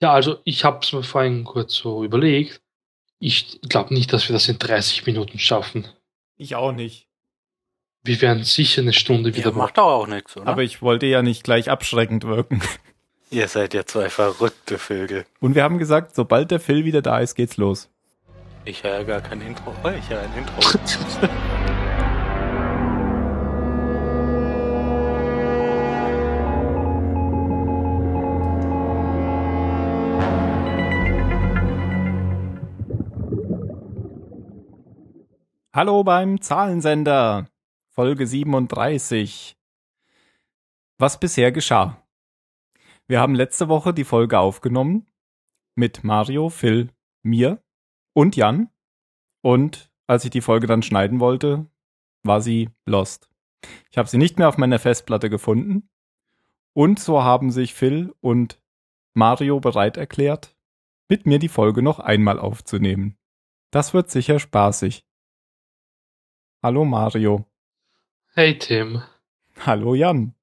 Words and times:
Ja, 0.00 0.12
also 0.12 0.38
ich 0.44 0.64
habe 0.64 0.80
es 0.82 0.92
mir 0.92 1.02
vorhin 1.02 1.44
kurz 1.44 1.74
so 1.74 2.04
überlegt. 2.04 2.60
Ich 3.18 3.60
glaube 3.62 3.94
nicht, 3.94 4.12
dass 4.12 4.28
wir 4.28 4.32
das 4.32 4.48
in 4.48 4.58
30 4.58 5.06
Minuten 5.06 5.38
schaffen. 5.38 5.88
Ich 6.36 6.54
auch 6.54 6.72
nicht. 6.72 7.08
Wir 8.04 8.20
werden 8.20 8.44
sicher 8.44 8.82
eine 8.82 8.92
Stunde 8.92 9.34
wieder 9.34 9.50
Ihr 9.50 9.56
macht 9.56 9.76
doch 9.76 9.86
auch 9.86 10.06
nichts, 10.06 10.36
oder? 10.36 10.46
Aber 10.46 10.62
ich 10.62 10.82
wollte 10.82 11.06
ja 11.06 11.22
nicht 11.22 11.42
gleich 11.42 11.68
abschreckend 11.68 12.24
wirken. 12.24 12.62
Ihr 13.30 13.48
seid 13.48 13.74
ja 13.74 13.84
zwei 13.84 14.08
verrückte 14.08 14.78
Vögel. 14.78 15.26
Und 15.40 15.54
wir 15.54 15.62
haben 15.62 15.78
gesagt, 15.78 16.14
sobald 16.14 16.50
der 16.50 16.60
Phil 16.60 16.84
wieder 16.84 17.02
da 17.02 17.18
ist, 17.18 17.34
geht's 17.34 17.56
los. 17.58 17.90
Ich 18.64 18.82
höre 18.82 19.04
gar 19.04 19.20
kein 19.20 19.40
Intro. 19.42 19.74
Oh, 19.82 19.88
ich 19.88 20.08
höre 20.08 20.20
ein 20.20 20.32
Intro. 20.38 21.28
Hallo 35.78 36.02
beim 36.02 36.40
Zahlensender, 36.40 37.46
Folge 37.90 38.26
37. 38.26 39.56
Was 40.98 41.20
bisher 41.20 41.52
geschah. 41.52 42.02
Wir 43.06 43.20
haben 43.20 43.36
letzte 43.36 43.68
Woche 43.68 43.94
die 43.94 44.02
Folge 44.02 44.40
aufgenommen 44.40 45.06
mit 45.76 46.02
Mario, 46.02 46.48
Phil, 46.48 46.90
mir 47.22 47.62
und 48.12 48.34
Jan. 48.34 48.70
Und 49.40 49.92
als 50.08 50.24
ich 50.24 50.30
die 50.30 50.40
Folge 50.40 50.66
dann 50.66 50.82
schneiden 50.82 51.20
wollte, 51.20 51.70
war 52.24 52.40
sie 52.40 52.70
lost. 52.84 53.30
Ich 53.92 53.98
habe 53.98 54.08
sie 54.08 54.18
nicht 54.18 54.36
mehr 54.36 54.48
auf 54.48 54.58
meiner 54.58 54.80
Festplatte 54.80 55.30
gefunden. 55.30 55.88
Und 56.72 56.98
so 56.98 57.22
haben 57.22 57.52
sich 57.52 57.72
Phil 57.74 58.12
und 58.18 58.60
Mario 59.14 59.60
bereit 59.60 59.96
erklärt, 59.96 60.56
mit 61.08 61.24
mir 61.24 61.38
die 61.38 61.46
Folge 61.46 61.82
noch 61.82 62.00
einmal 62.00 62.40
aufzunehmen. 62.40 63.16
Das 63.70 63.94
wird 63.94 64.10
sicher 64.10 64.40
spaßig. 64.40 65.07
Hallo 66.62 66.84
Mario. 66.84 67.46
Hey 68.34 68.58
Tim. 68.58 69.02
Hallo 69.64 69.94
Jan. 69.94 70.34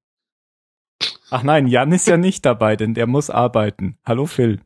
Ach 1.30 1.42
nein, 1.42 1.66
Jan 1.66 1.92
ist 1.92 2.06
ja 2.06 2.16
nicht 2.16 2.44
dabei, 2.46 2.76
denn 2.76 2.94
der 2.94 3.06
muss 3.06 3.30
arbeiten. 3.30 3.98
Hallo 4.04 4.26
Phil. 4.26 4.60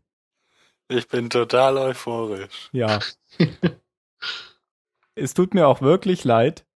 Ich 0.88 1.08
bin 1.08 1.30
total 1.30 1.76
euphorisch. 1.78 2.68
Ja. 2.72 2.98
es 5.14 5.34
tut 5.34 5.54
mir 5.54 5.66
auch 5.68 5.80
wirklich 5.80 6.24
leid, 6.24 6.66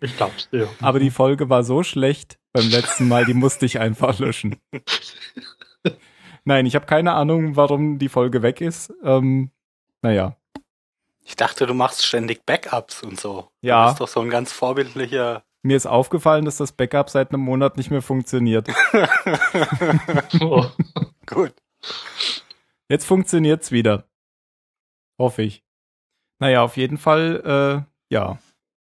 Ich 0.00 0.16
glaub's 0.16 0.50
dir. 0.50 0.68
aber 0.80 0.98
die 0.98 1.10
Folge 1.10 1.48
war 1.48 1.64
so 1.64 1.82
schlecht 1.82 2.38
beim 2.52 2.68
letzten 2.68 3.08
Mal, 3.08 3.24
die 3.24 3.34
musste 3.34 3.64
ich 3.66 3.78
einfach 3.80 4.18
löschen. 4.18 4.56
Nein, 6.44 6.66
ich 6.66 6.74
habe 6.74 6.86
keine 6.86 7.14
Ahnung, 7.14 7.56
warum 7.56 7.98
die 7.98 8.08
Folge 8.10 8.42
weg 8.42 8.60
ist. 8.60 8.92
Ähm, 9.02 9.50
naja, 10.02 10.36
Ich 11.24 11.36
dachte, 11.36 11.66
du 11.66 11.74
machst 11.74 12.04
ständig 12.04 12.44
Backups 12.44 13.02
und 13.02 13.18
so. 13.18 13.48
Ja. 13.62 13.84
Du 13.84 13.88
bist 13.90 14.00
doch 14.00 14.08
so 14.08 14.20
ein 14.20 14.30
ganz 14.30 14.52
vorbildlicher. 14.52 15.42
mir 15.62 15.76
ist 15.76 15.86
aufgefallen, 15.86 16.44
dass 16.44 16.58
das 16.58 16.72
Backup 16.72 17.08
seit 17.08 17.32
einem 17.32 17.40
Monat 17.40 17.78
nicht 17.78 17.90
mehr 17.90 18.02
funktioniert. 18.02 18.68
Oh. 20.40 20.66
Gut. 21.26 21.54
Jetzt 22.88 23.06
funktioniert's 23.06 23.72
wieder. 23.72 24.06
Hoffe 25.18 25.42
ich. 25.42 25.64
Naja, 26.40 26.62
auf 26.62 26.76
jeden 26.76 26.98
Fall, 26.98 27.86
äh, 27.88 28.14
ja, 28.14 28.38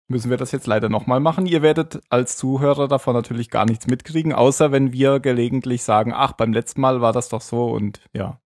müssen 0.09 0.29
wir 0.29 0.37
das 0.37 0.51
jetzt 0.51 0.67
leider 0.67 0.89
nochmal 0.89 1.21
machen. 1.21 1.45
Ihr 1.45 1.61
werdet 1.61 2.01
als 2.09 2.35
Zuhörer 2.35 2.87
davon 2.87 3.15
natürlich 3.15 3.49
gar 3.49 3.65
nichts 3.65 3.87
mitkriegen, 3.87 4.33
außer 4.33 4.71
wenn 4.71 4.91
wir 4.91 5.19
gelegentlich 5.19 5.83
sagen, 5.83 6.11
ach, 6.13 6.33
beim 6.33 6.51
letzten 6.51 6.81
Mal 6.81 6.99
war 6.99 7.13
das 7.13 7.29
doch 7.29 7.41
so 7.41 7.65
und 7.65 8.01
ja. 8.13 8.39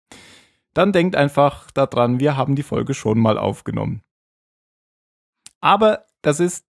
Dann 0.76 0.92
denkt 0.92 1.16
einfach 1.16 1.70
daran, 1.70 2.20
wir 2.20 2.36
haben 2.36 2.54
die 2.54 2.62
Folge 2.62 2.92
schon 2.92 3.18
mal 3.18 3.38
aufgenommen. 3.38 4.02
Aber 5.62 6.04
das 6.20 6.38
ist 6.38 6.66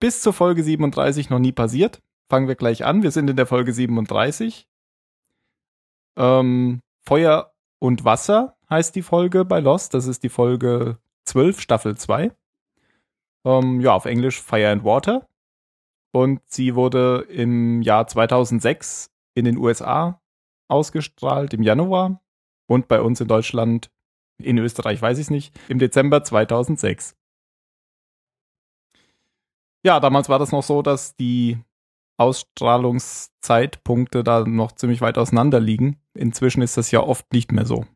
bis 0.00 0.22
zur 0.22 0.32
Folge 0.32 0.64
37 0.64 1.30
noch 1.30 1.38
nie 1.38 1.52
passiert. 1.52 2.02
Fangen 2.28 2.48
wir 2.48 2.56
gleich 2.56 2.84
an. 2.84 3.04
Wir 3.04 3.12
sind 3.12 3.30
in 3.30 3.36
der 3.36 3.46
Folge 3.46 3.72
37. 3.72 4.66
Ähm, 6.16 6.80
Feuer 7.06 7.54
und 7.78 8.04
Wasser 8.04 8.56
heißt 8.70 8.96
die 8.96 9.02
Folge 9.02 9.44
bei 9.44 9.60
Lost. 9.60 9.94
Das 9.94 10.08
ist 10.08 10.24
die 10.24 10.30
Folge 10.30 10.98
12, 11.26 11.60
Staffel 11.60 11.96
2. 11.96 12.32
Ähm, 13.44 13.80
ja, 13.80 13.94
auf 13.94 14.06
Englisch 14.06 14.42
Fire 14.42 14.68
and 14.68 14.82
Water. 14.82 15.28
Und 16.10 16.40
sie 16.46 16.74
wurde 16.74 17.20
im 17.28 17.82
Jahr 17.82 18.08
2006 18.08 19.12
in 19.34 19.44
den 19.44 19.58
USA 19.58 20.20
ausgestrahlt, 20.66 21.54
im 21.54 21.62
Januar. 21.62 22.20
Und 22.68 22.88
bei 22.88 23.00
uns 23.00 23.20
in 23.20 23.28
Deutschland, 23.28 23.90
in 24.40 24.58
Österreich 24.58 25.00
weiß 25.00 25.18
ich 25.18 25.26
es 25.26 25.30
nicht, 25.30 25.58
im 25.68 25.78
Dezember 25.78 26.22
2006. 26.22 27.16
Ja, 29.84 30.00
damals 30.00 30.28
war 30.28 30.38
das 30.38 30.52
noch 30.52 30.62
so, 30.62 30.82
dass 30.82 31.16
die 31.16 31.58
Ausstrahlungszeitpunkte 32.18 34.22
da 34.24 34.44
noch 34.44 34.72
ziemlich 34.72 35.00
weit 35.00 35.18
auseinander 35.18 35.60
liegen. 35.60 36.00
Inzwischen 36.14 36.62
ist 36.62 36.76
das 36.76 36.90
ja 36.90 37.00
oft 37.00 37.32
nicht 37.32 37.52
mehr 37.52 37.64
so. 37.64 37.86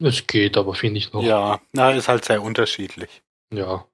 Es 0.00 0.26
geht, 0.26 0.56
aber 0.56 0.74
finde 0.74 0.98
ich 0.98 1.12
noch. 1.12 1.22
Ja, 1.22 1.60
na, 1.72 1.90
ist 1.90 2.08
halt 2.08 2.24
sehr 2.24 2.42
unterschiedlich. 2.42 3.22
ja. 3.52 3.84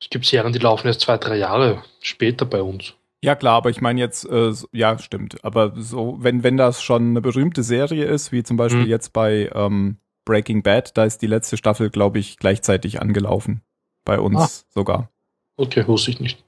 Es 0.00 0.10
gibt 0.10 0.26
Serien, 0.26 0.52
die 0.52 0.58
laufen 0.58 0.88
erst 0.88 1.02
zwei, 1.02 1.16
drei 1.16 1.36
Jahre 1.36 1.84
später 2.00 2.44
bei 2.44 2.60
uns. 2.60 2.94
Ja 3.24 3.36
klar, 3.36 3.54
aber 3.54 3.70
ich 3.70 3.80
meine 3.80 4.00
jetzt, 4.00 4.24
äh, 4.28 4.52
ja 4.72 4.98
stimmt, 4.98 5.44
aber 5.44 5.72
so, 5.76 6.16
wenn, 6.18 6.42
wenn 6.42 6.56
das 6.56 6.82
schon 6.82 7.10
eine 7.10 7.20
berühmte 7.20 7.62
Serie 7.62 8.04
ist, 8.06 8.32
wie 8.32 8.42
zum 8.42 8.56
Beispiel 8.56 8.82
Hm. 8.82 8.88
jetzt 8.88 9.12
bei 9.12 9.48
ähm, 9.54 9.98
Breaking 10.24 10.62
Bad, 10.62 10.96
da 10.96 11.04
ist 11.04 11.22
die 11.22 11.26
letzte 11.28 11.56
Staffel, 11.56 11.90
glaube 11.90 12.18
ich, 12.18 12.36
gleichzeitig 12.38 13.00
angelaufen. 13.00 13.62
Bei 14.04 14.18
uns 14.18 14.64
Ah. 14.64 14.72
sogar. 14.74 15.08
Okay, 15.56 15.86
wusste 15.86 16.10
ich 16.10 16.18
nicht. 16.20 16.42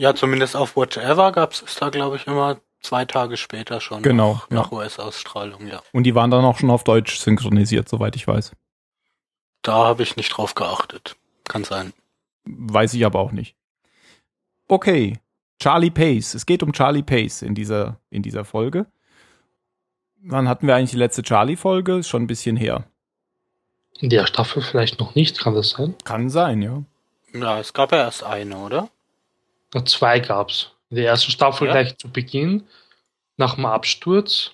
Ja, 0.00 0.14
zumindest 0.14 0.56
auf 0.56 0.76
Watch 0.76 0.96
Ever 0.96 1.32
gab's 1.32 1.62
es 1.62 1.74
da, 1.74 1.90
glaube 1.90 2.16
ich, 2.16 2.26
immer 2.26 2.58
zwei 2.80 3.04
Tage 3.04 3.36
später 3.36 3.82
schon. 3.82 4.02
Genau, 4.02 4.34
Nach, 4.34 4.50
nach 4.50 4.72
US-Ausstrahlung, 4.72 5.66
ja. 5.66 5.82
Und 5.92 6.04
die 6.04 6.14
waren 6.14 6.30
dann 6.30 6.44
auch 6.46 6.56
schon 6.58 6.70
auf 6.70 6.84
Deutsch 6.84 7.18
synchronisiert, 7.18 7.86
soweit 7.88 8.16
ich 8.16 8.26
weiß. 8.26 8.52
Da 9.60 9.74
habe 9.74 10.02
ich 10.02 10.16
nicht 10.16 10.30
drauf 10.30 10.54
geachtet. 10.54 11.16
Kann 11.44 11.64
sein. 11.64 11.92
Weiß 12.46 12.94
ich 12.94 13.04
aber 13.04 13.18
auch 13.18 13.32
nicht. 13.32 13.56
Okay, 14.68 15.18
Charlie 15.60 15.90
Pace. 15.90 16.34
Es 16.34 16.46
geht 16.46 16.62
um 16.62 16.72
Charlie 16.72 17.02
Pace 17.02 17.42
in 17.42 17.54
dieser, 17.54 18.00
in 18.10 18.22
dieser 18.22 18.44
Folge. 18.44 18.86
Wann 20.22 20.48
hatten 20.48 20.66
wir 20.66 20.74
eigentlich 20.74 20.90
die 20.90 20.96
letzte 20.96 21.22
Charlie-Folge? 21.22 21.98
Ist 21.98 22.08
schon 22.08 22.22
ein 22.24 22.26
bisschen 22.26 22.56
her. 22.56 22.84
In 24.00 24.10
der 24.10 24.26
Staffel 24.26 24.62
vielleicht 24.62 24.98
noch 25.00 25.14
nicht, 25.14 25.38
kann 25.38 25.54
das 25.54 25.70
sein? 25.70 25.94
Kann 26.04 26.28
sein, 26.30 26.60
ja. 26.62 26.82
Ja, 27.32 27.58
es 27.60 27.72
gab 27.72 27.92
ja 27.92 27.98
erst 27.98 28.24
eine, 28.24 28.56
oder? 28.58 28.90
Na, 29.72 29.84
zwei 29.84 30.20
gab's. 30.20 30.72
In 30.90 30.96
der 30.96 31.06
ersten 31.06 31.30
Staffel 31.30 31.66
Ja. 31.68 31.72
gleich 31.72 31.96
zu 31.96 32.10
Beginn, 32.10 32.66
nach 33.36 33.54
dem 33.54 33.66
Absturz. 33.66 34.52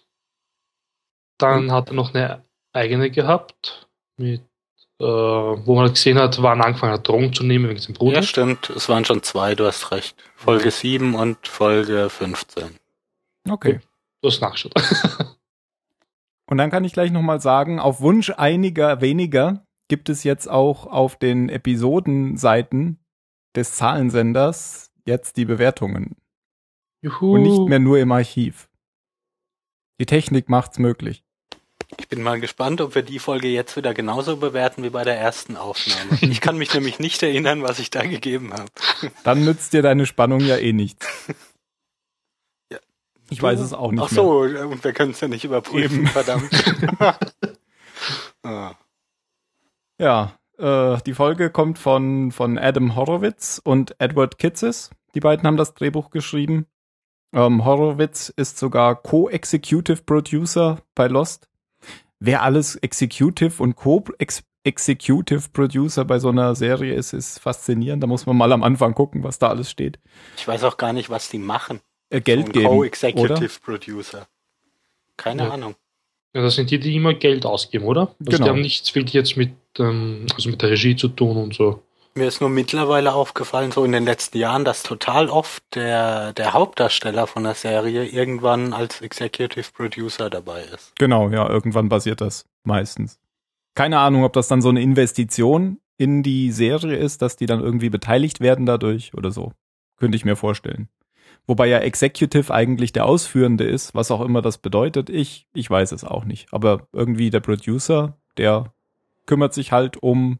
Dann 1.38 1.72
hat 1.72 1.88
er 1.88 1.94
noch 1.94 2.14
eine 2.14 2.42
eigene 2.72 3.10
gehabt, 3.10 3.88
mit, 4.16 4.42
äh, 4.98 5.04
wo 5.04 5.74
man 5.74 5.90
gesehen 5.90 6.18
hat, 6.18 6.40
wann 6.42 6.60
er 6.60 6.66
angefangen 6.66 6.94
hat, 6.94 7.06
Drogen 7.06 7.32
zu 7.32 7.44
nehmen 7.44 7.68
wegen 7.68 7.78
seinem 7.78 7.94
Bruder. 7.94 8.16
Ja, 8.16 8.22
stimmt. 8.22 8.70
Es 8.70 8.88
waren 8.88 9.04
schon 9.04 9.22
zwei, 9.22 9.54
du 9.54 9.66
hast 9.66 9.90
recht. 9.90 10.16
Folge 10.34 10.70
7 10.70 11.14
und 11.14 11.46
Folge 11.46 12.08
15. 12.08 12.78
Okay. 13.48 13.80
Du 14.22 14.28
hast 14.28 14.40
nachgeschaut. 14.40 14.72
Und 16.48 16.58
dann 16.58 16.70
kann 16.70 16.84
ich 16.84 16.92
gleich 16.92 17.10
nochmal 17.10 17.40
sagen, 17.40 17.80
auf 17.80 18.00
Wunsch 18.00 18.30
einiger 18.30 19.00
weniger 19.00 19.66
gibt 19.88 20.08
es 20.08 20.22
jetzt 20.22 20.48
auch 20.48 20.86
auf 20.86 21.16
den 21.16 21.48
Episodenseiten 21.48 23.00
des 23.56 23.74
Zahlensenders 23.74 24.92
jetzt 25.04 25.36
die 25.36 25.44
Bewertungen 25.44 26.16
Juhu. 27.02 27.34
und 27.34 27.42
nicht 27.42 27.68
mehr 27.68 27.78
nur 27.80 27.98
im 27.98 28.12
Archiv. 28.12 28.68
Die 29.98 30.06
Technik 30.06 30.48
macht's 30.48 30.78
möglich. 30.78 31.24
Ich 31.98 32.08
bin 32.08 32.22
mal 32.22 32.40
gespannt, 32.40 32.80
ob 32.80 32.94
wir 32.94 33.02
die 33.02 33.18
Folge 33.18 33.48
jetzt 33.48 33.76
wieder 33.76 33.94
genauso 33.94 34.36
bewerten 34.36 34.82
wie 34.82 34.90
bei 34.90 35.04
der 35.04 35.18
ersten 35.18 35.56
Aufnahme. 35.56 36.18
Ich 36.20 36.40
kann 36.40 36.58
mich 36.58 36.72
nämlich 36.74 36.98
nicht 36.98 37.22
erinnern, 37.22 37.62
was 37.62 37.78
ich 37.78 37.90
da 37.90 38.04
gegeben 38.04 38.52
habe. 38.52 38.70
Dann 39.24 39.44
nützt 39.44 39.72
dir 39.72 39.82
deine 39.82 40.06
Spannung 40.06 40.40
ja 40.40 40.56
eh 40.56 40.72
nichts. 40.72 41.06
Ja. 42.70 42.78
Ich 43.30 43.42
weiß 43.42 43.60
es 43.60 43.72
auch 43.72 43.92
nicht 43.92 44.02
Ach 44.02 44.08
so, 44.08 44.40
und 44.40 44.84
wir 44.84 44.92
können 44.92 45.12
es 45.12 45.20
ja 45.20 45.28
nicht 45.28 45.44
überprüfen, 45.44 46.00
Eben. 46.00 46.06
verdammt. 46.08 46.50
ah. 48.42 48.74
mehr. 48.78 48.78
Ja, 49.98 50.38
äh, 50.58 50.98
die 51.06 51.14
Folge 51.14 51.50
kommt 51.50 51.78
von, 51.78 52.32
von 52.32 52.58
Adam 52.58 52.96
Horowitz 52.96 53.60
und 53.62 53.94
Edward 53.98 54.38
Kitzes. 54.38 54.90
Die 55.14 55.20
beiden 55.20 55.46
haben 55.46 55.56
das 55.56 55.74
Drehbuch 55.74 56.10
geschrieben. 56.10 56.66
Ähm, 57.32 57.64
Horowitz 57.64 58.28
ist 58.28 58.58
sogar 58.58 59.02
Co-Executive 59.02 60.02
Producer 60.02 60.78
bei 60.94 61.08
Lost. 61.08 61.48
Wer 62.18 62.42
alles 62.42 62.76
Executive 62.76 63.62
und 63.62 63.76
Co-Executive 63.76 65.48
Producer 65.52 66.04
bei 66.04 66.18
so 66.18 66.28
einer 66.30 66.54
Serie 66.54 66.94
ist, 66.94 67.12
ist 67.12 67.38
faszinierend. 67.38 68.02
Da 68.02 68.06
muss 68.06 68.26
man 68.26 68.36
mal 68.36 68.52
am 68.52 68.62
Anfang 68.62 68.94
gucken, 68.94 69.22
was 69.22 69.38
da 69.38 69.48
alles 69.48 69.70
steht. 69.70 69.98
Ich 70.36 70.46
weiß 70.48 70.64
auch 70.64 70.76
gar 70.76 70.92
nicht, 70.92 71.10
was 71.10 71.28
die 71.28 71.38
machen. 71.38 71.80
Äh, 72.10 72.20
Geld 72.20 72.46
so 72.46 72.52
geben, 72.52 72.66
oder? 72.66 72.76
Co-Executive 72.76 73.60
Producer. 73.62 74.26
Keine 75.16 75.44
Ja. 75.44 75.50
Ahnung. 75.50 75.74
Ja, 76.34 76.42
das 76.42 76.54
sind 76.56 76.70
die, 76.70 76.78
die 76.78 76.94
immer 76.96 77.14
Geld 77.14 77.46
ausgeben, 77.46 77.84
oder? 77.86 78.14
Also 78.20 78.32
Genau. 78.32 78.44
die 78.44 78.50
haben 78.50 78.60
nichts 78.60 78.94
wirklich 78.94 79.14
jetzt 79.14 79.36
mit, 79.36 79.52
ähm, 79.78 80.26
also 80.34 80.50
mit 80.50 80.60
der 80.60 80.70
Regie 80.70 80.94
zu 80.96 81.08
tun 81.08 81.36
und 81.36 81.54
so. 81.54 81.82
Mir 82.16 82.28
ist 82.28 82.40
nur 82.40 82.48
mittlerweile 82.48 83.12
aufgefallen, 83.12 83.72
so 83.72 83.84
in 83.84 83.92
den 83.92 84.06
letzten 84.06 84.38
Jahren, 84.38 84.64
dass 84.64 84.82
total 84.82 85.28
oft 85.28 85.62
der, 85.74 86.32
der 86.32 86.54
Hauptdarsteller 86.54 87.26
von 87.26 87.44
der 87.44 87.52
Serie 87.52 88.06
irgendwann 88.06 88.72
als 88.72 89.02
Executive 89.02 89.70
Producer 89.70 90.30
dabei 90.30 90.62
ist. 90.62 90.94
Genau, 90.98 91.28
ja, 91.28 91.46
irgendwann 91.46 91.90
passiert 91.90 92.22
das 92.22 92.46
meistens. 92.64 93.20
Keine 93.74 93.98
Ahnung, 93.98 94.24
ob 94.24 94.32
das 94.32 94.48
dann 94.48 94.62
so 94.62 94.70
eine 94.70 94.80
Investition 94.80 95.78
in 95.98 96.22
die 96.22 96.52
Serie 96.52 96.96
ist, 96.96 97.20
dass 97.20 97.36
die 97.36 97.44
dann 97.44 97.60
irgendwie 97.60 97.90
beteiligt 97.90 98.40
werden 98.40 98.64
dadurch 98.64 99.12
oder 99.12 99.30
so. 99.30 99.52
Könnte 99.98 100.16
ich 100.16 100.24
mir 100.24 100.36
vorstellen. 100.36 100.88
Wobei 101.46 101.66
ja 101.66 101.80
Executive 101.80 102.52
eigentlich 102.52 102.94
der 102.94 103.04
Ausführende 103.04 103.64
ist, 103.64 103.94
was 103.94 104.10
auch 104.10 104.22
immer 104.22 104.40
das 104.40 104.56
bedeutet. 104.56 105.10
Ich, 105.10 105.48
ich 105.52 105.68
weiß 105.68 105.92
es 105.92 106.02
auch 106.02 106.24
nicht. 106.24 106.48
Aber 106.50 106.88
irgendwie 106.94 107.28
der 107.28 107.40
Producer, 107.40 108.16
der 108.38 108.72
kümmert 109.26 109.52
sich 109.52 109.70
halt 109.70 110.02
um 110.02 110.38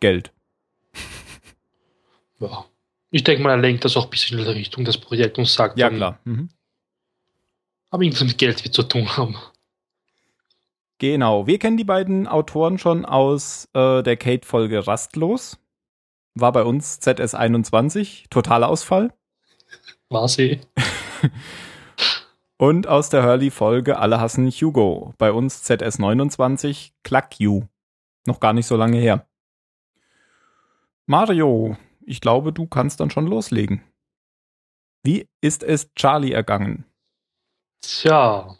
Geld. 0.00 0.34
Ja. 2.40 2.64
Ich 3.10 3.24
denke 3.24 3.42
mal, 3.42 3.50
er 3.50 3.56
lenkt 3.56 3.84
das 3.84 3.96
auch 3.96 4.04
ein 4.04 4.10
bisschen 4.10 4.38
in 4.38 4.44
die 4.44 4.50
Richtung 4.50 4.84
des 4.84 4.98
Projekts 4.98 5.38
und 5.38 5.46
sagt 5.46 5.78
Ja, 5.78 5.88
dann, 5.88 5.96
klar. 5.96 6.18
Mhm. 6.24 6.50
aber 7.90 8.02
irgendwas 8.02 8.26
mit 8.26 8.38
Geld 8.38 8.62
wird 8.64 8.74
zu 8.74 8.82
tun 8.82 9.16
haben. 9.16 9.36
Genau. 10.98 11.46
Wir 11.46 11.58
kennen 11.58 11.76
die 11.76 11.84
beiden 11.84 12.26
Autoren 12.26 12.78
schon 12.78 13.04
aus 13.04 13.68
äh, 13.72 14.02
der 14.02 14.16
Kate-Folge 14.16 14.86
Rastlos. 14.86 15.58
War 16.34 16.52
bei 16.52 16.64
uns 16.64 17.00
ZS21, 17.00 18.28
totaler 18.30 18.68
Ausfall. 18.68 19.12
War 20.08 20.28
sie. 20.28 20.60
Und 22.56 22.88
aus 22.88 23.08
der 23.10 23.22
Hurley-Folge 23.24 23.98
Alle 23.98 24.20
hassen 24.20 24.48
Hugo. 24.50 25.14
Bei 25.18 25.30
uns 25.32 25.68
ZS29 25.68 26.90
Cluck 27.04 27.38
You. 27.38 27.62
Noch 28.26 28.40
gar 28.40 28.52
nicht 28.52 28.66
so 28.66 28.76
lange 28.76 28.98
her. 28.98 29.26
Mario, 31.06 31.76
ich 32.08 32.20
glaube, 32.20 32.52
du 32.52 32.66
kannst 32.66 33.00
dann 33.00 33.10
schon 33.10 33.26
loslegen. 33.26 33.82
Wie 35.04 35.28
ist 35.40 35.62
es 35.62 35.92
Charlie 35.94 36.32
ergangen? 36.32 36.84
Tja. 37.82 38.56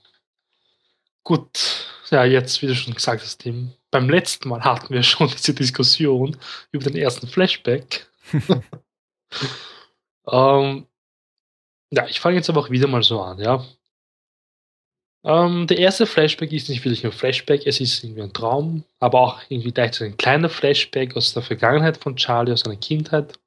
Gut. 1.24 1.86
Ja, 2.10 2.24
jetzt, 2.24 2.62
wie 2.62 2.66
du 2.66 2.74
schon 2.74 2.94
gesagt 2.94 3.22
hast, 3.22 3.38
Tim, 3.38 3.72
beim 3.90 4.08
letzten 4.08 4.48
Mal 4.48 4.62
hatten 4.62 4.92
wir 4.92 5.02
schon 5.02 5.28
diese 5.28 5.54
Diskussion 5.54 6.36
über 6.70 6.84
den 6.84 6.96
ersten 6.96 7.26
Flashback. 7.26 8.06
ähm, 10.30 10.86
ja, 11.90 12.06
ich 12.06 12.20
fange 12.20 12.36
jetzt 12.36 12.50
aber 12.50 12.60
auch 12.60 12.70
wieder 12.70 12.86
mal 12.86 13.02
so 13.02 13.20
an, 13.22 13.38
ja. 13.38 13.64
Ähm, 15.28 15.66
der 15.66 15.76
erste 15.78 16.06
Flashback 16.06 16.52
ist 16.52 16.70
nicht 16.70 16.82
wirklich 16.86 17.04
ein 17.04 17.12
Flashback, 17.12 17.66
es 17.66 17.80
ist 17.80 18.02
irgendwie 18.02 18.22
ein 18.22 18.32
Traum, 18.32 18.84
aber 18.98 19.20
auch 19.20 19.40
irgendwie 19.50 19.72
gleichzeitig 19.72 20.14
ein 20.14 20.16
kleiner 20.16 20.48
Flashback 20.48 21.14
aus 21.16 21.34
der 21.34 21.42
Vergangenheit 21.42 21.98
von 21.98 22.16
Charlie, 22.16 22.50
aus 22.52 22.60
seiner 22.60 22.76
Kindheit. 22.76 23.38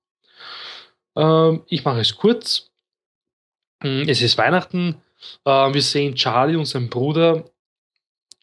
Ähm, 1.16 1.64
ich 1.68 1.84
mache 1.84 2.00
es 2.02 2.16
kurz. 2.16 2.70
Mm, 3.84 4.08
Es 4.08 4.22
ist 4.22 4.38
Weihnachten. 4.38 5.02
Äh, 5.44 5.74
wir 5.74 5.82
sehen 5.82 6.14
Charlie 6.16 6.56
und 6.56 6.66
seinen 6.66 6.90
Bruder 6.90 7.46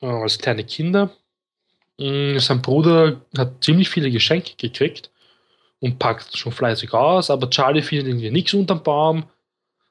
äh, 0.01 0.07
als 0.07 0.39
kleine 0.39 0.65
Kinder. 0.65 1.11
Mm, 1.99 2.39
Sein 2.39 2.61
Bruder 2.61 3.21
hat 3.37 3.63
ziemlich 3.63 3.89
viele 3.89 4.11
Geschenke 4.11 4.55
gekriegt 4.57 5.11
und 5.81 6.01
packt 6.01 6.37
schon 6.37 6.51
fleißig 6.53 6.93
aus, 6.93 7.31
aber 7.31 7.51
Charlie 7.51 7.83
findet 7.83 8.09
irgendwie 8.09 8.31
nichts 8.33 8.53
unterm 8.55 8.83
Baum. 8.83 9.25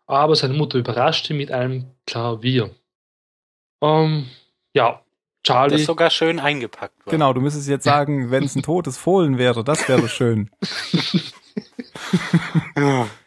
Aber 0.06 0.36
seine 0.36 0.54
Mutter 0.54 0.80
überrascht 0.80 1.30
ihn 1.30 1.38
mit 1.38 1.52
einem 1.52 1.86
Klavier. 2.06 2.72
Ähm, 3.82 4.28
ja, 4.74 5.02
Charlie. 5.44 5.78
Das 5.78 5.86
sogar 5.86 6.10
schön 6.10 6.40
eingepackt 6.40 7.06
war. 7.06 7.12
Genau, 7.12 7.34
du 7.34 7.42
müsstest 7.42 7.68
jetzt 7.68 7.84
sagen, 7.84 8.32
wenn 8.32 8.44
es 8.44 8.56
ein 8.56 8.64
totes 8.64 8.98
Fohlen 8.98 9.38
wäre, 9.38 9.64
das 9.64 9.88
wäre 9.88 10.08
schön. 10.10 10.50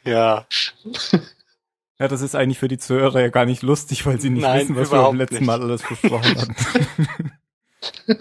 Ja, 0.04 0.46
Ja, 1.98 2.08
das 2.08 2.22
ist 2.22 2.34
eigentlich 2.34 2.58
für 2.58 2.68
die 2.68 2.78
Zuhörer 2.78 3.20
ja 3.20 3.28
gar 3.28 3.44
nicht 3.44 3.62
lustig, 3.62 4.06
weil 4.06 4.20
sie 4.20 4.30
nicht 4.30 4.42
Nein, 4.42 4.60
wissen, 4.60 4.76
was 4.76 4.92
wir 4.92 5.02
beim 5.02 5.16
letzten 5.16 5.34
nicht. 5.36 5.46
Mal 5.46 5.60
alles 5.60 5.82
besprochen 5.82 6.36
hatten. 6.36 7.32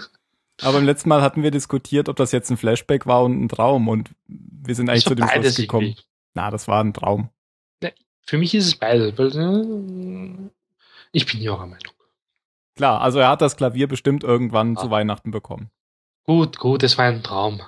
Aber 0.62 0.74
beim 0.74 0.86
letzten 0.86 1.08
Mal 1.10 1.22
hatten 1.22 1.44
wir 1.44 1.52
diskutiert, 1.52 2.10
ob 2.10 2.16
das 2.18 2.32
jetzt 2.32 2.50
ein 2.50 2.58
Flashback 2.58 3.06
war 3.06 3.24
und 3.24 3.42
ein 3.42 3.48
Traum 3.48 3.88
und 3.88 4.10
wir 4.28 4.76
sind 4.76 4.90
eigentlich 4.90 5.06
zu 5.06 5.16
dem 5.16 5.28
Schluss 5.30 5.56
gekommen. 5.56 5.88
irgendwie. 5.88 6.04
Na, 6.34 6.52
das 6.52 6.68
war 6.68 6.84
ein 6.84 6.94
Traum. 6.94 7.30
Für 8.26 8.38
mich 8.38 8.54
ist 8.54 8.68
es 8.68 8.76
beides, 8.76 9.18
weil 9.18 9.36
äh, 9.36 10.50
ich 11.14 11.26
bin 11.26 11.42
ja 11.42 11.54
auch 11.54 11.58
der 11.58 11.68
Meinung. 11.68 11.94
Klar, 12.80 13.02
also 13.02 13.20
er 13.20 13.28
hat 13.28 13.42
das 13.42 13.58
Klavier 13.58 13.90
bestimmt 13.90 14.24
irgendwann 14.24 14.78
Ah. 14.78 14.80
zu 14.80 14.90
Weihnachten 14.90 15.32
bekommen. 15.32 15.70
Gut, 16.24 16.58
gut, 16.60 16.82
es 16.82 16.98
war 16.98 17.04
ein 17.08 17.22
Traum. 17.24 17.62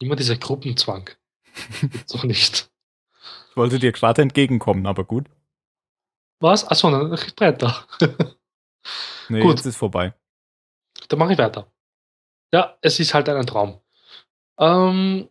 Immer 0.00 0.14
dieser 0.14 0.36
Gruppenzwang. 0.36 1.10
Doch 2.12 2.22
nicht. 2.22 2.70
Ich 3.50 3.56
wollte 3.56 3.80
dir 3.80 3.90
gerade 3.90 4.22
entgegenkommen, 4.22 4.86
aber 4.86 5.02
gut. 5.02 5.26
Was? 6.38 6.64
Achso, 6.70 6.92
dann 6.92 7.10
mach 7.10 7.26
ich 7.26 7.34
weiter. 7.40 7.86
Nee, 9.28 9.40
Gut. 9.42 9.56
jetzt 9.56 9.66
ist 9.66 9.76
vorbei. 9.76 10.14
dann 11.08 11.18
mache 11.18 11.32
ich 11.32 11.38
weiter. 11.38 11.70
Ja, 12.54 12.78
es 12.80 13.00
ist 13.00 13.12
halt 13.12 13.28
ein 13.28 13.46
Traum. 13.46 13.80
Ähm, 14.58 15.28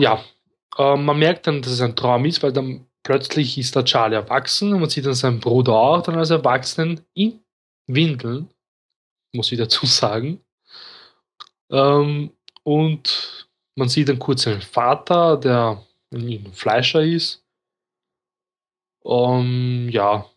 ja, 0.00 0.24
ähm, 0.78 1.04
man 1.04 1.18
merkt 1.18 1.46
dann, 1.46 1.62
dass 1.62 1.70
es 1.72 1.80
ein 1.82 1.94
Traum 1.94 2.24
ist, 2.24 2.42
weil 2.42 2.52
dann 2.52 2.88
plötzlich 3.06 3.56
ist 3.56 3.76
der 3.76 3.84
Charlie 3.84 4.16
erwachsen 4.16 4.72
und 4.72 4.80
man 4.80 4.90
sieht 4.90 5.06
dann 5.06 5.14
seinen 5.14 5.38
Bruder 5.38 5.74
auch 5.74 6.02
dann 6.02 6.18
als 6.18 6.30
Erwachsenen 6.30 7.02
in 7.14 7.38
Windeln, 7.86 8.50
muss 9.32 9.52
ich 9.52 9.58
dazu 9.58 9.86
sagen. 9.86 10.40
Ähm, 11.70 12.32
und 12.64 13.48
man 13.76 13.88
sieht 13.88 14.08
dann 14.08 14.18
kurz 14.18 14.42
seinen 14.42 14.60
Vater, 14.60 15.36
der 15.36 15.86
ein 16.12 16.52
Fleischer 16.52 17.04
ist. 17.04 17.44
Ähm, 19.04 19.88
ja, 19.88 20.28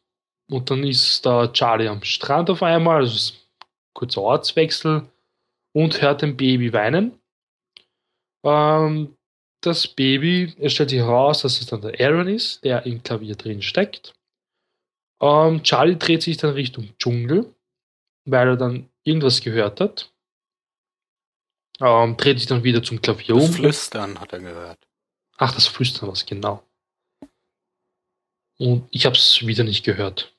und 0.52 0.70
dann 0.70 0.84
ist 0.84 1.26
da 1.26 1.48
Charlie 1.48 1.88
am 1.88 2.04
Strand 2.04 2.52
auf 2.52 2.62
einmal, 2.62 2.98
also 2.98 3.34
kurzer 3.96 4.22
Ortswechsel, 4.22 5.10
und 5.74 6.04
hört 6.04 6.24
ein 6.24 6.38
Baby 6.38 6.72
weinen. 6.72 7.20
Ähm, 8.44 9.18
das 9.62 9.88
Baby, 9.88 10.54
es 10.60 10.74
stellt 10.74 10.90
sich 10.90 11.00
heraus, 11.00 11.42
dass 11.42 11.60
es 11.60 11.68
dann 11.68 11.82
der 11.82 12.00
Aaron 12.00 12.28
ist, 12.28 12.64
der 12.64 12.86
im 12.86 13.04
Klavier 13.04 13.36
drin 13.36 13.62
steckt. 13.62 14.14
Ähm, 15.22 15.64
Charlie 15.64 15.98
dreht 15.98 16.24
sich 16.24 16.38
dann 16.38 16.54
Richtung 16.54 16.90
Dschungel, 16.98 17.54
weil 18.26 18.48
er 18.48 18.58
dann 18.58 18.90
irgendwas 19.04 19.42
gehört 19.42 19.82
hat. 19.82 20.12
Ähm, 21.82 22.18
dreht 22.18 22.40
sich 22.40 22.48
dann 22.48 22.64
wieder 22.64 22.84
zum 22.84 23.02
Klavier 23.02 23.36
das 23.36 23.46
um. 23.46 23.54
Flüstern 23.54 24.20
hat 24.20 24.34
er 24.34 24.40
gehört. 24.40 24.88
Ach, 25.38 25.54
das 25.54 25.68
Flüstern 25.68 26.10
was 26.10 26.26
genau. 26.26 26.64
Und 28.58 28.88
ich 28.92 29.06
habe 29.06 29.16
es 29.16 29.46
wieder 29.46 29.64
nicht 29.64 29.86
gehört. 29.86 30.34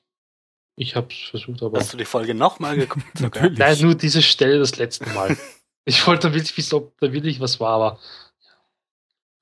Ich 0.75 0.95
habe 0.95 1.07
es 1.11 1.29
versucht, 1.29 1.61
aber 1.63 1.79
Hast 1.79 1.93
du 1.93 1.97
die 1.97 2.05
Folge 2.05 2.33
nochmal 2.33 2.77
geguckt? 2.77 3.05
Natürlich. 3.19 3.57
nein, 3.57 3.77
nur 3.81 3.95
diese 3.95 4.21
Stelle 4.21 4.59
das 4.59 4.77
letzte 4.77 5.09
Mal. 5.09 5.35
ich 5.85 6.05
wollte 6.07 6.27
dann 6.27 6.33
wirklich 6.33 6.55
wissen, 6.57 6.75
ob 6.75 6.97
da 6.99 7.11
wirklich 7.11 7.39
was 7.39 7.59
war, 7.59 7.73
aber 7.73 7.99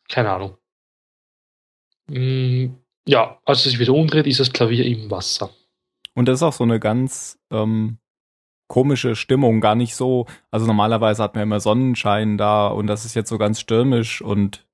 keine 0.09 0.31
Ahnung. 0.31 0.57
Mm, 2.07 2.75
ja, 3.05 3.39
als 3.45 3.59
es 3.59 3.71
sich 3.71 3.79
wieder 3.79 3.93
umdreht, 3.93 4.27
ist 4.27 4.39
das 4.39 4.51
Klavier 4.51 4.85
im 4.85 5.09
Wasser. 5.09 5.51
Und 6.15 6.25
das 6.25 6.39
ist 6.39 6.43
auch 6.43 6.53
so 6.53 6.63
eine 6.63 6.79
ganz 6.79 7.39
ähm, 7.51 7.99
komische 8.67 9.15
Stimmung, 9.15 9.61
gar 9.61 9.75
nicht 9.75 9.95
so. 9.95 10.25
Also 10.51 10.65
normalerweise 10.65 11.23
hat 11.23 11.35
man 11.35 11.43
immer 11.43 11.59
Sonnenschein 11.59 12.37
da 12.37 12.67
und 12.67 12.87
das 12.87 13.05
ist 13.05 13.15
jetzt 13.15 13.29
so 13.29 13.37
ganz 13.37 13.59
stürmisch 13.59 14.21
und 14.21 14.67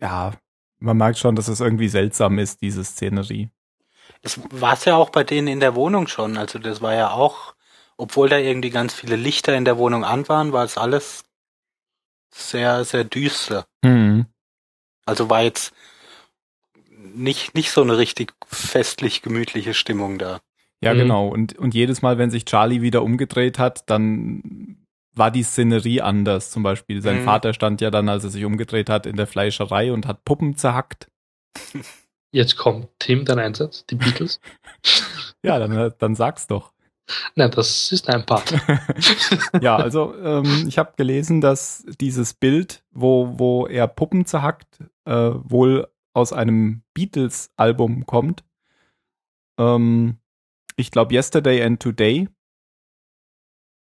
ja, 0.00 0.32
man 0.78 0.96
merkt 0.96 1.18
schon, 1.18 1.36
dass 1.36 1.48
es 1.48 1.60
irgendwie 1.60 1.88
seltsam 1.88 2.38
ist, 2.38 2.60
diese 2.62 2.84
Szenerie. 2.84 3.50
Das 4.22 4.40
war 4.50 4.74
es 4.74 4.84
ja 4.84 4.96
auch 4.96 5.10
bei 5.10 5.24
denen 5.24 5.48
in 5.48 5.60
der 5.60 5.74
Wohnung 5.74 6.06
schon. 6.06 6.36
Also 6.36 6.58
das 6.58 6.82
war 6.82 6.94
ja 6.94 7.10
auch, 7.10 7.54
obwohl 7.96 8.28
da 8.28 8.38
irgendwie 8.38 8.70
ganz 8.70 8.94
viele 8.94 9.16
Lichter 9.16 9.56
in 9.56 9.64
der 9.64 9.78
Wohnung 9.78 10.04
an 10.04 10.28
waren, 10.28 10.52
war 10.52 10.64
es 10.64 10.76
alles 10.76 11.24
sehr, 12.30 12.84
sehr 12.84 13.04
düster. 13.04 13.66
Hm. 13.84 14.26
Also 15.06 15.30
war 15.30 15.42
jetzt 15.42 15.72
nicht, 17.14 17.54
nicht 17.54 17.70
so 17.70 17.82
eine 17.82 17.96
richtig 17.98 18.34
festlich 18.48 19.22
gemütliche 19.22 19.72
Stimmung 19.74 20.18
da. 20.18 20.40
Ja, 20.82 20.92
Mhm. 20.94 20.98
genau. 20.98 21.28
Und, 21.28 21.56
und 21.58 21.74
jedes 21.74 22.02
Mal, 22.02 22.18
wenn 22.18 22.30
sich 22.30 22.44
Charlie 22.44 22.82
wieder 22.82 23.02
umgedreht 23.02 23.58
hat, 23.58 23.88
dann 23.88 24.76
war 25.14 25.30
die 25.30 25.42
Szenerie 25.42 26.02
anders. 26.02 26.50
Zum 26.50 26.62
Beispiel, 26.62 27.00
sein 27.00 27.20
Mhm. 27.20 27.24
Vater 27.24 27.54
stand 27.54 27.80
ja 27.80 27.90
dann, 27.90 28.08
als 28.08 28.24
er 28.24 28.30
sich 28.30 28.44
umgedreht 28.44 28.90
hat, 28.90 29.06
in 29.06 29.16
der 29.16 29.26
Fleischerei 29.26 29.92
und 29.92 30.06
hat 30.06 30.24
Puppen 30.24 30.56
zerhackt. 30.56 31.08
Jetzt 32.32 32.56
kommt 32.56 32.88
Tim, 32.98 33.24
dein 33.24 33.38
Einsatz, 33.38 33.86
die 33.86 33.94
Beatles. 33.94 34.40
Ja, 35.42 35.58
dann, 35.60 35.92
dann 35.98 36.14
sag's 36.16 36.48
doch. 36.48 36.72
Nein, 37.36 37.50
das 37.52 37.92
ist 37.92 38.08
ein 38.08 38.26
Part. 38.26 38.54
Ja, 39.60 39.76
also 39.76 40.14
ähm, 40.16 40.64
ich 40.68 40.78
habe 40.78 40.94
gelesen, 40.96 41.40
dass 41.40 41.84
dieses 42.00 42.34
Bild, 42.34 42.84
wo, 42.90 43.38
wo 43.38 43.66
er 43.66 43.86
Puppen 43.88 44.26
zerhackt, 44.26 44.80
äh, 45.04 45.30
wohl 45.34 45.88
aus 46.14 46.32
einem 46.32 46.82
Beatles-Album 46.94 48.06
kommt. 48.06 48.44
ähm, 49.58 50.18
ich 50.76 50.90
glaube, 50.90 51.14
Yesterday 51.14 51.62
and 51.62 51.80
Today. 51.80 52.28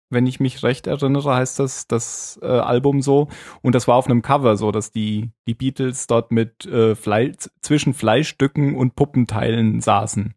Wenn 0.08 0.26
ich 0.26 0.38
mich 0.38 0.62
recht 0.62 0.86
erinnere, 0.86 1.34
heißt 1.34 1.58
das 1.58 1.88
das 1.88 2.38
äh, 2.40 2.46
Album 2.46 3.02
so. 3.02 3.28
Und 3.60 3.74
das 3.74 3.88
war 3.88 3.96
auf 3.96 4.06
einem 4.06 4.22
Cover 4.22 4.56
so, 4.56 4.70
dass 4.70 4.92
die, 4.92 5.32
die 5.48 5.54
Beatles 5.54 6.06
dort 6.06 6.30
mit 6.30 6.64
äh, 6.66 6.94
Fle 6.94 7.34
zwischen 7.60 7.92
Fleischstücken 7.92 8.76
und 8.76 8.94
Puppenteilen 8.94 9.80
saßen. 9.80 10.34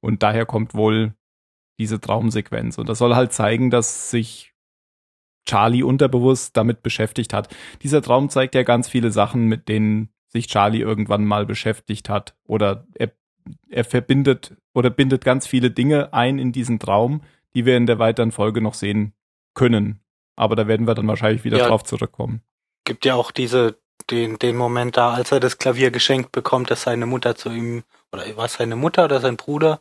Und 0.00 0.22
daher 0.22 0.44
kommt 0.44 0.74
wohl 0.74 1.14
diese 1.78 2.00
Traumsequenz. 2.00 2.78
Und 2.78 2.88
das 2.88 2.98
soll 2.98 3.14
halt 3.14 3.32
zeigen, 3.32 3.70
dass 3.70 4.10
sich 4.10 4.52
Charlie 5.46 5.82
unterbewusst 5.82 6.56
damit 6.56 6.82
beschäftigt 6.82 7.32
hat. 7.32 7.54
Dieser 7.82 8.02
Traum 8.02 8.28
zeigt 8.28 8.54
ja 8.54 8.62
ganz 8.62 8.88
viele 8.88 9.10
Sachen, 9.10 9.46
mit 9.46 9.68
denen 9.68 10.10
sich 10.28 10.46
Charlie 10.46 10.80
irgendwann 10.80 11.24
mal 11.24 11.46
beschäftigt 11.46 12.08
hat. 12.08 12.36
Oder 12.44 12.86
er, 12.94 13.12
er 13.68 13.84
verbindet 13.84 14.56
oder 14.74 14.90
bindet 14.90 15.24
ganz 15.24 15.46
viele 15.46 15.70
Dinge 15.70 16.12
ein 16.12 16.38
in 16.38 16.52
diesen 16.52 16.78
Traum, 16.78 17.22
die 17.54 17.64
wir 17.64 17.76
in 17.76 17.86
der 17.86 17.98
weiteren 17.98 18.30
Folge 18.30 18.60
noch 18.60 18.74
sehen 18.74 19.14
können. 19.54 20.00
Aber 20.36 20.54
da 20.54 20.68
werden 20.68 20.86
wir 20.86 20.94
dann 20.94 21.08
wahrscheinlich 21.08 21.44
wieder 21.44 21.58
ja, 21.58 21.68
drauf 21.68 21.82
zurückkommen. 21.82 22.42
Gibt 22.84 23.04
ja 23.04 23.14
auch 23.14 23.30
diese, 23.30 23.78
den, 24.10 24.38
den 24.38 24.56
Moment 24.56 24.96
da, 24.96 25.12
als 25.14 25.32
er 25.32 25.40
das 25.40 25.58
Klavier 25.58 25.90
geschenkt 25.90 26.30
bekommt, 26.30 26.70
dass 26.70 26.82
seine 26.82 27.06
Mutter 27.06 27.34
zu 27.34 27.50
ihm, 27.50 27.82
oder 28.12 28.24
war 28.36 28.48
seine 28.48 28.76
Mutter 28.76 29.06
oder 29.06 29.20
sein 29.20 29.36
Bruder, 29.36 29.80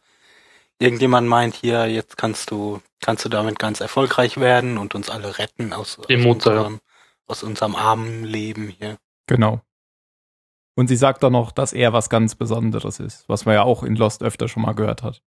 irgendjemand 0.80 1.28
meint 1.28 1.56
hier, 1.56 1.88
jetzt 1.88 2.18
kannst 2.18 2.52
du, 2.52 2.82
kannst 3.02 3.26
du 3.26 3.30
damit 3.30 3.60
ganz 3.60 3.80
erfolgreich 3.80 4.38
werden 4.38 4.78
und 4.78 4.96
uns 4.96 5.10
alle 5.10 5.38
retten 5.38 5.74
aus, 5.74 6.00
aus, 6.00 6.06
unserem, 6.10 6.80
aus 7.28 7.44
unserem 7.44 7.76
armen 7.76 8.24
Leben 8.24 8.70
hier. 8.70 8.98
Genau. 9.28 9.62
Und 10.76 10.88
sie 10.88 10.96
sagt 10.96 11.24
dann 11.24 11.34
noch, 11.34 11.52
dass 11.52 11.74
er 11.74 11.92
was 11.92 12.10
ganz 12.10 12.36
Besonderes 12.36 13.00
ist, 13.00 13.28
was 13.28 13.46
man 13.46 13.56
ja 13.56 13.64
auch 13.64 13.82
in 13.82 13.96
Lost 13.96 14.22
öfter 14.22 14.48
schon 14.48 14.62
mal 14.62 14.74
gehört 14.74 15.02
hat. 15.02 15.24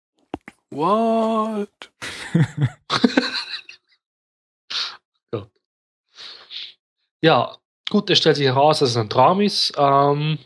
What? 0.70 1.92
ja. 7.22 7.56
gut, 7.88 8.10
es 8.10 8.18
stellt 8.18 8.36
sich 8.36 8.46
heraus, 8.46 8.80
dass 8.80 8.90
es 8.90 8.96
ein 8.96 9.08
Traum 9.08 9.40
ist. 9.40 9.72
Ähm, 9.76 10.40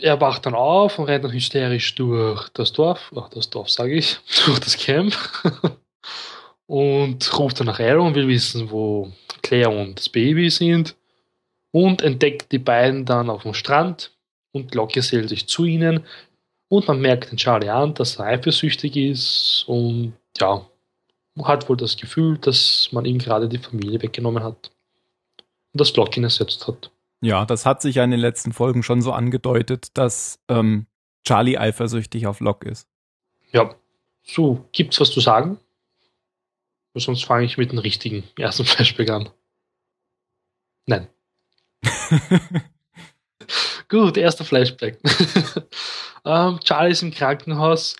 er 0.00 0.20
wacht 0.20 0.46
dann 0.46 0.54
auf 0.54 0.98
und 0.98 1.06
rennt 1.06 1.24
dann 1.24 1.32
hysterisch 1.32 1.94
durch 1.94 2.48
das 2.50 2.72
Dorf, 2.72 3.12
ach, 3.16 3.28
das 3.30 3.50
Dorf 3.50 3.70
sage 3.70 3.94
ich, 3.94 4.18
durch 4.46 4.58
das 4.60 4.76
Camp. 4.76 5.16
Und 6.66 7.38
ruft 7.38 7.60
dann 7.60 7.66
nach 7.66 7.80
Arrow 7.80 8.06
und 8.06 8.14
will 8.14 8.28
wissen, 8.28 8.70
wo 8.70 9.10
Claire 9.40 9.70
und 9.70 9.98
das 9.98 10.10
Baby 10.10 10.50
sind. 10.50 10.96
Und 11.72 12.02
entdeckt 12.02 12.52
die 12.52 12.58
beiden 12.58 13.06
dann 13.06 13.30
auf 13.30 13.44
dem 13.44 13.54
Strand 13.54 14.12
und 14.52 14.74
Locke 14.74 15.00
zählt 15.00 15.30
sich 15.30 15.46
zu 15.46 15.64
ihnen. 15.64 16.04
Und 16.68 16.86
man 16.86 17.00
merkt 17.00 17.30
den 17.30 17.38
Charlie 17.38 17.70
an, 17.70 17.94
dass 17.94 18.16
er 18.16 18.26
eifersüchtig 18.26 18.96
ist 18.96 19.64
und 19.66 20.12
ja, 20.38 20.66
hat 21.42 21.68
wohl 21.70 21.76
das 21.78 21.96
Gefühl, 21.96 22.36
dass 22.36 22.90
man 22.92 23.06
ihm 23.06 23.18
gerade 23.18 23.48
die 23.48 23.56
Familie 23.56 24.02
weggenommen 24.02 24.42
hat 24.42 24.70
und 25.72 25.80
das 25.80 25.92
Block 25.92 26.16
ihn 26.18 26.24
ersetzt 26.24 26.68
hat. 26.68 26.90
Ja, 27.20 27.44
das 27.44 27.66
hat 27.66 27.82
sich 27.82 27.96
ja 27.96 28.04
in 28.04 28.10
den 28.10 28.20
letzten 28.20 28.52
Folgen 28.52 28.82
schon 28.82 29.02
so 29.02 29.12
angedeutet, 29.12 29.96
dass 29.96 30.38
ähm, 30.48 30.86
Charlie 31.24 31.58
eifersüchtig 31.58 32.26
auf 32.26 32.40
Locke 32.40 32.68
ist. 32.68 32.88
Ja, 33.52 33.74
so, 34.22 34.66
gibt's 34.72 35.00
was 35.00 35.10
zu 35.10 35.20
sagen? 35.20 35.58
Sonst 36.94 37.24
fange 37.24 37.44
ich 37.44 37.58
mit 37.58 37.72
dem 37.72 37.78
richtigen 37.78 38.24
ersten 38.36 38.64
Flashback 38.66 39.10
an. 39.10 39.30
Nein. 40.86 41.08
Gut, 43.88 44.16
erster 44.16 44.44
Flashback. 44.44 44.98
ähm, 46.24 46.60
Charlie 46.62 46.92
ist 46.92 47.02
im 47.02 47.12
Krankenhaus 47.12 47.96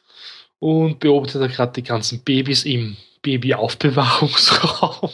und 0.59 1.01
beobachtet 1.01 1.53
gerade 1.53 1.73
die 1.73 1.83
ganzen 1.83 2.23
Babys 2.23 2.65
im 2.65 2.97
Babyaufbewahrungsraum. 3.23 5.11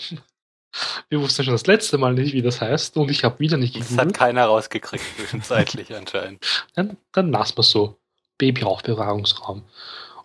Wir 1.09 1.21
wussten 1.21 1.45
schon 1.45 1.55
das 1.55 1.67
letzte 1.67 1.99
Mal 1.99 2.15
nicht, 2.15 2.33
wie 2.33 2.43
das 2.43 2.61
heißt, 2.61 2.97
und 2.97 3.11
ich 3.11 3.25
habe 3.25 3.39
wieder 3.39 3.57
nicht 3.57 3.75
gegoogelt. 3.75 3.99
Das 3.99 4.07
hat 4.07 4.15
keiner 4.15 4.47
rausgekriegt, 4.47 5.05
zwischenzeitlich 5.17 5.95
anscheinend. 5.95 6.45
Dann, 6.75 6.97
dann 7.13 7.31
lassen 7.31 7.59
wir 7.59 7.63
so. 7.63 7.97
Babyaufbewahrungsraum. 8.39 9.63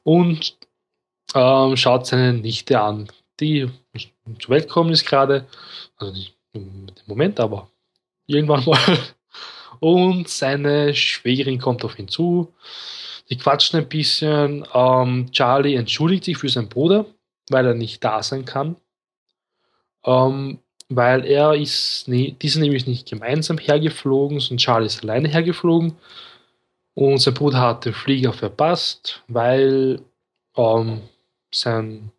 Und 0.04 0.58
ähm, 1.36 1.78
schaut 1.78 2.08
seine 2.08 2.34
Nichte 2.34 2.82
an, 2.82 3.08
die 3.40 3.70
zur 4.40 4.50
Welt 4.50 4.68
gekommen 4.68 4.92
ist 4.92 5.06
gerade. 5.06 5.46
Also 5.98 6.14
nicht 6.14 6.36
im 6.54 6.88
Moment, 7.06 7.40
aber 7.40 7.70
irgendwann 8.26 8.66
mal. 8.66 8.80
Und 9.80 10.28
seine 10.28 10.94
Schwägerin 10.94 11.60
kommt 11.60 11.86
auf 11.86 11.98
ihn 12.00 12.08
zu. 12.08 12.54
Die 13.30 13.38
quatschen 13.38 13.80
ein 13.80 13.88
bisschen. 13.88 14.66
Ähm, 14.74 15.32
Charlie 15.32 15.76
entschuldigt 15.76 16.26
sich 16.26 16.38
für 16.38 16.50
seinen 16.50 16.70
Bruder, 16.70 17.06
weil 17.50 17.66
er 17.66 17.76
nicht 17.76 18.04
da 18.04 18.24
sein 18.24 18.46
kann. 18.46 18.76
Ähm, 20.06 20.60
weil 20.90 21.26
er 21.26 21.54
ist, 21.54 22.08
nee, 22.08 22.36
die 22.42 22.50
sind 22.50 22.64
nämlich 22.64 22.88
nicht 22.88 23.08
gemeinsam 23.08 23.58
hergeflogen, 23.58 24.40
sondern 24.40 24.58
Charlie 24.58 24.88
ist 24.88 25.04
alleine 25.04 25.30
hergeflogen. 25.30 25.94
Und 26.96 27.20
sein 27.20 27.34
Bruder 27.34 27.62
hat 27.62 27.86
den 27.86 27.94
Flieger 27.94 28.34
verpasst, 28.34 29.24
weil 29.28 30.02
ähm, 30.58 31.02
sein 31.52 32.12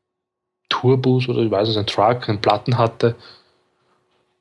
Tourbus 0.69 1.29
oder 1.29 1.43
ich 1.43 1.51
weiß 1.51 1.69
nicht, 1.69 1.75
sein 1.75 1.87
Truck 1.87 2.29
einen 2.29 2.41
Platten 2.41 2.79
hatte. 2.79 3.17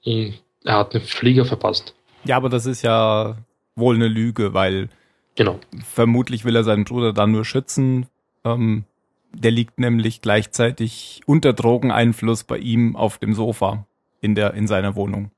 Und 0.05 0.36
er 0.63 0.77
hat 0.77 0.93
den 0.93 1.01
Flieger 1.01 1.46
verpasst. 1.46 1.96
Ja, 2.24 2.38
aber 2.38 2.50
das 2.50 2.65
ist 2.65 2.84
ja 2.84 3.38
wohl 3.75 3.96
eine 3.96 4.08
Lüge, 4.08 4.53
weil 4.53 4.89
genau. 5.36 5.60
vermutlich 5.84 6.46
will 6.46 6.55
er 6.55 6.63
seinen 6.63 6.86
Bruder 6.86 7.13
dann 7.13 7.31
nur 7.31 7.46
schützen. 7.46 8.08
Ähm, 8.46 8.86
der 9.31 9.51
liegt 9.51 9.79
nämlich 9.79 10.21
gleichzeitig 10.21 11.21
unter 11.25 11.53
Drogeneinfluss 11.53 12.43
bei 12.43 12.57
ihm 12.57 12.95
auf 12.95 13.17
dem 13.17 13.33
Sofa 13.33 13.86
in, 14.21 14.36
der, 14.36 14.53
in 14.53 14.67
seiner 14.67 14.95
Wohnung. 14.95 15.31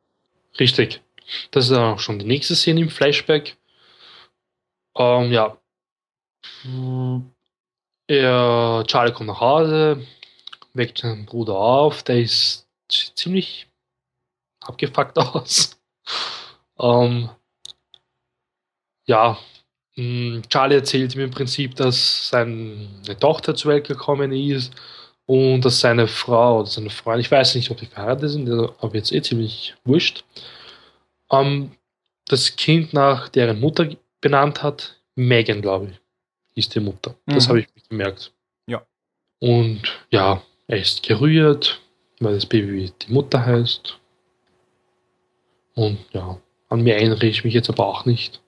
Richtig. 0.59 1.01
Das 1.51 1.65
ist 1.65 1.71
dann 1.71 1.93
auch 1.93 1.99
schon 1.99 2.19
die 2.19 2.25
nächste 2.25 2.55
Szene 2.55 2.81
im 2.81 2.89
Flashback. 2.89 3.57
Ähm, 4.95 5.31
ja. 5.31 5.57
Er, 8.07 8.83
Charlie 8.87 9.13
kommt 9.13 9.27
nach 9.27 9.39
Hause, 9.39 10.05
weckt 10.73 10.99
seinen 10.99 11.25
Bruder 11.25 11.55
auf, 11.55 12.03
der 12.03 12.19
ist 12.19 12.67
ziemlich 12.89 13.67
abgefuckt 14.59 15.17
aus. 15.17 15.79
Ähm, 16.79 17.29
ja, 19.05 19.37
Charlie 20.49 20.75
erzählt 20.75 21.15
ihm 21.15 21.21
im 21.21 21.31
Prinzip, 21.31 21.75
dass 21.75 22.29
seine 22.29 22.87
Tochter 23.19 23.55
zur 23.55 23.71
Welt 23.71 23.87
gekommen 23.87 24.31
ist 24.31 24.73
und 25.25 25.61
dass 25.61 25.79
seine 25.79 26.07
Frau 26.07 26.59
oder 26.59 26.67
seine 26.67 26.89
Freundin, 26.89 27.21
ich 27.21 27.31
weiß 27.31 27.55
nicht, 27.55 27.71
ob 27.71 27.77
die 27.77 27.85
verheiratet 27.85 28.31
sind, 28.31 28.49
aber 28.49 28.95
jetzt 28.95 29.11
eh 29.11 29.21
ziemlich 29.21 29.75
wurscht, 29.83 30.23
ähm, 31.31 31.71
das 32.25 32.55
Kind 32.55 32.93
nach 32.93 33.29
deren 33.29 33.59
Mutter 33.59 33.89
benannt 34.21 34.63
hat. 34.63 34.97
Megan, 35.15 35.61
glaube 35.61 35.91
ich, 35.91 35.99
ist 36.55 36.73
die 36.73 36.79
Mutter. 36.79 37.15
Das 37.25 37.45
mhm. 37.45 37.49
habe 37.49 37.59
ich 37.59 37.67
gemerkt. 37.89 38.31
Ja. 38.67 38.85
Und 39.39 39.81
ja, 40.09 40.41
er 40.67 40.77
ist 40.77 41.03
gerührt, 41.03 41.81
weil 42.19 42.35
das 42.35 42.45
Baby 42.45 42.91
die 43.01 43.11
Mutter 43.11 43.45
heißt. 43.45 43.97
Und 45.75 45.99
ja, 46.11 46.39
an 46.69 46.81
mir 46.81 46.95
erinnere 46.95 47.25
ich 47.25 47.43
mich 47.43 47.53
jetzt 47.53 47.69
aber 47.69 47.85
auch 47.85 48.05
nicht. 48.05 48.41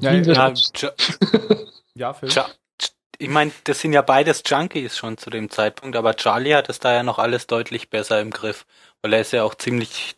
Ja, 0.00 0.12
ja, 0.12 0.52
ja 1.94 2.12
Phil. 2.12 2.30
ich 3.18 3.28
meine, 3.28 3.52
das 3.64 3.80
sind 3.80 3.92
ja 3.92 4.02
beides 4.02 4.42
Junkies 4.46 4.96
schon 4.96 5.18
zu 5.18 5.30
dem 5.30 5.50
Zeitpunkt, 5.50 5.96
aber 5.96 6.14
Charlie 6.14 6.54
hat 6.54 6.68
es 6.68 6.78
da 6.78 6.92
ja 6.92 7.02
noch 7.02 7.18
alles 7.18 7.46
deutlich 7.46 7.90
besser 7.90 8.20
im 8.20 8.30
Griff, 8.30 8.66
weil 9.02 9.14
er 9.14 9.20
ist 9.20 9.32
ja 9.32 9.44
auch 9.44 9.54
ziemlich 9.54 10.16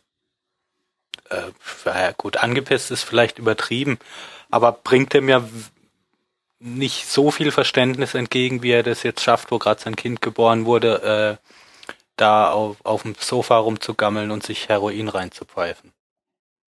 äh, 1.29 1.51
ja 1.85 2.11
gut, 2.11 2.37
angepisst 2.37 2.91
ist 2.91 3.03
vielleicht 3.03 3.39
übertrieben, 3.39 3.97
aber 4.49 4.73
bringt 4.73 5.13
ihm 5.13 5.29
ja 5.29 5.47
nicht 6.59 7.07
so 7.07 7.31
viel 7.31 7.51
Verständnis 7.51 8.13
entgegen, 8.13 8.61
wie 8.61 8.71
er 8.71 8.83
das 8.83 9.03
jetzt 9.03 9.21
schafft, 9.21 9.51
wo 9.51 9.57
gerade 9.57 9.81
sein 9.81 9.95
Kind 9.95 10.21
geboren 10.21 10.65
wurde, 10.65 11.39
äh, 11.41 11.47
da 12.17 12.51
auf, 12.51 12.77
auf 12.85 13.01
dem 13.01 13.15
Sofa 13.17 13.57
rumzugammeln 13.57 14.29
und 14.29 14.43
sich 14.43 14.69
Heroin 14.69 15.07
reinzupfeifen. 15.07 15.91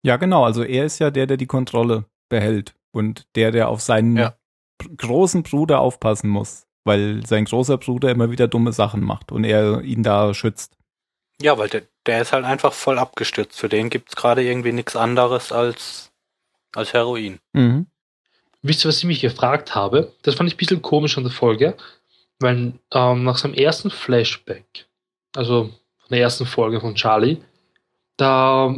Ja, 0.03 0.17
genau. 0.17 0.45
Also 0.45 0.63
er 0.63 0.85
ist 0.85 0.99
ja 0.99 1.11
der, 1.11 1.27
der 1.27 1.37
die 1.37 1.47
Kontrolle 1.47 2.05
behält 2.29 2.75
und 2.93 3.27
der, 3.35 3.51
der 3.51 3.69
auf 3.69 3.81
seinen 3.81 4.17
ja. 4.17 4.37
großen 4.97 5.43
Bruder 5.43 5.81
aufpassen 5.81 6.31
muss, 6.31 6.67
weil 6.85 7.27
sein 7.27 7.45
großer 7.45 7.79
Bruder 7.79 8.11
immer 8.11 8.31
wieder 8.31 8.49
dumme 8.49 8.73
Sachen 8.73 9.03
macht 9.03 9.33
und 9.33 9.45
er 9.45 9.83
ihn 9.83 10.03
da 10.03 10.33
schützt. 10.35 10.77
Ja, 11.41 11.59
weil 11.59 11.69
der, 11.69 11.83
der 12.07 12.23
ist 12.23 12.33
halt 12.33 12.45
einfach 12.45 12.73
voll 12.73 12.99
abgestürzt. 12.99 13.59
Für 13.59 13.69
den 13.69 13.91
gibt's 13.91 14.15
gerade 14.15 14.43
irgendwie 14.45 14.73
nichts 14.73 14.95
anderes 14.95 15.51
als, 15.51 16.13
als 16.75 16.93
Heroin. 16.93 17.41
Mhm. 17.53 17.87
Wisst 18.63 18.85
ihr, 18.85 18.89
was 18.89 18.99
ich 18.99 19.05
mich 19.05 19.21
gefragt 19.21 19.75
habe? 19.75 20.13
Das 20.23 20.37
fand 20.37 20.49
ich 20.49 20.55
ein 20.55 20.59
bisschen 20.59 20.83
komisch 20.83 21.17
an 21.19 21.25
der 21.25 21.33
Folge, 21.33 21.77
weil 22.39 22.75
ähm, 22.93 23.25
nach 23.25 23.39
seinem 23.39 23.55
ersten 23.55 23.91
Flashback 23.91 24.87
also 25.35 25.65
von 25.65 26.09
der 26.11 26.21
ersten 26.21 26.47
Folge 26.47 26.81
von 26.81 26.95
Charlie, 26.95 27.39
da 28.17 28.75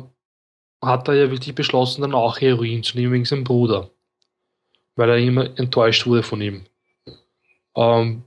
hat 0.82 1.08
er 1.08 1.14
ja 1.14 1.30
wirklich 1.30 1.54
beschlossen, 1.54 2.02
dann 2.02 2.14
auch 2.14 2.40
Heroin 2.40 2.82
zu 2.82 2.96
nehmen 2.96 3.12
wegen 3.12 3.24
seinem 3.24 3.44
Bruder. 3.44 3.90
Weil 4.96 5.10
er 5.10 5.18
immer 5.18 5.58
enttäuscht 5.58 6.06
wurde 6.06 6.22
von 6.22 6.40
ihm. 6.40 6.66
Ähm, 7.76 8.24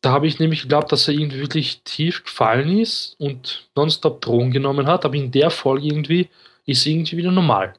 da 0.00 0.12
habe 0.12 0.26
ich 0.26 0.38
nämlich 0.38 0.62
geglaubt, 0.62 0.92
dass 0.92 1.08
er 1.08 1.14
irgendwie 1.14 1.40
wirklich 1.40 1.82
tief 1.82 2.24
gefallen 2.24 2.78
ist 2.78 3.16
und 3.18 3.68
nonstop 3.74 4.20
Drogen 4.20 4.50
genommen 4.50 4.86
hat, 4.86 5.04
aber 5.04 5.14
in 5.14 5.32
der 5.32 5.50
Folge 5.50 5.86
irgendwie 5.86 6.28
ist 6.66 6.86
er 6.86 6.92
irgendwie 6.92 7.16
wieder 7.16 7.32
normal. 7.32 7.74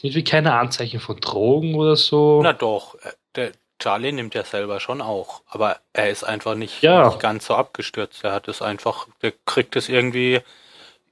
Irgendwie 0.00 0.24
keine 0.24 0.54
Anzeichen 0.54 1.00
von 1.00 1.18
Drogen 1.20 1.74
oder 1.74 1.96
so. 1.96 2.40
Na 2.42 2.52
doch, 2.52 2.94
äh, 3.02 3.12
der 3.34 3.52
Charlie 3.78 4.12
nimmt 4.12 4.34
ja 4.34 4.44
selber 4.44 4.80
schon 4.80 5.02
auch, 5.02 5.42
aber 5.48 5.80
er 5.92 6.10
ist 6.10 6.24
einfach 6.24 6.54
nicht, 6.54 6.82
ja. 6.82 7.06
nicht 7.06 7.20
ganz 7.20 7.46
so 7.46 7.54
abgestürzt. 7.54 8.24
Er 8.24 8.32
hat 8.32 8.48
es 8.48 8.62
einfach, 8.62 9.06
der 9.20 9.32
kriegt 9.44 9.76
es 9.76 9.88
irgendwie 9.90 10.40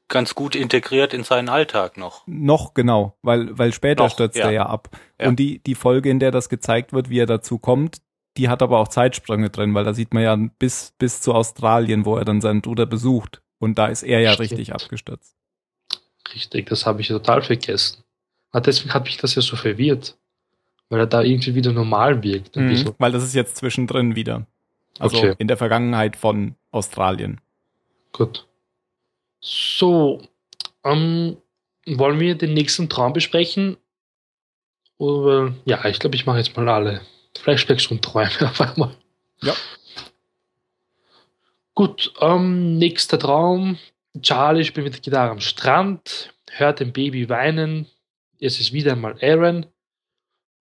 ganz 0.08 0.34
gut 0.34 0.54
integriert 0.54 1.14
in 1.14 1.24
seinen 1.24 1.48
Alltag 1.48 1.96
noch. 1.96 2.26
Noch, 2.26 2.74
genau, 2.74 3.16
weil, 3.22 3.56
weil 3.58 3.72
später 3.72 4.04
noch, 4.04 4.10
stürzt 4.12 4.36
ja. 4.36 4.46
er 4.46 4.50
ja 4.52 4.66
ab. 4.66 4.88
Ja. 5.20 5.28
Und 5.28 5.38
die, 5.38 5.60
die 5.60 5.74
Folge, 5.74 6.10
in 6.10 6.18
der 6.18 6.30
das 6.30 6.48
gezeigt 6.48 6.92
wird, 6.92 7.10
wie 7.10 7.18
er 7.18 7.26
dazu 7.26 7.58
kommt, 7.58 7.98
die 8.36 8.48
hat 8.48 8.62
aber 8.62 8.78
auch 8.78 8.88
Zeitsprünge 8.88 9.50
drin, 9.50 9.74
weil 9.74 9.84
da 9.84 9.94
sieht 9.94 10.12
man 10.12 10.22
ja 10.22 10.36
bis, 10.58 10.92
bis 10.98 11.20
zu 11.20 11.32
Australien, 11.34 12.04
wo 12.04 12.16
er 12.16 12.24
dann 12.24 12.40
seinen 12.40 12.62
Bruder 12.62 12.86
besucht. 12.86 13.42
Und 13.58 13.78
da 13.78 13.86
ist 13.86 14.02
er 14.02 14.20
ja 14.20 14.32
Stimmt. 14.32 14.50
richtig 14.50 14.74
abgestürzt. 14.74 15.36
Richtig, 16.34 16.66
das 16.66 16.84
habe 16.84 17.00
ich 17.00 17.08
total 17.08 17.42
vergessen. 17.42 18.02
Aber 18.50 18.62
deswegen 18.62 18.92
hat 18.92 19.04
mich 19.04 19.16
das 19.16 19.34
ja 19.34 19.42
so 19.42 19.56
verwirrt. 19.56 20.16
Weil 20.88 21.00
er 21.00 21.06
da 21.06 21.22
irgendwie 21.22 21.54
wieder 21.54 21.72
normal 21.72 22.22
wirkt. 22.22 22.56
Mhm, 22.56 22.94
weil 22.98 23.12
das 23.12 23.24
ist 23.24 23.34
jetzt 23.34 23.56
zwischendrin 23.56 24.16
wieder. 24.16 24.46
Also 24.98 25.16
okay. 25.16 25.34
in 25.38 25.48
der 25.48 25.56
Vergangenheit 25.56 26.16
von 26.16 26.54
Australien. 26.70 27.40
Gut. 28.12 28.46
So, 29.46 30.22
ähm, 30.84 31.36
wollen 31.84 32.18
wir 32.18 32.34
den 32.34 32.54
nächsten 32.54 32.88
Traum 32.88 33.12
besprechen? 33.12 33.76
Oder, 34.96 35.54
ja, 35.66 35.84
ich 35.84 35.98
glaube, 35.98 36.16
ich 36.16 36.24
mache 36.24 36.38
jetzt 36.38 36.56
mal 36.56 36.66
alle. 36.66 37.02
Flashbacks 37.38 37.88
und 37.88 38.02
Träume 38.02 38.30
auf 38.40 38.58
einmal. 38.62 38.96
Ja. 39.42 39.54
Gut, 41.74 42.14
ähm, 42.22 42.78
nächster 42.78 43.18
Traum. 43.18 43.78
Charlie 44.22 44.64
spielt 44.64 44.84
mit 44.84 44.94
der 44.94 45.02
Gitarre 45.02 45.32
am 45.32 45.40
Strand, 45.40 46.32
hört 46.50 46.80
ein 46.80 46.94
Baby 46.94 47.28
weinen. 47.28 47.86
Es 48.40 48.60
ist 48.60 48.72
wieder 48.72 48.92
einmal 48.92 49.18
Aaron 49.20 49.66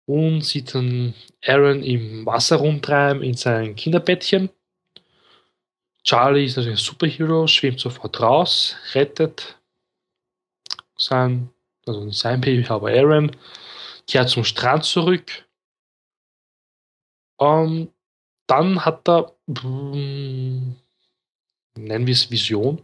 und 0.08 0.42
sieht 0.42 0.76
dann 0.76 1.14
Aaron 1.46 1.84
im 1.84 2.26
Wasser 2.26 2.58
rumtreiben 2.58 3.24
in 3.24 3.36
sein 3.36 3.78
Kinderbettchen. 3.78 4.50
Charlie 6.04 6.46
ist 6.46 6.58
natürlich 6.58 6.80
ein 6.80 6.84
Superhero, 6.84 7.48
schwimmt 7.48 7.80
sofort 7.80 8.20
raus, 8.20 8.76
rettet 8.94 9.58
sein, 10.98 11.50
also 11.86 12.04
nicht 12.04 12.20
sein 12.20 12.42
Baby, 12.42 12.66
aber 12.68 12.90
Aaron, 12.90 13.32
kehrt 14.06 14.30
zum 14.30 14.44
Strand 14.44 14.84
zurück 14.84 15.46
ähm, 17.40 17.92
dann 18.48 18.86
hat 18.86 19.08
er, 19.08 19.34
hm, 19.48 20.76
nennen 21.76 22.08
wir 22.08 22.14
es 22.14 22.30
Vision. 22.30 22.84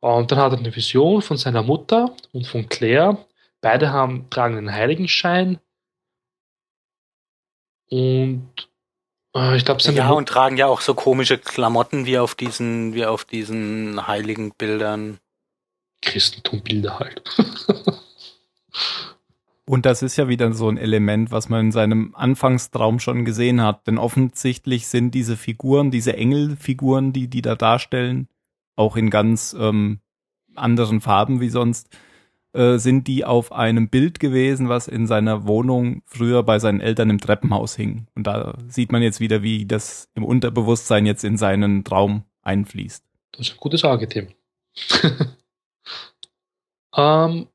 Und 0.00 0.30
dann 0.30 0.38
hat 0.38 0.52
er 0.52 0.58
eine 0.58 0.74
Vision 0.74 1.22
von 1.22 1.36
seiner 1.36 1.62
Mutter 1.62 2.14
und 2.32 2.46
von 2.46 2.68
Claire. 2.68 3.26
Beide 3.60 3.90
haben, 3.90 4.30
tragen 4.30 4.56
einen 4.56 4.72
Heiligenschein. 4.72 5.58
Und 7.90 8.67
ich 9.54 9.64
glaube, 9.64 9.82
seine 9.82 9.98
Ja, 9.98 10.10
und 10.10 10.28
tragen 10.28 10.56
ja 10.56 10.66
auch 10.66 10.80
so 10.80 10.94
komische 10.94 11.38
Klamotten 11.38 12.06
wie 12.06 12.18
auf 12.18 12.34
diesen, 12.34 12.94
wie 12.94 13.04
auf 13.04 13.24
diesen 13.24 14.06
heiligen 14.06 14.52
Bildern. 14.52 15.18
Christentumbilder 16.00 16.98
halt. 16.98 17.22
Und 19.68 19.84
das 19.84 20.00
ist 20.02 20.16
ja 20.16 20.28
wieder 20.28 20.50
so 20.54 20.70
ein 20.70 20.78
Element, 20.78 21.30
was 21.30 21.50
man 21.50 21.66
in 21.66 21.72
seinem 21.72 22.14
Anfangstraum 22.14 23.00
schon 23.00 23.26
gesehen 23.26 23.60
hat. 23.60 23.86
Denn 23.86 23.98
offensichtlich 23.98 24.86
sind 24.86 25.10
diese 25.10 25.36
Figuren, 25.36 25.90
diese 25.90 26.16
Engelfiguren, 26.16 27.12
die 27.12 27.28
die 27.28 27.42
da 27.42 27.54
darstellen, 27.54 28.28
auch 28.76 28.96
in 28.96 29.10
ganz 29.10 29.54
ähm, 29.58 30.00
anderen 30.54 31.02
Farben 31.02 31.40
wie 31.40 31.50
sonst, 31.50 31.90
äh, 32.58 32.78
sind 32.78 33.06
die 33.06 33.24
auf 33.24 33.52
einem 33.52 33.88
Bild 33.88 34.18
gewesen, 34.18 34.68
was 34.68 34.88
in 34.88 35.06
seiner 35.06 35.46
Wohnung 35.46 36.02
früher 36.06 36.42
bei 36.42 36.58
seinen 36.58 36.80
Eltern 36.80 37.08
im 37.08 37.20
Treppenhaus 37.20 37.76
hing. 37.76 38.08
Und 38.16 38.26
da 38.26 38.58
sieht 38.66 38.90
man 38.90 39.00
jetzt 39.00 39.20
wieder, 39.20 39.44
wie 39.44 39.64
das 39.64 40.10
im 40.16 40.24
Unterbewusstsein 40.24 41.06
jetzt 41.06 41.22
in 41.22 41.36
seinen 41.36 41.84
Traum 41.84 42.24
einfließt. 42.42 43.04
Das 43.30 43.46
ist 43.46 43.54
ein 43.54 43.58
gutes 43.58 43.84
Archetyp. 43.84 44.34
ähm, 46.96 47.46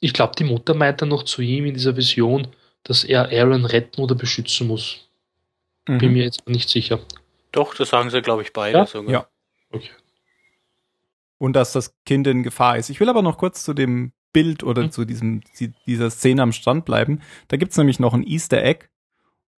ich 0.00 0.12
glaube, 0.12 0.34
die 0.36 0.44
Mutter 0.44 0.74
meint 0.74 1.00
dann 1.00 1.08
noch 1.08 1.22
zu 1.22 1.40
ihm 1.40 1.64
in 1.64 1.72
dieser 1.72 1.96
Vision, 1.96 2.48
dass 2.82 3.04
er 3.04 3.30
Aaron 3.30 3.64
retten 3.64 4.02
oder 4.02 4.14
beschützen 4.14 4.66
muss. 4.66 5.08
Mhm. 5.88 5.98
Bin 5.98 6.12
mir 6.12 6.24
jetzt 6.24 6.46
nicht 6.46 6.68
sicher. 6.68 7.00
Doch, 7.52 7.74
das 7.74 7.88
sagen 7.88 8.10
sie, 8.10 8.20
glaube 8.20 8.42
ich, 8.42 8.52
beide 8.52 8.78
ja? 8.80 8.86
sogar. 8.86 9.10
Ja. 9.10 9.26
Okay. 9.70 9.92
Und 11.38 11.54
dass 11.54 11.72
das 11.72 11.94
Kind 12.04 12.26
in 12.26 12.42
Gefahr 12.42 12.76
ist. 12.76 12.90
Ich 12.90 13.00
will 13.00 13.08
aber 13.08 13.22
noch 13.22 13.38
kurz 13.38 13.64
zu 13.64 13.72
dem 13.72 14.12
Bild 14.32 14.64
oder 14.64 14.84
mhm. 14.84 14.90
zu 14.90 15.04
diesem, 15.04 15.40
dieser 15.86 16.10
Szene 16.10 16.42
am 16.42 16.52
Strand 16.52 16.84
bleiben. 16.84 17.20
Da 17.48 17.56
gibt 17.56 17.72
es 17.72 17.78
nämlich 17.78 18.00
noch 18.00 18.14
ein 18.14 18.26
Easter 18.26 18.62
Egg. 18.62 18.86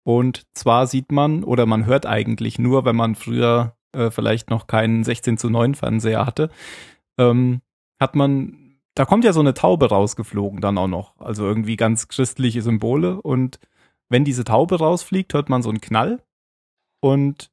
Und 0.03 0.45
zwar 0.53 0.87
sieht 0.87 1.11
man, 1.11 1.43
oder 1.43 1.65
man 1.65 1.85
hört 1.85 2.05
eigentlich 2.05 2.59
nur, 2.59 2.85
wenn 2.85 2.95
man 2.95 3.15
früher 3.15 3.75
äh, 3.91 4.09
vielleicht 4.09 4.49
noch 4.49 4.67
keinen 4.67 5.03
16 5.03 5.37
zu 5.37 5.49
9 5.49 5.75
Fernseher 5.75 6.25
hatte, 6.25 6.49
ähm, 7.17 7.61
hat 7.99 8.15
man 8.15 8.67
da 8.97 9.05
kommt 9.05 9.23
ja 9.23 9.31
so 9.31 9.41
eine 9.41 9.53
Taube 9.53 9.89
rausgeflogen 9.89 10.59
dann 10.59 10.77
auch 10.79 10.87
noch. 10.87 11.19
Also 11.19 11.45
irgendwie 11.45 11.75
ganz 11.75 12.07
christliche 12.07 12.63
Symbole. 12.63 13.21
Und 13.21 13.59
wenn 14.09 14.25
diese 14.25 14.43
Taube 14.43 14.79
rausfliegt, 14.79 15.35
hört 15.35 15.49
man 15.49 15.61
so 15.61 15.69
einen 15.69 15.81
Knall. 15.81 16.23
Und 16.99 17.51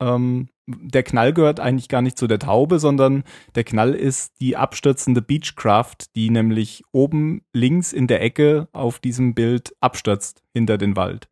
ähm, 0.00 0.48
der 0.66 1.02
Knall 1.02 1.32
gehört 1.32 1.60
eigentlich 1.60 1.88
gar 1.88 2.02
nicht 2.02 2.18
zu 2.18 2.26
der 2.26 2.38
Taube, 2.38 2.78
sondern 2.78 3.24
der 3.54 3.64
Knall 3.64 3.94
ist 3.94 4.38
die 4.40 4.56
abstürzende 4.56 5.22
Beechcraft, 5.22 6.14
die 6.14 6.30
nämlich 6.30 6.84
oben 6.92 7.42
links 7.54 7.92
in 7.92 8.06
der 8.06 8.22
Ecke 8.22 8.68
auf 8.72 8.98
diesem 8.98 9.34
Bild 9.34 9.74
abstürzt 9.80 10.42
hinter 10.52 10.76
den 10.76 10.94
Wald. 10.94 11.28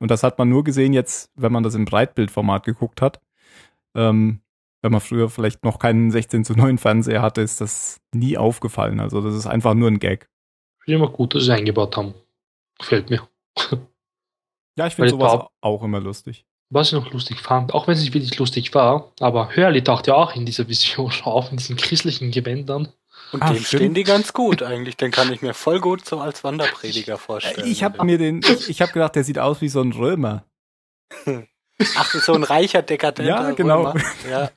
Und 0.00 0.10
das 0.10 0.24
hat 0.24 0.36
man 0.36 0.48
nur 0.48 0.64
gesehen 0.64 0.92
jetzt, 0.92 1.30
wenn 1.36 1.52
man 1.52 1.62
das 1.62 1.76
im 1.76 1.84
Breitbildformat 1.84 2.64
geguckt 2.64 3.00
hat. 3.00 3.20
Ähm, 3.94 4.40
wenn 4.82 4.90
man 4.90 5.00
früher 5.00 5.28
vielleicht 5.28 5.64
noch 5.64 5.78
keinen 5.78 6.10
16 6.10 6.44
zu 6.44 6.54
9 6.54 6.76
Fernseher 6.76 7.22
hatte, 7.22 7.40
ist 7.40 7.60
das 7.60 8.00
nie 8.12 8.36
aufgefallen. 8.36 8.98
Also 8.98 9.20
das 9.20 9.34
ist 9.34 9.46
einfach 9.46 9.74
nur 9.74 9.88
ein 9.88 10.00
Gag. 10.00 10.28
Ich 10.80 10.86
finde 10.86 11.04
immer 11.04 11.12
gut, 11.12 11.36
dass 11.36 11.44
sie 11.44 11.54
eingebaut 11.54 11.96
haben. 11.96 12.14
Gefällt 12.78 13.10
mir. 13.10 13.28
Ja, 14.74 14.86
ich 14.86 14.94
finde 14.94 15.10
sowas 15.10 15.46
auch 15.60 15.82
immer 15.84 16.00
lustig. 16.00 16.46
Was 16.74 16.86
ich 16.86 16.94
noch 16.94 17.12
lustig 17.12 17.38
fand, 17.38 17.74
auch 17.74 17.86
wenn 17.86 17.92
es 17.92 18.00
nicht 18.00 18.14
wirklich 18.14 18.38
lustig 18.38 18.74
war, 18.74 19.12
aber 19.20 19.54
Hurley 19.54 19.84
taucht 19.84 20.06
ja 20.06 20.14
auch 20.14 20.34
in 20.34 20.46
dieser 20.46 20.68
Vision 20.68 21.12
auf, 21.24 21.50
in 21.50 21.58
diesen 21.58 21.76
christlichen 21.76 22.30
Gewändern. 22.30 22.88
Und 23.30 23.42
ah, 23.42 23.52
dem 23.52 23.62
stimmt. 23.62 23.80
stehen 23.80 23.94
die 23.94 24.04
ganz 24.04 24.32
gut 24.32 24.62
eigentlich. 24.62 24.96
Den 24.96 25.10
kann 25.10 25.30
ich 25.34 25.42
mir 25.42 25.52
voll 25.52 25.80
gut 25.80 26.06
so 26.06 26.18
als 26.18 26.44
Wanderprediger 26.44 27.18
vorstellen. 27.18 27.70
Ich 27.70 27.84
habe 27.84 28.02
mir 28.06 28.16
den, 28.16 28.40
ich, 28.40 28.70
ich 28.70 28.80
habe 28.80 28.90
gedacht, 28.90 29.14
der 29.16 29.24
sieht 29.24 29.38
aus 29.38 29.60
wie 29.60 29.68
so 29.68 29.82
ein 29.82 29.92
Römer. 29.92 30.46
Ach, 31.96 32.14
so 32.14 32.32
ein 32.32 32.42
reicher 32.42 32.80
Dekadenter. 32.80 33.48
Ja, 33.48 33.50
genau. 33.50 33.92
Ja. 34.30 34.50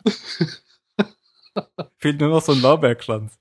Fehlt 1.98 2.22
nur 2.22 2.30
noch 2.30 2.42
so 2.42 2.54
ein 2.54 2.62
Lorbeerkranz. 2.62 3.38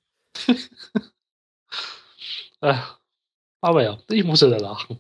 Aber 3.61 3.83
ja, 3.83 3.99
ich 4.09 4.25
muss 4.25 4.41
ja 4.41 4.49
da 4.49 4.57
lachen. 4.57 4.99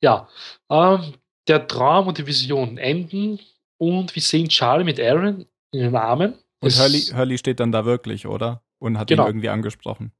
ja, 0.00 0.28
ähm, 0.70 1.14
der 1.48 1.66
Traum 1.66 2.08
und 2.08 2.18
die 2.18 2.26
Vision 2.26 2.78
enden 2.78 3.40
und 3.78 4.14
wir 4.14 4.22
sehen 4.22 4.48
Charlie 4.48 4.84
mit 4.84 5.00
Aaron 5.00 5.46
in 5.72 5.80
den 5.80 5.96
Armen. 5.96 6.38
Und 6.60 6.78
Hurley, 6.78 7.00
Hurley 7.00 7.38
steht 7.38 7.60
dann 7.60 7.72
da 7.72 7.84
wirklich, 7.84 8.26
oder? 8.26 8.62
Und 8.78 8.98
hat 8.98 9.08
genau. 9.08 9.24
ihn 9.24 9.28
irgendwie 9.28 9.48
angesprochen. 9.48 10.12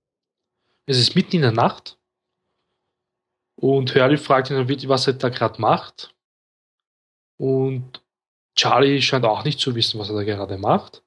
Es 0.87 0.98
ist 0.98 1.14
mitten 1.14 1.37
in 1.37 1.42
der 1.42 1.52
Nacht 1.52 1.98
und 3.56 3.94
Hurley 3.94 4.18
fragt 4.18 4.50
ihn 4.50 4.56
dann 4.56 4.68
wirklich, 4.68 4.88
was 4.88 5.06
er 5.06 5.14
da 5.14 5.28
gerade 5.28 5.61
macht. 5.61 6.14
Und 7.38 8.02
Charlie 8.56 9.00
scheint 9.00 9.24
auch 9.24 9.44
nicht 9.44 9.61
zu 9.61 9.74
wissen, 9.74 9.98
was 9.98 10.11
er 10.11 10.16
da 10.16 10.24
gerade 10.24 10.58
macht. 10.58 11.02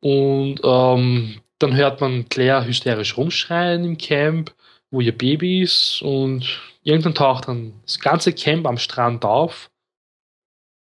Und 0.00 0.60
ähm, 0.64 1.40
dann 1.58 1.76
hört 1.76 2.00
man 2.00 2.28
Claire 2.28 2.64
hysterisch 2.64 3.16
rumschreien 3.16 3.84
im 3.84 3.98
Camp, 3.98 4.54
wo 4.90 5.00
ihr 5.00 5.16
Baby 5.16 5.62
ist. 5.62 6.02
Und 6.02 6.60
irgendwann 6.82 7.14
taucht 7.14 7.48
dann 7.48 7.80
das 7.84 7.98
ganze 7.98 8.32
Camp 8.32 8.66
am 8.66 8.78
Strand 8.78 9.24
auf. 9.24 9.70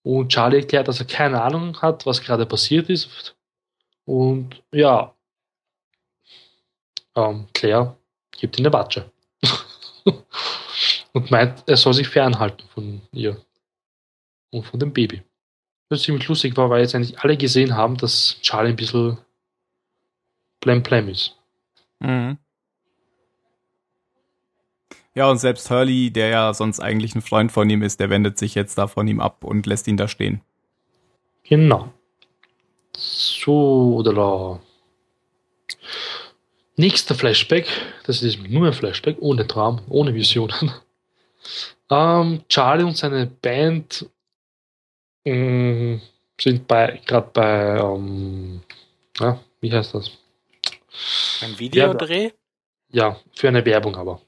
Und 0.03 0.31
Charlie 0.31 0.59
erklärt, 0.59 0.89
dass 0.89 1.01
er 1.01 1.07
keine 1.07 1.43
Ahnung 1.43 1.81
hat, 1.81 2.05
was 2.05 2.21
gerade 2.21 2.45
passiert 2.45 2.91
ist. 2.91 3.35
Und 4.05 4.63
ja, 4.71 5.15
ähm, 7.15 7.47
Claire 7.55 7.97
gibt 8.33 8.59
ihm 8.59 8.67
eine 8.67 8.73
Watsche. 8.73 9.11
und 11.13 11.31
meint, 11.31 11.65
er 11.67 11.77
soll 11.77 11.95
sich 11.95 12.09
fernhalten 12.09 12.69
von 12.69 13.01
ihr 13.13 13.41
und 14.51 14.65
von 14.65 14.79
dem 14.79 14.93
Baby. 14.93 15.23
Was 15.89 16.03
ziemlich 16.03 16.29
lustig 16.29 16.57
war, 16.57 16.71
weil 16.71 16.83
jetzt 16.83 16.95
eigentlich 16.95 17.19
alle 17.21 17.37
gesehen 17.37 17.77
haben, 17.77 17.97
dass 17.97 18.39
Charlie 18.43 18.71
ein 18.71 18.77
bisschen 18.77 19.19
Plem 20.61 21.09
ist. 21.09 21.37
Mhm. 22.01 22.39
Ja, 25.15 25.31
und 25.31 25.39
selbst 25.39 25.71
Hurley, 25.71 26.11
der 26.11 26.29
ja 26.29 26.55
sonst 26.55 26.81
eigentlich 26.81 27.15
ein 27.15 27.23
Freund 27.23 27.53
von 27.53 27.71
ihm 27.71 27.83
ist, 27.83 28.01
der 28.01 28.11
wendet 28.11 28.37
sich 28.39 28.55
jetzt 28.55 28.77
da 28.79 28.89
von 28.89 29.07
ihm 29.07 29.21
ab 29.21 29.45
und 29.45 29.67
lässt 29.67 29.87
ihn 29.87 29.97
da 29.97 30.09
stehen. 30.09 30.41
Genau. 31.45 31.93
So, 32.97 33.97
oder 33.99 34.61
Nächster 36.77 37.15
Flashback, 37.15 37.67
das 38.05 38.23
ist 38.23 38.43
nur 38.49 38.67
ein 38.67 38.73
Flashback, 38.73 39.17
ohne 39.21 39.47
Traum, 39.47 39.81
ohne 39.89 40.15
Visionen. 40.15 40.73
Ähm, 41.91 42.43
Charlie 42.49 42.85
und 42.85 42.97
seine 42.97 43.27
Band 43.27 44.09
mh, 45.27 45.35
mm, 45.35 46.01
sind 46.41 46.67
bei 46.67 46.99
gerade 47.05 47.31
bei, 47.31 47.79
ähm, 47.79 48.63
ja, 49.19 49.39
wie 49.61 49.71
heißt 49.71 49.95
das? 49.95 50.11
Ein 51.43 51.59
Videodreh? 51.59 52.31
Ja, 52.91 53.21
für 53.35 53.49
eine 53.49 53.67
Werbung 53.67 53.97
aber. 53.97 54.23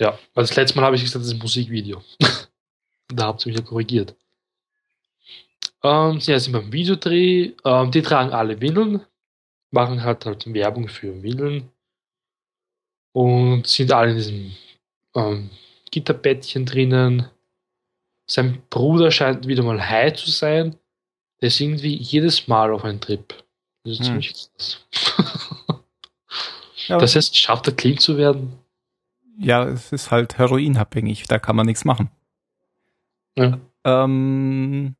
Ja. 0.00 0.18
Weil 0.34 0.44
das 0.44 0.56
letzte 0.56 0.76
Mal 0.76 0.86
habe 0.86 0.96
ich 0.96 1.02
gesagt, 1.02 1.22
das 1.22 1.28
ist 1.28 1.34
ein 1.34 1.40
Musikvideo. 1.40 2.02
da 3.08 3.26
habt 3.26 3.44
ihr 3.44 3.50
mich 3.50 3.60
ja 3.60 3.64
korrigiert. 3.64 4.14
Ähm, 5.82 6.18
ja, 6.20 6.38
sind 6.38 6.52
beim 6.52 6.72
Videodreh. 6.72 7.52
Ähm, 7.64 7.90
die 7.90 8.02
tragen 8.02 8.30
alle 8.30 8.60
Windeln, 8.60 9.04
machen 9.70 10.02
halt, 10.02 10.24
halt 10.26 10.52
Werbung 10.52 10.88
für 10.88 11.22
Windeln 11.22 11.70
und 13.12 13.66
sind 13.66 13.92
alle 13.92 14.10
in 14.10 14.16
diesem 14.16 14.56
ähm, 15.14 15.50
Gitterbettchen 15.90 16.66
drinnen. 16.66 17.28
Sein 18.26 18.62
Bruder 18.70 19.10
scheint 19.10 19.46
wieder 19.46 19.62
mal 19.62 19.88
high 19.88 20.14
zu 20.14 20.30
sein. 20.30 20.76
Der 21.40 21.48
ist 21.48 21.60
irgendwie 21.60 21.96
jedes 21.96 22.48
Mal 22.48 22.72
auf 22.72 22.84
einen 22.84 23.00
Trip. 23.00 23.34
Das 23.84 23.92
ist 23.92 23.98
hm. 24.00 24.04
ziemlich 24.04 24.34
krass. 24.34 24.84
ja, 26.88 26.98
das 26.98 27.14
heißt, 27.14 27.36
schafft 27.36 27.68
er 27.68 27.74
clean 27.74 27.98
zu 27.98 28.16
werden? 28.16 28.57
Ja, 29.38 29.64
es 29.64 29.92
ist 29.92 30.10
halt 30.10 30.38
heroinabhängig, 30.38 31.24
da 31.28 31.38
kann 31.38 31.56
man 31.56 31.66
nichts 31.66 31.84
machen. 31.84 32.10
Ja. 33.36 33.58
Ähm, 33.84 34.96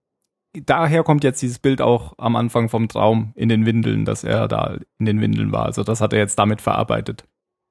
daher 0.52 1.02
kommt 1.02 1.24
jetzt 1.24 1.42
dieses 1.42 1.58
Bild 1.58 1.80
auch 1.80 2.14
am 2.18 2.36
Anfang 2.36 2.68
vom 2.68 2.88
Traum 2.88 3.32
in 3.34 3.48
den 3.48 3.66
Windeln, 3.66 4.04
dass 4.04 4.24
er 4.24 4.48
da 4.48 4.78
in 4.98 5.06
den 5.06 5.20
Windeln 5.20 5.52
war. 5.52 5.66
Also 5.66 5.82
das 5.82 6.00
hat 6.00 6.12
er 6.12 6.20
jetzt 6.20 6.38
damit 6.38 6.60
verarbeitet. 6.60 7.24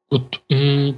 Gut, 0.10 0.42
mm, 0.50 0.92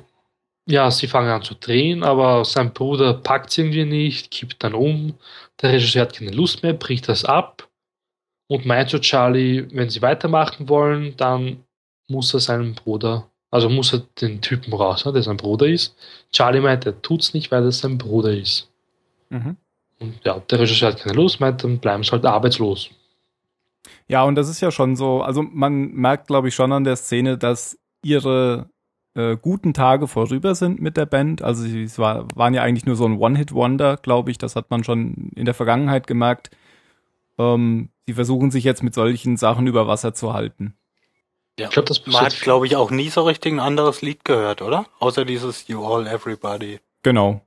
ja, 0.65 0.91
sie 0.91 1.07
fangen 1.07 1.29
an 1.29 1.41
zu 1.41 1.55
drehen, 1.55 2.03
aber 2.03 2.45
sein 2.45 2.73
Bruder 2.73 3.13
packt 3.13 3.49
es 3.49 3.57
irgendwie 3.57 3.85
nicht, 3.85 4.31
kippt 4.31 4.63
dann 4.63 4.73
um. 4.73 5.15
Der 5.61 5.71
Regisseur 5.71 6.03
hat 6.03 6.13
keine 6.13 6.31
Lust 6.31 6.63
mehr, 6.63 6.73
bricht 6.73 7.09
das 7.09 7.25
ab 7.25 7.69
und 8.47 8.65
meint 8.65 8.89
zu 8.89 8.99
Charlie, 8.99 9.67
wenn 9.71 9.89
sie 9.89 10.01
weitermachen 10.01 10.69
wollen, 10.69 11.15
dann 11.17 11.63
muss 12.07 12.33
er 12.33 12.39
seinen 12.39 12.73
Bruder, 12.75 13.29
also 13.51 13.69
muss 13.69 13.93
er 13.93 14.03
den 14.21 14.41
Typen 14.41 14.73
raus, 14.73 15.03
der 15.03 15.23
sein 15.23 15.37
Bruder 15.37 15.67
ist. 15.67 15.95
Charlie 16.31 16.61
meint, 16.61 16.85
er 16.85 17.01
tut's 17.01 17.33
nicht, 17.33 17.51
weil 17.51 17.63
es 17.63 17.79
sein 17.79 17.97
Bruder 17.97 18.31
ist. 18.31 18.69
Mhm. 19.29 19.57
Und 19.99 20.15
ja, 20.23 20.39
der 20.39 20.59
Regisseur 20.59 20.91
hat 20.91 20.99
keine 20.99 21.15
Lust, 21.15 21.39
meint, 21.39 21.63
dann 21.63 21.79
bleiben 21.79 22.03
sie 22.03 22.11
halt 22.11 22.25
arbeitslos. 22.25 22.89
Ja, 24.07 24.23
und 24.23 24.35
das 24.35 24.49
ist 24.49 24.61
ja 24.61 24.71
schon 24.71 24.95
so, 24.95 25.21
also 25.21 25.41
man 25.41 25.91
merkt, 25.91 26.27
glaube 26.27 26.47
ich, 26.47 26.55
schon 26.55 26.71
an 26.71 26.83
der 26.83 26.95
Szene, 26.95 27.37
dass 27.37 27.77
ihre 28.03 28.69
äh, 29.15 29.37
guten 29.37 29.73
Tage 29.73 30.07
vorüber 30.07 30.55
sind 30.55 30.81
mit 30.81 30.97
der 30.97 31.05
Band. 31.05 31.41
Also 31.41 31.63
sie 31.63 31.89
war, 31.97 32.27
waren 32.35 32.53
ja 32.53 32.61
eigentlich 32.61 32.85
nur 32.85 32.95
so 32.95 33.05
ein 33.05 33.17
One-Hit-Wonder, 33.17 33.97
glaube 33.97 34.31
ich. 34.31 34.37
Das 34.37 34.55
hat 34.55 34.69
man 34.69 34.83
schon 34.83 35.31
in 35.35 35.45
der 35.45 35.53
Vergangenheit 35.53 36.07
gemerkt. 36.07 36.51
Ähm, 37.37 37.89
sie 38.07 38.13
versuchen 38.13 38.51
sich 38.51 38.63
jetzt 38.63 38.83
mit 38.83 38.93
solchen 38.93 39.37
Sachen 39.37 39.67
über 39.67 39.87
Wasser 39.87 40.13
zu 40.13 40.33
halten. 40.33 40.75
Ja, 41.59 41.67
ich 41.67 41.73
glaub, 41.73 41.85
das 41.85 42.05
man 42.07 42.21
hat, 42.21 42.39
glaube 42.41 42.65
ich, 42.65 42.75
auch 42.75 42.89
nie 42.89 43.09
so 43.09 43.23
richtig 43.23 43.53
ein 43.53 43.59
anderes 43.59 44.01
Lied 44.01 44.25
gehört, 44.25 44.61
oder? 44.61 44.85
Außer 44.99 45.25
dieses 45.25 45.67
You 45.67 45.85
All 45.85 46.07
Everybody. 46.07 46.79
Genau 47.03 47.41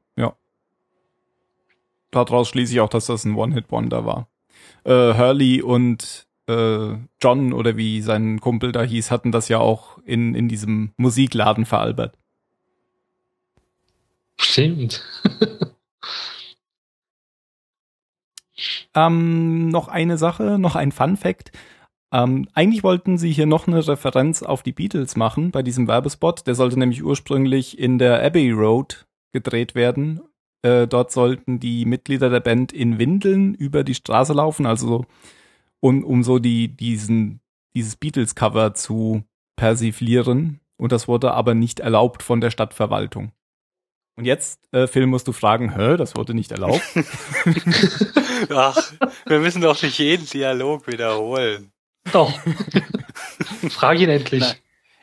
daraus 2.12 2.48
schließe 2.48 2.72
ich 2.74 2.80
auch, 2.80 2.88
dass 2.88 3.06
das 3.06 3.24
ein 3.24 3.34
One-Hit-Wonder 3.34 4.04
war. 4.04 4.28
Äh, 4.84 5.14
Hurley 5.14 5.60
und 5.62 6.28
äh, 6.46 6.94
John 7.20 7.52
oder 7.52 7.76
wie 7.76 8.00
sein 8.02 8.40
Kumpel 8.40 8.70
da 8.70 8.82
hieß, 8.82 9.10
hatten 9.10 9.32
das 9.32 9.48
ja 9.48 9.58
auch 9.58 9.98
in, 10.04 10.36
in 10.36 10.48
diesem 10.48 10.92
Musikladen 10.96 11.66
veralbert. 11.66 12.16
Stimmt. 14.38 15.04
ähm, 18.94 19.68
noch 19.68 19.88
eine 19.88 20.18
Sache, 20.18 20.58
noch 20.58 20.76
ein 20.76 20.92
Fun 20.92 21.16
Fact. 21.16 21.52
Ähm, 22.12 22.48
eigentlich 22.52 22.82
wollten 22.82 23.16
sie 23.18 23.32
hier 23.32 23.46
noch 23.46 23.66
eine 23.66 23.86
Referenz 23.86 24.42
auf 24.42 24.62
die 24.62 24.72
Beatles 24.72 25.16
machen 25.16 25.50
bei 25.50 25.62
diesem 25.62 25.88
Werbespot. 25.88 26.46
Der 26.46 26.54
sollte 26.54 26.78
nämlich 26.78 27.02
ursprünglich 27.02 27.78
in 27.78 27.98
der 27.98 28.22
Abbey 28.22 28.50
Road 28.50 29.06
gedreht 29.32 29.74
werden 29.74 30.20
äh, 30.62 30.86
dort 30.86 31.10
sollten 31.10 31.58
die 31.58 31.84
Mitglieder 31.84 32.30
der 32.30 32.40
Band 32.40 32.72
in 32.72 32.98
Windeln 32.98 33.54
über 33.54 33.82
die 33.82 33.96
Straße 33.96 34.32
laufen, 34.32 34.64
also 34.64 35.06
um, 35.80 36.04
um 36.04 36.22
so 36.22 36.38
die, 36.38 36.68
diesen, 36.68 37.40
dieses 37.74 37.96
Beatles-Cover 37.96 38.74
zu 38.74 39.24
persiflieren. 39.56 40.60
Und 40.76 40.92
das 40.92 41.08
wurde 41.08 41.32
aber 41.32 41.54
nicht 41.54 41.80
erlaubt 41.80 42.22
von 42.22 42.40
der 42.40 42.50
Stadtverwaltung. 42.50 43.32
Und 44.16 44.24
jetzt, 44.24 44.60
äh, 44.72 44.86
Phil, 44.86 45.06
musst 45.06 45.26
du 45.26 45.32
fragen, 45.32 45.74
hä, 45.74 45.96
das 45.96 46.14
wurde 46.14 46.34
nicht 46.34 46.52
erlaubt? 46.52 46.82
Ach, 48.50 48.92
wir 49.26 49.40
müssen 49.40 49.62
doch 49.62 49.80
nicht 49.82 49.98
jeden 49.98 50.26
Dialog 50.26 50.86
wiederholen. 50.86 51.71
Doch. 52.10 52.32
Frag 53.70 53.98
ihn 53.98 54.08
endlich. 54.08 54.42
Na, 54.42 54.54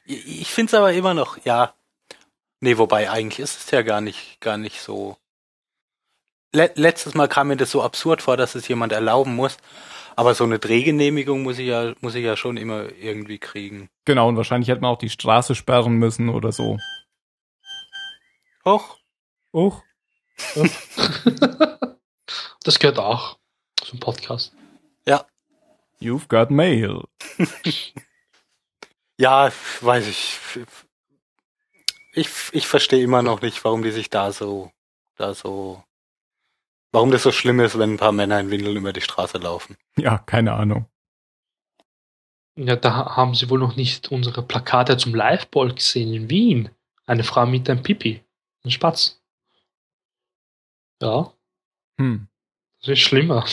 ich 0.06 0.52
finde 0.52 0.72
es 0.72 0.74
aber 0.74 0.92
immer 0.94 1.14
noch, 1.14 1.38
ja. 1.46 1.74
Nee, 2.60 2.78
wobei 2.78 3.10
eigentlich 3.10 3.40
ist 3.40 3.60
es 3.60 3.72
ja 3.72 3.84
gar 3.84 4.02
nicht, 4.02 4.42
gar 4.42 4.58
nicht 4.58 4.82
so 4.82 5.18
le 6.52 6.72
letztes 6.76 7.14
Mal 7.14 7.28
kam 7.28 7.48
mir 7.50 7.58
das 7.58 7.72
so 7.72 7.82
absurd 7.82 8.22
vor, 8.22 8.38
dass 8.38 8.56
es 8.56 8.68
jemand 8.68 8.92
erlauben 8.92 9.36
muss. 9.36 9.58
Aber 10.16 10.36
so 10.36 10.44
eine 10.44 10.60
Drehgenehmigung 10.60 11.44
muss 11.44 11.60
ich 11.60 11.68
ja, 11.68 11.94
muss 12.02 12.16
ich 12.16 12.26
ja 12.26 12.36
schon 12.36 12.58
immer 12.58 12.92
irgendwie 13.00 13.38
kriegen. 13.38 13.90
Genau, 14.04 14.28
und 14.28 14.36
wahrscheinlich 14.36 14.70
hätte 14.70 14.82
man 14.82 14.92
auch 14.92 14.98
die 14.98 15.10
Straße 15.10 15.56
sperren 15.56 15.94
müssen 15.94 16.28
oder 16.30 16.52
so. 16.52 16.78
Hoch. 18.66 18.98
Hoch. 19.54 19.82
das 22.64 22.80
gehört 22.80 23.00
auch 23.00 23.38
zum 23.82 24.00
Podcast. 24.00 24.54
You've 26.02 26.28
got 26.28 26.50
mail. 26.50 27.06
ja, 29.18 29.52
weiß 29.82 30.08
ich. 30.08 30.40
Ich, 32.14 32.30
ich 32.52 32.68
verstehe 32.68 33.04
immer 33.04 33.22
noch 33.22 33.42
nicht, 33.42 33.64
warum 33.64 33.84
die 33.84 33.92
sich 33.92 34.10
da 34.10 34.32
so, 34.32 34.72
da 35.16 35.34
so 35.34 35.84
Warum 36.92 37.12
das 37.12 37.24
so 37.24 37.32
schlimm 37.32 37.60
ist, 37.60 37.78
wenn 37.78 37.94
ein 37.94 37.98
paar 37.98 38.12
Männer 38.12 38.40
in 38.40 38.50
Windeln 38.50 38.78
über 38.78 38.94
die 38.94 39.02
Straße 39.02 39.38
laufen. 39.38 39.78
Ja, 39.96 40.18
keine 40.18 40.54
Ahnung. 40.54 40.88
Ja, 42.56 42.76
da 42.76 43.16
haben 43.16 43.36
sie 43.36 43.50
wohl 43.50 43.60
noch 43.60 43.76
nicht 43.76 44.12
unsere 44.12 44.42
Plakate 44.42 44.98
zum 44.98 45.14
Liveball 45.14 45.74
gesehen 45.74 46.14
in 46.14 46.30
Wien. 46.30 46.70
Eine 47.06 47.24
Frau 47.24 47.46
mit 47.46 47.70
einem 47.70 47.84
Pipi. 47.84 48.24
Ein 48.64 48.72
Spatz. 48.72 49.22
Ja. 51.02 51.32
Hm. 51.98 52.28
Das 52.80 52.90
ist 52.90 53.00
schlimmer. 53.00 53.46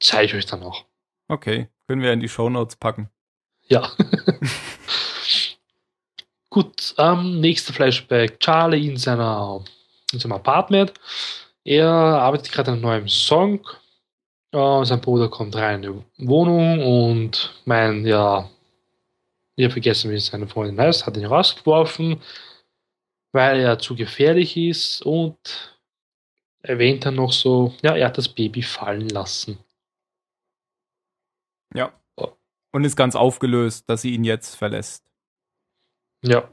Zeige 0.00 0.26
ich 0.26 0.34
euch 0.34 0.46
dann 0.46 0.62
auch. 0.62 0.84
Okay, 1.28 1.68
können 1.86 2.02
wir 2.02 2.12
in 2.12 2.20
die 2.20 2.28
Shownotes 2.28 2.76
packen. 2.76 3.10
Ja. 3.68 3.90
Gut, 6.50 6.94
ähm, 6.98 7.40
nächster 7.40 7.72
Flashback. 7.72 8.40
Charlie 8.40 8.88
in 8.88 8.96
seiner 8.96 9.64
in 10.12 10.18
seinem 10.18 10.32
Apartment. 10.32 10.92
Er 11.64 11.88
arbeitet 11.88 12.52
gerade 12.52 12.70
an 12.70 12.74
einem 12.74 12.82
neuen 12.82 13.08
Song. 13.08 13.66
Uh, 14.54 14.84
sein 14.84 15.00
Bruder 15.00 15.28
kommt 15.28 15.56
rein 15.56 15.82
in 15.82 16.04
die 16.18 16.28
Wohnung 16.28 16.82
und 16.82 17.60
mein, 17.64 18.06
ja, 18.06 18.48
ich 19.56 19.64
habe 19.64 19.72
vergessen, 19.72 20.10
wie 20.10 20.18
seine 20.18 20.46
Freundin 20.46 20.80
heißt, 20.80 21.04
hat 21.04 21.16
ihn 21.16 21.26
rausgeworfen, 21.26 22.22
weil 23.32 23.60
er 23.60 23.78
zu 23.78 23.96
gefährlich 23.96 24.56
ist 24.56 25.02
und 25.02 25.36
erwähnt 26.62 27.04
dann 27.04 27.16
noch 27.16 27.32
so, 27.32 27.74
ja, 27.82 27.96
er 27.96 28.06
hat 28.06 28.18
das 28.18 28.28
Baby 28.28 28.62
fallen 28.62 29.08
lassen. 29.08 29.58
Ja. 31.76 31.92
Und 32.72 32.84
ist 32.84 32.96
ganz 32.96 33.14
aufgelöst, 33.14 33.88
dass 33.88 34.02
sie 34.02 34.14
ihn 34.14 34.24
jetzt 34.24 34.54
verlässt. 34.54 35.04
Ja. 36.22 36.48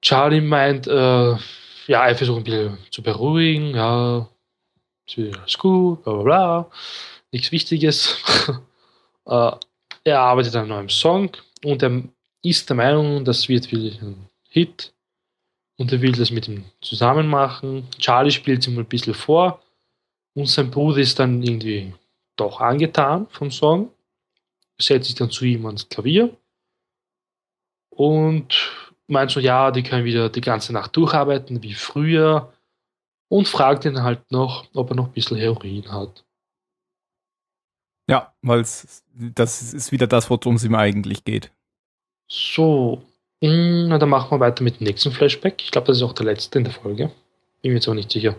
Charlie 0.00 0.40
meint, 0.40 0.86
äh, 0.86 1.36
ja, 1.86 2.06
er 2.06 2.14
versucht 2.14 2.38
ein 2.38 2.44
bisschen 2.44 2.78
zu 2.90 3.02
beruhigen, 3.02 3.74
ja, 3.74 4.28
ist 5.06 5.18
alles 5.18 5.58
gut, 5.58 6.02
bla 6.04 6.12
bla 6.14 6.22
bla, 6.22 6.70
nichts 7.32 7.52
Wichtiges. 7.52 8.22
äh, 9.26 9.52
er 10.04 10.20
arbeitet 10.20 10.54
an 10.54 10.62
einem 10.62 10.68
neuen 10.70 10.88
Song 10.88 11.30
und 11.64 11.82
er 11.82 12.02
ist 12.42 12.68
der 12.68 12.76
Meinung, 12.76 13.24
das 13.24 13.48
wird 13.48 13.70
wirklich 13.70 14.00
ein 14.00 14.28
Hit 14.48 14.94
und 15.76 15.92
er 15.92 16.00
will 16.00 16.12
das 16.12 16.30
mit 16.30 16.48
ihm 16.48 16.64
zusammen 16.80 17.28
machen. 17.28 17.86
Charlie 17.98 18.30
spielt 18.30 18.66
ihm 18.66 18.78
ein 18.78 18.86
bisschen 18.86 19.14
vor 19.14 19.62
und 20.34 20.46
sein 20.46 20.70
Bruder 20.70 20.98
ist 20.98 21.18
dann 21.18 21.42
irgendwie 21.42 21.92
doch 22.40 22.60
angetan 22.60 23.26
vom 23.28 23.50
Song 23.50 23.90
setzt 24.78 25.06
sich 25.06 25.14
dann 25.14 25.30
zu 25.30 25.44
ihm 25.44 25.66
ans 25.66 25.88
Klavier 25.88 26.36
und 27.90 28.72
meint 29.06 29.30
so, 29.30 29.40
ja, 29.40 29.70
die 29.70 29.82
können 29.82 30.04
wieder 30.04 30.28
die 30.30 30.40
ganze 30.40 30.72
Nacht 30.72 30.96
durcharbeiten 30.96 31.62
wie 31.62 31.74
früher 31.74 32.52
und 33.28 33.46
fragt 33.46 33.84
ihn 33.84 34.02
halt 34.02 34.30
noch, 34.30 34.66
ob 34.74 34.90
er 34.90 34.96
noch 34.96 35.06
ein 35.06 35.12
bisschen 35.12 35.36
Heroin 35.36 35.90
hat. 35.92 36.24
Ja, 38.08 38.34
weil 38.42 38.60
das 39.14 39.72
ist 39.72 39.92
wieder 39.92 40.06
das, 40.06 40.30
worum 40.30 40.56
es 40.56 40.64
ihm 40.64 40.74
eigentlich 40.74 41.24
geht. 41.24 41.52
So, 42.28 43.02
hm, 43.42 43.88
na, 43.88 43.98
dann 43.98 44.08
machen 44.08 44.30
wir 44.30 44.40
weiter 44.40 44.64
mit 44.64 44.80
dem 44.80 44.86
nächsten 44.86 45.12
Flashback. 45.12 45.62
Ich 45.62 45.70
glaube, 45.70 45.88
das 45.88 45.98
ist 45.98 46.02
auch 46.02 46.12
der 46.12 46.26
letzte 46.26 46.58
in 46.58 46.64
der 46.64 46.72
Folge. 46.72 47.12
Bin 47.62 47.72
mir 47.72 47.74
jetzt 47.74 47.88
auch 47.88 47.94
nicht 47.94 48.10
sicher. 48.10 48.36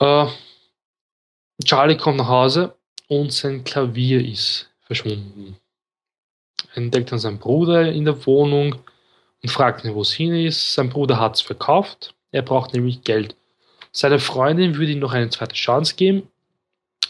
Äh, 0.00 0.26
Charlie 1.64 1.96
kommt 1.96 2.18
nach 2.18 2.28
Hause 2.28 2.74
und 3.08 3.32
sein 3.32 3.64
Klavier 3.64 4.24
ist 4.24 4.70
verschwunden. 4.82 5.56
Er 6.72 6.78
entdeckt 6.78 7.12
dann 7.12 7.18
seinen 7.18 7.38
Bruder 7.38 7.90
in 7.90 8.04
der 8.04 8.26
Wohnung 8.26 8.76
und 9.42 9.48
fragt 9.48 9.84
ihn, 9.84 9.94
wo 9.94 10.02
es 10.02 10.12
hin 10.12 10.34
ist. 10.34 10.74
Sein 10.74 10.90
Bruder 10.90 11.18
hat 11.18 11.36
es 11.36 11.40
verkauft. 11.40 12.14
Er 12.32 12.42
braucht 12.42 12.74
nämlich 12.74 13.02
Geld. 13.02 13.36
Seine 13.92 14.18
Freundin 14.18 14.76
würde 14.76 14.92
ihm 14.92 15.00
noch 15.00 15.12
eine 15.12 15.30
zweite 15.30 15.54
Chance 15.54 15.96
geben, 15.96 16.28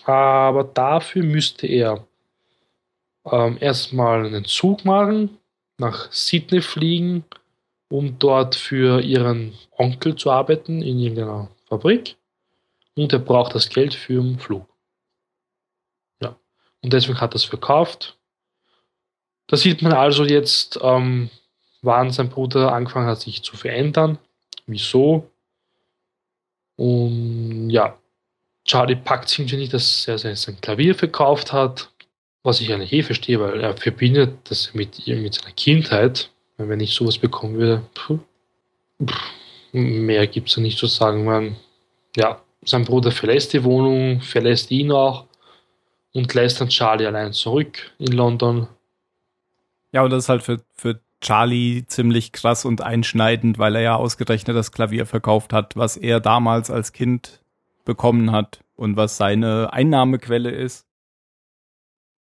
aber 0.04 0.64
dafür 0.64 1.22
müsste 1.22 1.66
er 1.66 2.06
ähm, 3.30 3.58
erstmal 3.60 4.24
einen 4.24 4.46
Zug 4.46 4.84
machen, 4.86 5.38
nach 5.76 6.10
Sydney 6.10 6.62
fliegen, 6.62 7.24
um 7.90 8.18
dort 8.18 8.54
für 8.54 9.02
ihren 9.02 9.52
Onkel 9.76 10.14
zu 10.16 10.30
arbeiten 10.30 10.80
in 10.80 10.98
irgendeiner 10.98 11.50
Fabrik. 11.68 12.16
Und 12.96 13.12
er 13.12 13.18
braucht 13.18 13.54
das 13.54 13.68
Geld 13.68 13.94
für 13.94 14.14
den 14.14 14.38
Flug. 14.38 14.66
Ja. 16.20 16.36
Und 16.82 16.92
deswegen 16.92 17.20
hat 17.20 17.32
er 17.32 17.36
es 17.36 17.44
verkauft. 17.44 18.18
Da 19.46 19.56
sieht 19.56 19.82
man 19.82 19.92
also 19.92 20.24
jetzt, 20.24 20.78
ähm, 20.82 21.30
wann 21.82 22.10
sein 22.10 22.28
Bruder 22.28 22.72
angefangen 22.72 23.08
hat, 23.08 23.20
sich 23.20 23.42
zu 23.42 23.56
verändern. 23.56 24.18
Wieso? 24.66 25.30
Und 26.76 27.70
ja, 27.70 27.98
Charlie 28.64 28.96
packt 28.96 29.28
es 29.28 29.38
irgendwie 29.38 29.56
nicht, 29.56 29.74
dass 29.74 30.06
er 30.06 30.18
sein 30.18 30.60
Klavier 30.60 30.94
verkauft 30.94 31.52
hat, 31.52 31.90
was 32.42 32.60
ich 32.60 32.72
eigentlich 32.72 32.92
eh 32.92 33.02
verstehe, 33.02 33.40
weil 33.40 33.60
er 33.60 33.76
verbindet 33.76 34.38
das 34.44 34.72
mit, 34.74 35.06
mit 35.06 35.34
seiner 35.34 35.52
Kindheit. 35.54 36.30
Wenn 36.56 36.80
ich 36.80 36.94
sowas 36.94 37.18
bekommen 37.18 37.54
würde, 37.54 37.82
pff, 37.94 38.18
pff, 39.04 39.32
mehr 39.72 40.26
gibt 40.26 40.48
es 40.48 40.54
da 40.54 40.60
nicht 40.60 40.78
zu 40.78 40.86
sagen. 40.86 41.24
Man, 41.24 41.56
ja, 42.16 42.42
sein 42.62 42.84
Bruder 42.84 43.10
verlässt 43.10 43.52
die 43.52 43.64
Wohnung, 43.64 44.20
verlässt 44.20 44.70
ihn 44.70 44.92
auch 44.92 45.26
und 46.12 46.32
lässt 46.34 46.60
dann 46.60 46.68
Charlie 46.68 47.06
allein 47.06 47.32
zurück 47.32 47.92
in 47.98 48.12
London. 48.12 48.68
Ja, 49.92 50.02
und 50.02 50.10
das 50.10 50.24
ist 50.24 50.28
halt 50.28 50.42
für, 50.42 50.60
für 50.74 51.00
Charlie 51.20 51.84
ziemlich 51.86 52.32
krass 52.32 52.64
und 52.64 52.80
einschneidend, 52.82 53.58
weil 53.58 53.76
er 53.76 53.82
ja 53.82 53.96
ausgerechnet 53.96 54.56
das 54.56 54.72
Klavier 54.72 55.06
verkauft 55.06 55.52
hat, 55.52 55.76
was 55.76 55.96
er 55.96 56.20
damals 56.20 56.70
als 56.70 56.92
Kind 56.92 57.40
bekommen 57.84 58.32
hat 58.32 58.60
und 58.76 58.96
was 58.96 59.16
seine 59.16 59.72
Einnahmequelle 59.72 60.50
ist. 60.50 60.86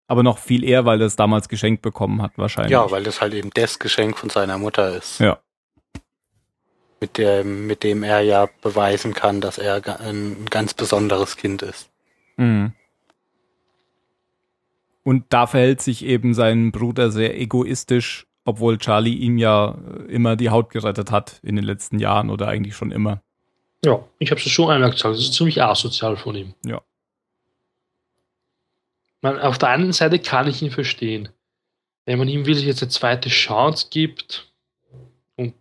Aber 0.08 0.24
noch 0.24 0.40
viel 0.40 0.66
eher, 0.66 0.84
weil 0.86 1.00
er 1.00 1.08
es 1.08 1.16
damals 1.16 1.48
geschenkt 1.48 1.82
bekommen 1.82 2.22
hat, 2.22 2.34
wahrscheinlich. 2.38 2.72
Ja, 2.72 2.92
weil 2.92 3.04
das 3.04 3.22
halt 3.22 3.34
eben 3.34 3.50
das 3.54 3.80
Geschenk 3.80 4.18
von 4.18 4.30
seiner 4.30 4.58
Mutter 4.58 4.98
ist. 4.98 5.20
Ja. 5.20 5.40
Mit 7.02 7.18
dem, 7.18 7.68
mit 7.68 7.84
dem 7.84 8.04
er 8.04 8.22
ja 8.22 8.48
beweisen 8.62 9.14
kann, 9.14 9.42
dass 9.42 9.58
er 9.58 9.82
ein 10.00 10.46
ganz 10.50 10.74
besonderes 10.74 11.36
Kind 11.36 11.64
ist. 11.64 11.90
Mhm. 12.38 12.74
Und 15.04 15.26
da 15.30 15.48
verhält 15.48 15.82
sich 15.82 16.06
eben 16.06 16.36
sein 16.36 16.72
Bruder 16.72 17.10
sehr 17.10 17.40
egoistisch 17.40 18.28
obwohl 18.46 18.78
Charlie 18.78 19.16
ihm 19.16 19.38
ja 19.38 19.72
äh, 19.72 20.12
immer 20.12 20.36
die 20.36 20.50
Haut 20.50 20.70
gerettet 20.70 21.12
hat 21.12 21.40
in 21.44 21.56
den 21.56 21.66
letzten 21.66 22.00
Jahren 22.00 22.30
oder 22.30 22.48
eigentlich 22.48 22.76
schon 22.76 22.92
immer. 22.92 23.22
Ja, 23.84 24.08
ich 24.20 24.32
habe 24.32 24.40
es 24.40 24.50
schon 24.50 24.70
einmal 24.70 24.92
gesagt, 24.92 25.16
das 25.16 25.22
ist 25.22 25.34
ziemlich 25.34 25.62
asozial 25.62 26.18
von 26.18 26.36
ihm. 26.36 26.54
Ja. 26.66 26.82
Man, 29.22 29.40
auf 29.40 29.58
der 29.58 29.70
einen 29.70 29.94
Seite 29.94 30.20
kann 30.20 30.48
ich 30.48 30.62
ihn 30.62 30.72
verstehen. 30.72 31.30
Wenn 32.06 32.18
man 32.18 32.28
ihm 32.28 32.46
wirklich 32.46 32.66
jetzt 32.66 32.82
eine 32.82 32.90
zweite 32.90 33.30
Chance 33.30 33.88
gibt 33.92 34.52
und 35.36 35.54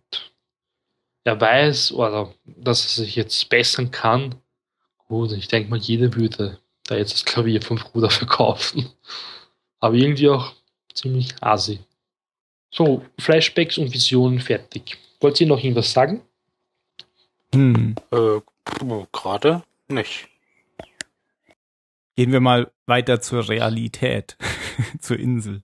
er 1.23 1.39
weiß, 1.39 1.91
oder 1.93 2.33
dass 2.45 2.85
er 2.85 3.03
sich 3.03 3.15
jetzt 3.15 3.49
bessern 3.49 3.91
kann, 3.91 4.35
gut, 5.07 5.31
ich 5.33 5.47
denke 5.47 5.69
mal, 5.69 5.79
jeder 5.79 6.13
würde 6.15 6.59
da 6.85 6.95
jetzt 6.95 7.13
das 7.13 7.25
Klavier 7.25 7.61
vom 7.61 7.77
Bruder 7.77 8.09
verkaufen. 8.21 8.89
Aber 9.79 9.95
irgendwie 9.95 10.29
auch 10.29 10.53
ziemlich 10.93 11.33
asi. 11.41 11.79
So, 12.71 13.05
Flashbacks 13.19 13.77
und 13.77 13.93
Visionen 13.93 14.39
fertig. 14.39 14.97
Wollt 15.19 15.39
ihr 15.41 15.47
noch 15.47 15.59
irgendwas 15.61 15.91
sagen? 15.91 16.21
Hm. 17.53 17.95
Äh, 18.11 18.39
gerade 19.11 19.63
nicht. 19.89 20.29
Gehen 22.15 22.31
wir 22.31 22.39
mal 22.39 22.71
weiter 22.85 23.19
zur 23.19 23.47
Realität, 23.49 24.37
zur 24.99 25.19
Insel. 25.19 25.63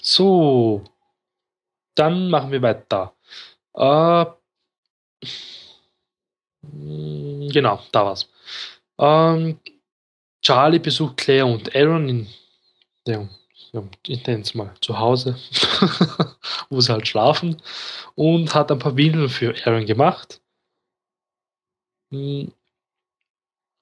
So, 0.00 0.84
dann 1.94 2.30
machen 2.30 2.52
wir 2.52 2.62
weiter. 2.62 3.14
Äh, 3.74 4.26
genau, 6.62 7.82
da 7.92 8.04
war's. 8.04 8.28
Ähm, 8.98 9.58
Charlie 10.42 10.78
besucht 10.78 11.16
Claire 11.16 11.46
und 11.46 11.74
Aaron 11.74 12.08
in 12.08 12.26
der 13.06 13.28
ich 14.06 14.26
nenne 14.26 14.42
es 14.42 14.54
mal, 14.54 14.74
zu 14.80 14.98
Hause, 14.98 15.36
wo 16.70 16.80
sie 16.80 16.92
halt 16.92 17.06
schlafen 17.06 17.60
und 18.14 18.54
hat 18.54 18.70
ein 18.70 18.78
paar 18.78 18.96
Windeln 18.96 19.28
für 19.28 19.54
Aaron 19.64 19.86
gemacht. 19.86 20.40
Hm, 22.10 22.52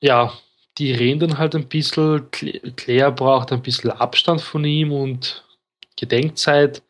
ja, 0.02 0.32
die 0.78 0.92
reden 0.92 1.20
dann 1.20 1.38
halt 1.38 1.54
ein 1.54 1.68
bisschen. 1.68 2.30
Claire 2.30 3.12
braucht 3.12 3.52
ein 3.52 3.62
bisschen 3.62 3.90
Abstand 3.90 4.40
von 4.40 4.64
ihm 4.64 4.92
und 4.92 5.44
Gedenkzeit. 5.96 6.82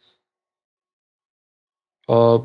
Äh, 2.09 2.39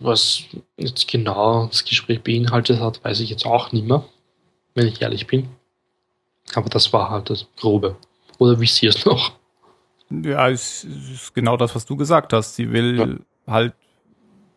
was 0.00 0.44
jetzt 0.76 1.08
genau 1.08 1.66
das 1.66 1.84
Gespräch 1.84 2.22
beinhaltet 2.22 2.80
hat, 2.80 3.02
weiß 3.04 3.20
ich 3.20 3.30
jetzt 3.30 3.46
auch 3.46 3.72
nicht 3.72 3.86
mehr, 3.86 4.04
wenn 4.74 4.86
ich 4.86 5.00
ehrlich 5.02 5.26
bin. 5.26 5.48
Aber 6.54 6.68
das 6.68 6.92
war 6.92 7.10
halt 7.10 7.30
das 7.30 7.46
Grobe. 7.56 7.96
Oder 8.38 8.58
wisst 8.60 8.82
ihr 8.82 8.90
es 8.90 9.04
noch? 9.04 9.32
Ja, 10.10 10.48
es 10.48 10.84
ist 10.84 11.34
genau 11.34 11.56
das, 11.56 11.74
was 11.74 11.84
du 11.84 11.96
gesagt 11.96 12.32
hast. 12.32 12.56
Sie 12.56 12.72
will 12.72 12.98
ja. 12.98 13.52
halt 13.52 13.74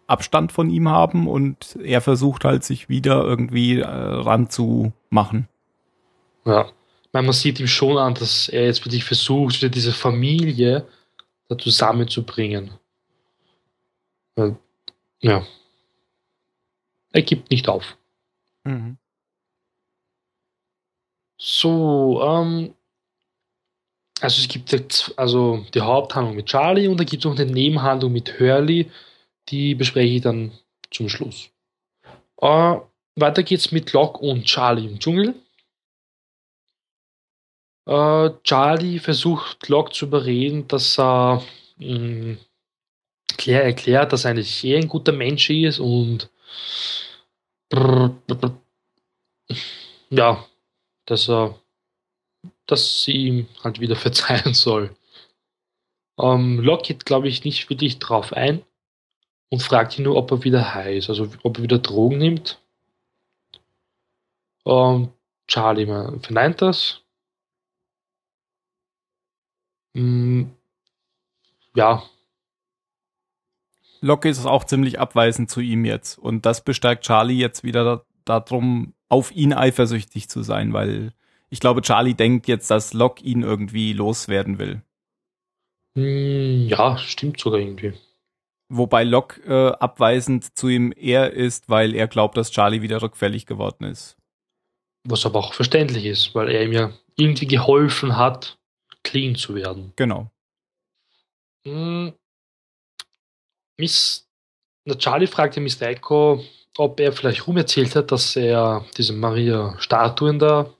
Abstand 0.07 0.51
von 0.51 0.69
ihm 0.69 0.89
haben 0.89 1.27
und 1.27 1.77
er 1.83 2.01
versucht 2.01 2.45
halt, 2.45 2.63
sich 2.63 2.89
wieder 2.89 3.23
irgendwie 3.23 3.79
äh, 3.79 3.85
ranzumachen. 3.85 5.47
Ja, 6.45 6.67
ich 7.03 7.13
meine, 7.13 7.27
man 7.27 7.33
sieht 7.33 7.59
ihm 7.59 7.67
schon 7.67 7.97
an, 7.97 8.13
dass 8.13 8.49
er 8.49 8.65
jetzt 8.65 8.85
wirklich 8.85 9.03
versucht, 9.03 9.61
wieder 9.61 9.69
diese 9.69 9.91
Familie 9.91 10.87
da 11.49 11.57
zusammenzubringen. 11.57 12.71
Ja. 15.21 15.45
Er 17.13 17.21
gibt 17.21 17.51
nicht 17.51 17.67
auf. 17.67 17.97
Mhm. 18.63 18.97
So, 21.37 22.21
ähm, 22.23 22.75
also 24.21 24.41
es 24.41 24.47
gibt 24.47 24.71
jetzt 24.71 25.17
also 25.17 25.65
die 25.73 25.81
Haupthandlung 25.81 26.35
mit 26.35 26.45
Charlie 26.45 26.87
und 26.87 26.99
da 26.99 27.03
gibt 27.03 27.25
es 27.25 27.29
noch 27.29 27.37
eine 27.37 27.51
Nebenhandlung 27.51 28.11
mit 28.11 28.39
Hurley, 28.39 28.91
die 29.49 29.73
bespreche 29.73 30.15
ich 30.15 30.21
dann 30.21 30.51
zum 30.91 31.09
Schluss. 31.09 31.49
Äh, 32.37 32.77
weiter 33.15 33.43
geht's 33.43 33.71
mit 33.71 33.91
Locke 33.93 34.19
und 34.19 34.45
Charlie 34.45 34.85
im 34.85 34.99
Dschungel. 34.99 35.35
Äh, 37.87 38.29
Charlie 38.43 38.99
versucht 38.99 39.67
Locke 39.67 39.91
zu 39.91 40.05
überreden, 40.05 40.67
dass 40.67 40.99
er 40.99 41.43
äh, 41.79 42.37
Claire 43.37 43.63
erklärt, 43.63 44.13
dass 44.13 44.25
er 44.25 44.31
eigentlich 44.31 44.63
ein 44.65 44.87
guter 44.87 45.11
Mensch 45.11 45.49
ist 45.49 45.79
und 45.79 46.29
ja, 50.09 50.45
dass 51.05 51.29
er 51.29 51.55
dass 52.65 53.03
sie 53.03 53.11
ihm 53.11 53.47
halt 53.63 53.79
wieder 53.79 53.95
verzeihen 54.07 54.53
soll. 54.53 54.95
Ähm, 56.17 56.59
Locke 56.59 56.83
geht, 56.93 57.05
glaube 57.05 57.27
ich, 57.27 57.43
nicht 57.43 57.69
wirklich 57.69 57.99
drauf 57.99 58.33
ein 58.33 58.63
und 59.49 59.61
fragt 59.61 59.97
ihn 59.97 60.05
nur, 60.05 60.15
ob 60.15 60.31
er 60.31 60.43
wieder 60.43 60.73
heiß, 60.73 61.09
also 61.09 61.29
ob 61.43 61.57
er 61.57 61.63
wieder 61.63 61.79
Drogen 61.79 62.17
nimmt. 62.17 62.59
Und 64.63 65.11
Charlie 65.47 65.85
verneint 65.85 66.61
das. 66.61 67.01
Hm, 69.93 70.51
ja. 71.75 72.03
Locke 74.01 74.29
ist 74.29 74.45
auch 74.45 74.63
ziemlich 74.63 74.99
abweisend 74.99 75.49
zu 75.49 75.61
ihm 75.61 75.85
jetzt. 75.85 76.17
Und 76.17 76.45
das 76.45 76.63
bestärkt 76.63 77.05
Charlie 77.05 77.37
jetzt 77.37 77.63
wieder 77.63 78.05
darum, 78.25 78.93
auf 79.09 79.31
ihn 79.31 79.53
eifersüchtig 79.53 80.29
zu 80.29 80.41
sein, 80.41 80.73
weil 80.73 81.13
Ich 81.53 81.59
glaube, 81.59 81.81
Charlie 81.81 82.13
denkt 82.13 82.47
jetzt, 82.47 82.71
dass 82.71 82.93
Locke 82.93 83.23
ihn 83.23 83.43
irgendwie 83.43 83.91
loswerden 83.93 84.57
will. 84.57 84.81
Hm, 85.97 86.67
ja, 86.67 86.97
stimmt 86.97 87.39
sogar 87.39 87.59
irgendwie. 87.59 87.93
Wobei 88.69 89.03
Locke 89.03 89.41
äh, 89.41 89.75
abweisend 89.77 90.57
zu 90.57 90.69
ihm 90.69 90.93
eher 90.95 91.33
ist, 91.33 91.67
weil 91.69 91.93
er 91.93 92.07
glaubt, 92.07 92.37
dass 92.37 92.51
Charlie 92.51 92.81
wieder 92.81 93.01
rückfällig 93.01 93.45
geworden 93.45 93.83
ist. 93.83 94.15
Was 95.03 95.25
aber 95.25 95.39
auch 95.39 95.53
verständlich 95.53 96.05
ist, 96.05 96.33
weil 96.33 96.47
er 96.49 96.63
ihm 96.63 96.71
ja 96.71 96.93
irgendwie 97.17 97.47
geholfen 97.47 98.15
hat, 98.15 98.57
clean 99.03 99.35
zu 99.35 99.55
werden. 99.55 99.91
Genau. 99.97 100.31
Hm, 101.65 102.13
Miss, 103.81 104.27
na, 104.85 104.93
Charlie 104.93 105.25
fragte 105.25 105.59
Mr. 105.59 105.87
Echo, 105.89 106.43
ob 106.77 106.99
er 106.99 107.11
vielleicht 107.11 107.47
rum 107.47 107.57
erzählt 107.57 107.95
hat, 107.95 108.11
dass 108.11 108.35
er 108.35 108.85
diese 108.95 109.13
Maria-Statuen 109.13 110.37
da, 110.37 110.71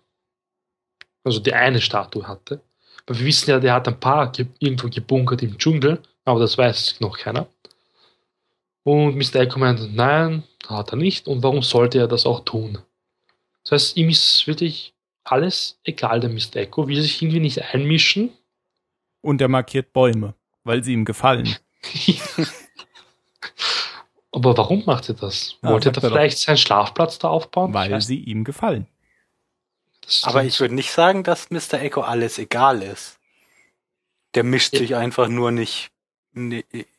also 1.24 1.40
die 1.40 1.54
eine 1.54 1.82
Statue 1.82 2.28
hatte. 2.28 2.62
Weil 3.08 3.18
wir 3.18 3.26
wissen 3.26 3.50
ja, 3.50 3.60
der 3.60 3.74
hat 3.74 3.88
ein 3.88 4.00
paar 4.00 4.32
ge 4.32 4.46
irgendwo 4.60 4.88
gebunkert 4.88 5.42
im 5.42 5.58
Dschungel, 5.58 6.00
aber 6.26 6.40
das 6.40 6.60
weiß 6.60 7.00
noch 7.00 7.18
keiner. 7.18 7.48
Und 8.84 9.16
Mr. 9.16 9.42
Echo 9.42 9.58
meint, 9.58 9.96
nein, 9.96 10.44
hat 10.68 10.94
er 10.94 10.98
nicht. 10.98 11.28
Und 11.28 11.42
warum 11.42 11.64
sollte 11.64 11.98
er 11.98 12.08
das 12.08 12.28
auch 12.28 12.46
tun? 12.46 12.78
Das 13.64 13.72
heißt, 13.72 13.98
ihm 13.98 14.10
ist 14.10 14.46
wirklich 14.46 14.94
alles 15.24 15.80
egal, 15.84 16.20
der 16.20 16.30
Mr. 16.30 16.58
Echo, 16.58 16.88
will 16.88 17.02
sich 17.02 17.20
irgendwie 17.20 17.40
nicht 17.40 17.74
einmischen. 17.74 18.30
Und 19.22 19.42
er 19.42 19.48
markiert 19.48 19.92
Bäume, 19.92 20.36
weil 20.64 20.84
sie 20.84 20.94
ihm 20.94 21.06
gefallen. 21.06 21.56
Aber 24.32 24.58
warum 24.58 24.84
macht 24.86 25.10
er 25.10 25.15
das? 25.15 25.58
Ja, 25.62 25.70
Wollte 25.70 25.89
er 25.89 26.02
vielleicht 26.02 26.38
seinen 26.39 26.58
Schlafplatz 26.58 27.20
da 27.20 27.30
aufbauen? 27.30 27.74
Weil 27.74 28.02
sie 28.02 28.20
ihm 28.20 28.44
gefallen. 28.44 28.88
Aber 30.24 30.44
ich 30.44 30.60
würde 30.60 30.74
nicht 30.74 30.91
sagen, 30.91 31.24
dass 31.24 31.50
Mr. 31.52 31.74
Echo 31.82 32.02
alles 32.02 32.39
egal 32.39 32.82
ist. 32.82 33.20
Der 34.34 34.44
mischt 34.44 34.74
ja. 34.74 34.80
sich 34.80 34.96
einfach 34.96 35.28
nur 35.28 35.52
nicht 35.52 35.91
in, 36.34 36.52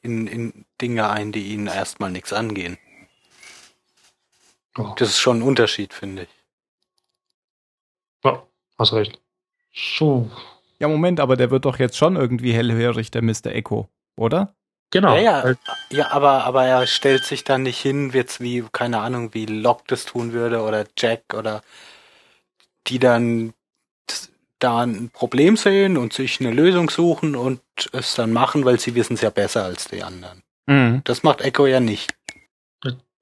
in, 0.02 0.26
in, 0.26 0.64
Dinge 0.80 1.08
ein, 1.08 1.32
die 1.32 1.48
ihnen 1.48 1.66
erstmal 1.66 2.10
nichts 2.10 2.32
angehen. 2.32 2.76
Oh. 4.76 4.94
Das 4.96 5.08
ist 5.08 5.18
schon 5.18 5.38
ein 5.38 5.42
Unterschied, 5.42 5.94
finde 5.94 6.22
ich. 6.24 6.28
Ja, 8.24 8.46
hast 8.78 8.92
recht. 8.92 9.20
So. 9.72 10.30
Ja, 10.78 10.88
Moment, 10.88 11.20
aber 11.20 11.36
der 11.36 11.50
wird 11.50 11.64
doch 11.64 11.78
jetzt 11.78 11.96
schon 11.96 12.16
irgendwie 12.16 12.52
hellhörig, 12.52 13.10
der 13.10 13.22
Mr. 13.22 13.46
Echo, 13.46 13.88
oder? 14.16 14.54
Genau. 14.92 15.16
Ja, 15.16 15.48
ja, 15.48 15.54
ja, 15.90 16.10
aber, 16.10 16.44
aber 16.44 16.64
er 16.64 16.86
stellt 16.86 17.24
sich 17.24 17.44
dann 17.44 17.62
nicht 17.62 17.80
hin, 17.80 18.10
jetzt 18.12 18.40
wie, 18.40 18.62
keine 18.72 19.00
Ahnung, 19.00 19.32
wie 19.32 19.46
Locke 19.46 19.84
das 19.88 20.04
tun 20.04 20.32
würde 20.32 20.60
oder 20.60 20.84
Jack 20.96 21.34
oder 21.34 21.62
die 22.86 22.98
dann 22.98 23.54
da 24.58 24.82
ein 24.82 25.10
Problem 25.10 25.56
sehen 25.56 25.96
und 25.96 26.12
sich 26.12 26.40
eine 26.40 26.52
Lösung 26.52 26.90
suchen 26.90 27.34
und 27.34 27.60
es 27.92 28.14
dann 28.14 28.32
machen, 28.32 28.64
weil 28.64 28.78
sie 28.78 28.94
wissen 28.94 29.14
es 29.14 29.22
ja 29.22 29.30
besser 29.30 29.64
als 29.64 29.88
die 29.88 30.02
anderen. 30.02 30.42
Mhm. 30.66 31.00
Das 31.04 31.22
macht 31.22 31.40
Echo 31.40 31.66
ja 31.66 31.80
nicht. 31.80 32.14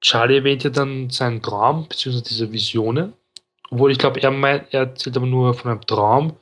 Charlie 0.01 0.37
erwähnt 0.37 0.63
ja 0.63 0.71
dann 0.71 1.09
seinen 1.09 1.41
Traum, 1.41 1.87
beziehungsweise 1.87 2.27
diese 2.27 2.51
Visionen. 2.51 3.13
Obwohl 3.69 3.91
ich 3.91 3.97
glaube, 3.97 4.21
er 4.21 4.31
meint, 4.31 4.73
er 4.73 4.81
erzählt 4.81 5.15
aber 5.15 5.27
nur 5.27 5.53
von 5.53 5.71
einem 5.71 5.85
Traum. 5.85 6.35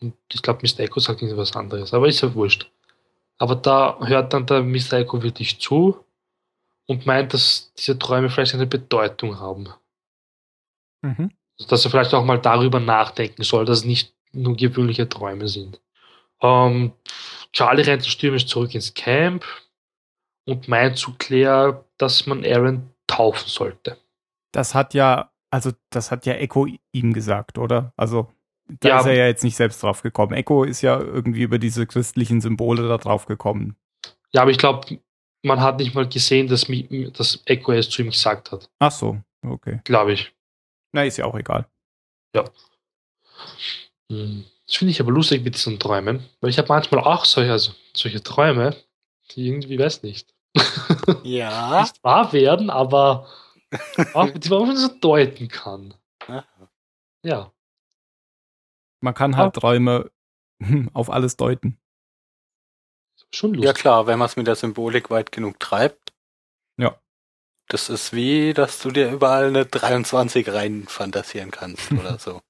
Und 0.00 0.14
ich 0.32 0.42
glaube, 0.42 0.66
Mr. 0.66 0.80
Echo 0.80 1.00
sagt 1.00 1.22
irgendwas 1.22 1.54
anderes. 1.54 1.94
Aber 1.94 2.08
ist 2.08 2.22
ja 2.22 2.34
wurscht. 2.34 2.70
Aber 3.38 3.56
da 3.56 3.98
hört 4.00 4.32
dann 4.32 4.46
der. 4.46 4.64
Echo 4.64 5.22
wirklich 5.22 5.60
zu 5.60 6.04
und 6.86 7.06
meint, 7.06 7.34
dass 7.34 7.72
diese 7.74 7.98
Träume 7.98 8.30
vielleicht 8.30 8.54
eine 8.54 8.66
Bedeutung 8.66 9.38
haben. 9.40 9.68
Mhm. 11.02 11.30
Dass 11.68 11.84
er 11.84 11.90
vielleicht 11.90 12.14
auch 12.14 12.24
mal 12.24 12.40
darüber 12.40 12.80
nachdenken 12.80 13.42
soll, 13.42 13.64
dass 13.64 13.78
es 13.78 13.84
nicht 13.84 14.14
nur 14.32 14.56
gewöhnliche 14.56 15.08
Träume 15.08 15.48
sind. 15.48 15.80
Ähm, 16.40 16.92
Charlie 17.52 17.82
rennt 17.82 18.04
stürmisch 18.04 18.46
zurück 18.46 18.74
ins 18.74 18.94
Camp 18.94 19.44
und 20.46 20.68
meint 20.68 20.98
zu 20.98 21.14
Claire, 21.16 21.84
dass 21.96 22.26
man 22.26 22.44
Aaron 22.44 22.90
taufen 23.06 23.48
sollte. 23.48 23.96
Das 24.52 24.74
hat 24.74 24.94
ja, 24.94 25.30
also 25.50 25.70
das 25.90 26.10
hat 26.10 26.26
ja 26.26 26.34
Echo 26.34 26.66
ihm 26.92 27.12
gesagt, 27.12 27.58
oder? 27.58 27.92
Also 27.96 28.33
da 28.66 28.88
ja, 28.88 29.00
ist 29.00 29.06
er 29.06 29.14
ja 29.14 29.26
jetzt 29.26 29.44
nicht 29.44 29.56
selbst 29.56 29.82
drauf 29.82 30.02
gekommen. 30.02 30.32
Echo 30.32 30.64
ist 30.64 30.80
ja 30.80 30.98
irgendwie 30.98 31.42
über 31.42 31.58
diese 31.58 31.86
christlichen 31.86 32.40
Symbole 32.40 32.88
da 32.88 32.98
drauf 32.98 33.26
gekommen. 33.26 33.76
Ja, 34.32 34.42
aber 34.42 34.50
ich 34.50 34.58
glaube, 34.58 34.98
man 35.42 35.60
hat 35.60 35.78
nicht 35.78 35.94
mal 35.94 36.08
gesehen, 36.08 36.48
dass, 36.48 36.66
dass 37.12 37.42
Echo 37.44 37.72
es 37.72 37.90
zu 37.90 38.02
ihm 38.02 38.10
gesagt 38.10 38.52
hat. 38.52 38.70
Ach 38.78 38.90
so, 38.90 39.18
okay. 39.46 39.80
Glaube 39.84 40.14
ich. 40.14 40.32
Na, 40.92 41.04
ist 41.04 41.18
ja 41.18 41.26
auch 41.26 41.36
egal. 41.36 41.66
Ja. 42.34 42.44
Hm. 44.10 44.44
Das 44.66 44.76
finde 44.76 44.92
ich 44.92 45.00
aber 45.00 45.12
lustig 45.12 45.44
mit 45.44 45.54
diesen 45.54 45.78
Träumen, 45.78 46.24
weil 46.40 46.50
ich 46.50 46.56
habe 46.56 46.68
manchmal 46.68 47.04
auch 47.04 47.26
solche, 47.26 47.52
also 47.52 47.72
solche 47.94 48.22
Träume, 48.22 48.74
die 49.30 49.46
irgendwie, 49.46 49.78
weiß 49.78 50.02
nicht, 50.02 50.32
ja. 51.22 51.82
nicht 51.82 52.02
wahr 52.02 52.32
werden, 52.32 52.70
aber 52.70 53.28
auch, 54.14 54.30
die 54.30 54.48
man 54.48 54.76
so 54.76 54.88
deuten 54.88 55.48
kann. 55.48 55.94
Ja. 57.22 57.52
Man 59.04 59.12
kann 59.12 59.36
halt 59.36 59.54
ja. 59.54 59.60
Träume 59.60 60.10
auf 60.94 61.10
alles 61.10 61.36
deuten. 61.36 61.78
Schon 63.34 63.52
lustig. 63.52 63.66
Ja 63.66 63.72
klar, 63.74 64.06
wenn 64.06 64.18
man 64.18 64.26
es 64.26 64.36
mit 64.36 64.46
der 64.46 64.56
Symbolik 64.56 65.10
weit 65.10 65.30
genug 65.30 65.60
treibt. 65.60 66.14
Ja. 66.78 66.98
Das 67.68 67.90
ist 67.90 68.14
wie, 68.14 68.54
dass 68.54 68.78
du 68.80 68.90
dir 68.90 69.12
überall 69.12 69.48
eine 69.48 69.66
23 69.66 70.48
rein 70.48 70.86
fantasieren 70.88 71.50
kannst 71.50 71.92
oder 71.92 72.18
so. 72.18 72.40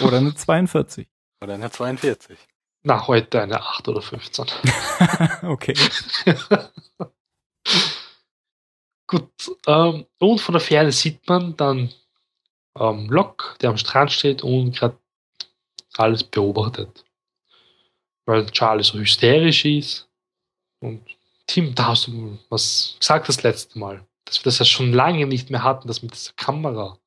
Oder 0.00 0.16
eine 0.16 0.34
42. 0.34 1.08
Oder 1.40 1.54
eine 1.54 1.70
42. 1.70 2.38
Na, 2.82 3.06
heute 3.06 3.40
eine 3.40 3.60
8 3.60 3.86
oder 3.86 4.02
15. 4.02 4.46
okay. 5.42 5.74
Gut. 9.06 9.30
Ähm, 9.68 10.06
und 10.18 10.40
von 10.40 10.52
der 10.54 10.60
Ferne 10.60 10.90
sieht 10.90 11.28
man 11.28 11.56
dann 11.56 11.92
ähm, 12.76 13.08
Locke, 13.10 13.56
der 13.58 13.70
am 13.70 13.76
Strand 13.76 14.10
steht 14.10 14.42
und 14.42 14.76
gerade 14.76 14.98
alles 15.98 16.24
beobachtet. 16.24 17.04
Weil 18.26 18.46
Charlie 18.46 18.82
so 18.82 18.98
hysterisch 18.98 19.64
ist. 19.64 20.08
Und 20.80 21.02
Tim, 21.46 21.74
da 21.74 21.88
hast 21.88 22.08
du 22.08 22.38
was 22.48 22.96
gesagt 22.98 23.28
das 23.28 23.42
letzte 23.42 23.78
Mal. 23.78 24.04
Dass 24.24 24.40
wir 24.40 24.44
das 24.44 24.58
ja 24.58 24.64
schon 24.64 24.92
lange 24.92 25.26
nicht 25.26 25.50
mehr 25.50 25.62
hatten, 25.62 25.86
das 25.86 26.02
mit 26.02 26.14
dieser 26.14 26.32
Kamera. 26.32 26.98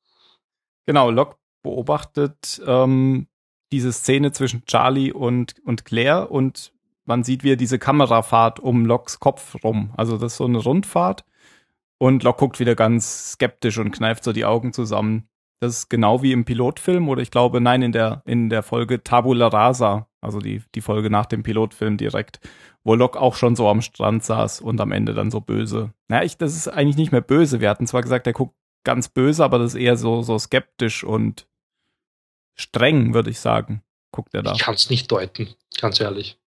Genau, 0.86 1.10
Locke 1.10 1.36
beobachtet 1.62 2.60
ähm, 2.66 3.26
diese 3.70 3.92
Szene 3.92 4.32
zwischen 4.32 4.64
Charlie 4.64 5.12
und, 5.12 5.54
und 5.64 5.84
Claire 5.84 6.30
und 6.30 6.72
man 7.04 7.24
sieht, 7.24 7.44
wie 7.44 7.52
er 7.52 7.56
diese 7.56 7.78
Kamerafahrt 7.78 8.60
um 8.60 8.86
Locks 8.86 9.20
Kopf 9.20 9.62
rum. 9.64 9.92
Also 9.96 10.16
das 10.16 10.32
ist 10.32 10.38
so 10.38 10.44
eine 10.44 10.58
Rundfahrt. 10.58 11.24
Und 11.98 12.22
Locke 12.22 12.38
guckt 12.38 12.60
wieder 12.60 12.74
ganz 12.74 13.32
skeptisch 13.32 13.78
und 13.78 13.90
kneift 13.90 14.24
so 14.24 14.32
die 14.32 14.44
Augen 14.44 14.72
zusammen. 14.72 15.28
Das 15.60 15.76
ist 15.76 15.90
genau 15.90 16.22
wie 16.22 16.32
im 16.32 16.46
Pilotfilm 16.46 17.08
oder 17.08 17.20
ich 17.20 17.30
glaube, 17.30 17.60
nein, 17.60 17.82
in 17.82 17.92
der, 17.92 18.22
in 18.24 18.48
der 18.48 18.62
Folge 18.62 19.04
Tabula 19.04 19.48
Rasa, 19.48 20.08
also 20.22 20.38
die, 20.38 20.62
die 20.74 20.80
Folge 20.80 21.10
nach 21.10 21.26
dem 21.26 21.42
Pilotfilm 21.42 21.98
direkt, 21.98 22.40
wo 22.82 22.94
Locke 22.94 23.20
auch 23.20 23.34
schon 23.34 23.56
so 23.56 23.68
am 23.68 23.82
Strand 23.82 24.24
saß 24.24 24.62
und 24.62 24.80
am 24.80 24.90
Ende 24.90 25.12
dann 25.12 25.30
so 25.30 25.42
böse. 25.42 25.92
Naja, 26.08 26.24
ich, 26.24 26.38
das 26.38 26.56
ist 26.56 26.68
eigentlich 26.68 26.96
nicht 26.96 27.12
mehr 27.12 27.20
böse. 27.20 27.60
Wir 27.60 27.68
hatten 27.68 27.86
zwar 27.86 28.00
gesagt, 28.00 28.26
er 28.26 28.32
guckt 28.32 28.54
ganz 28.84 29.08
böse, 29.08 29.44
aber 29.44 29.58
das 29.58 29.74
ist 29.74 29.80
eher 29.80 29.98
so, 29.98 30.22
so 30.22 30.38
skeptisch 30.38 31.04
und 31.04 31.46
streng, 32.58 33.12
würde 33.12 33.28
ich 33.28 33.40
sagen. 33.40 33.82
Guckt 34.12 34.34
er 34.34 34.42
da. 34.42 34.54
Ich 34.54 34.60
kann 34.60 34.74
es 34.74 34.88
nicht 34.88 35.12
deuten, 35.12 35.54
ganz 35.78 36.00
ehrlich. 36.00 36.38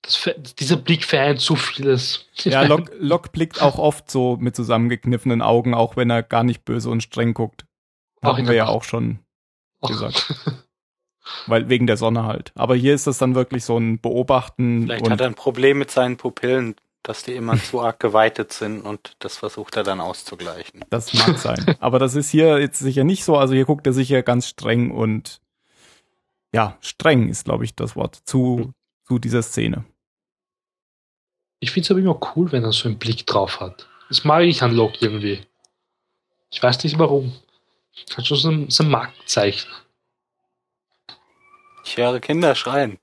Das, 0.00 0.28
dieser 0.58 0.76
Blick 0.76 1.04
vereint 1.04 1.40
zu 1.40 1.56
vieles. 1.56 2.26
Ja, 2.38 2.62
Locke, 2.66 2.92
Locke 2.98 3.28
blickt 3.30 3.60
auch 3.60 3.78
oft 3.78 4.10
so 4.10 4.38
mit 4.40 4.56
zusammengekniffenen 4.56 5.42
Augen, 5.42 5.74
auch 5.74 5.96
wenn 5.96 6.10
er 6.10 6.22
gar 6.22 6.42
nicht 6.42 6.64
böse 6.64 6.88
und 6.88 7.02
streng 7.02 7.34
guckt. 7.34 7.66
Haben 8.22 8.46
wir 8.46 8.54
ja 8.54 8.68
auch 8.68 8.84
schon 8.84 9.18
gesagt. 9.82 10.34
Weil 11.46 11.68
wegen 11.68 11.86
der 11.86 11.96
Sonne 11.96 12.24
halt. 12.24 12.52
Aber 12.54 12.74
hier 12.74 12.94
ist 12.94 13.06
das 13.06 13.18
dann 13.18 13.34
wirklich 13.34 13.64
so 13.64 13.78
ein 13.78 14.00
Beobachten. 14.00 14.82
Vielleicht 14.82 15.08
hat 15.08 15.20
er 15.20 15.26
ein 15.26 15.34
Problem 15.34 15.78
mit 15.78 15.90
seinen 15.90 16.16
Pupillen, 16.16 16.74
dass 17.02 17.24
die 17.24 17.32
immer 17.32 17.56
zu 17.56 17.80
arg 17.80 17.98
geweitet 18.00 18.52
sind 18.52 18.82
und 18.82 19.16
das 19.18 19.36
versucht 19.36 19.76
er 19.76 19.82
dann 19.82 20.00
auszugleichen. 20.00 20.84
Das 20.90 21.12
mag 21.14 21.38
sein. 21.38 21.76
Aber 21.80 21.98
das 21.98 22.14
ist 22.14 22.30
hier 22.30 22.60
jetzt 22.60 22.78
sicher 22.78 23.04
nicht 23.04 23.24
so. 23.24 23.36
Also 23.36 23.54
hier 23.54 23.64
guckt 23.64 23.86
er 23.86 23.92
sicher 23.92 24.22
ganz 24.22 24.46
streng 24.48 24.90
und 24.90 25.40
ja, 26.54 26.76
streng 26.80 27.28
ist, 27.28 27.44
glaube 27.44 27.64
ich, 27.64 27.74
das 27.74 27.96
Wort 27.96 28.20
zu, 28.24 28.72
zu 29.06 29.18
dieser 29.18 29.42
Szene. 29.42 29.84
Ich 31.60 31.70
finde 31.70 31.84
es 31.86 31.90
aber 31.90 32.00
immer 32.00 32.20
cool, 32.36 32.52
wenn 32.52 32.64
er 32.64 32.72
so 32.72 32.88
einen 32.88 32.98
Blick 32.98 33.26
drauf 33.26 33.60
hat. 33.60 33.88
Das 34.08 34.24
mag 34.24 34.42
ich 34.42 34.62
an 34.62 34.74
Locke 34.74 34.98
irgendwie. 35.00 35.40
Ich 36.50 36.62
weiß 36.62 36.82
nicht 36.84 36.98
warum. 36.98 37.32
Hat 38.16 38.26
schon 38.26 38.36
so 38.36 38.50
ein, 38.50 38.70
so 38.70 38.84
ein 38.84 38.90
Markenzeichen. 38.90 39.70
Ich 41.84 41.96
höre 41.96 42.20
Kinder 42.20 42.54
schreien. 42.54 42.98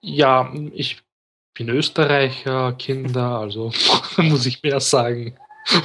Ja, 0.00 0.52
ich 0.72 1.02
bin 1.54 1.68
Österreicher, 1.68 2.72
Kinder, 2.74 3.38
also 3.38 3.72
muss 4.16 4.46
ich 4.46 4.62
mehr 4.62 4.80
sagen. 4.80 5.38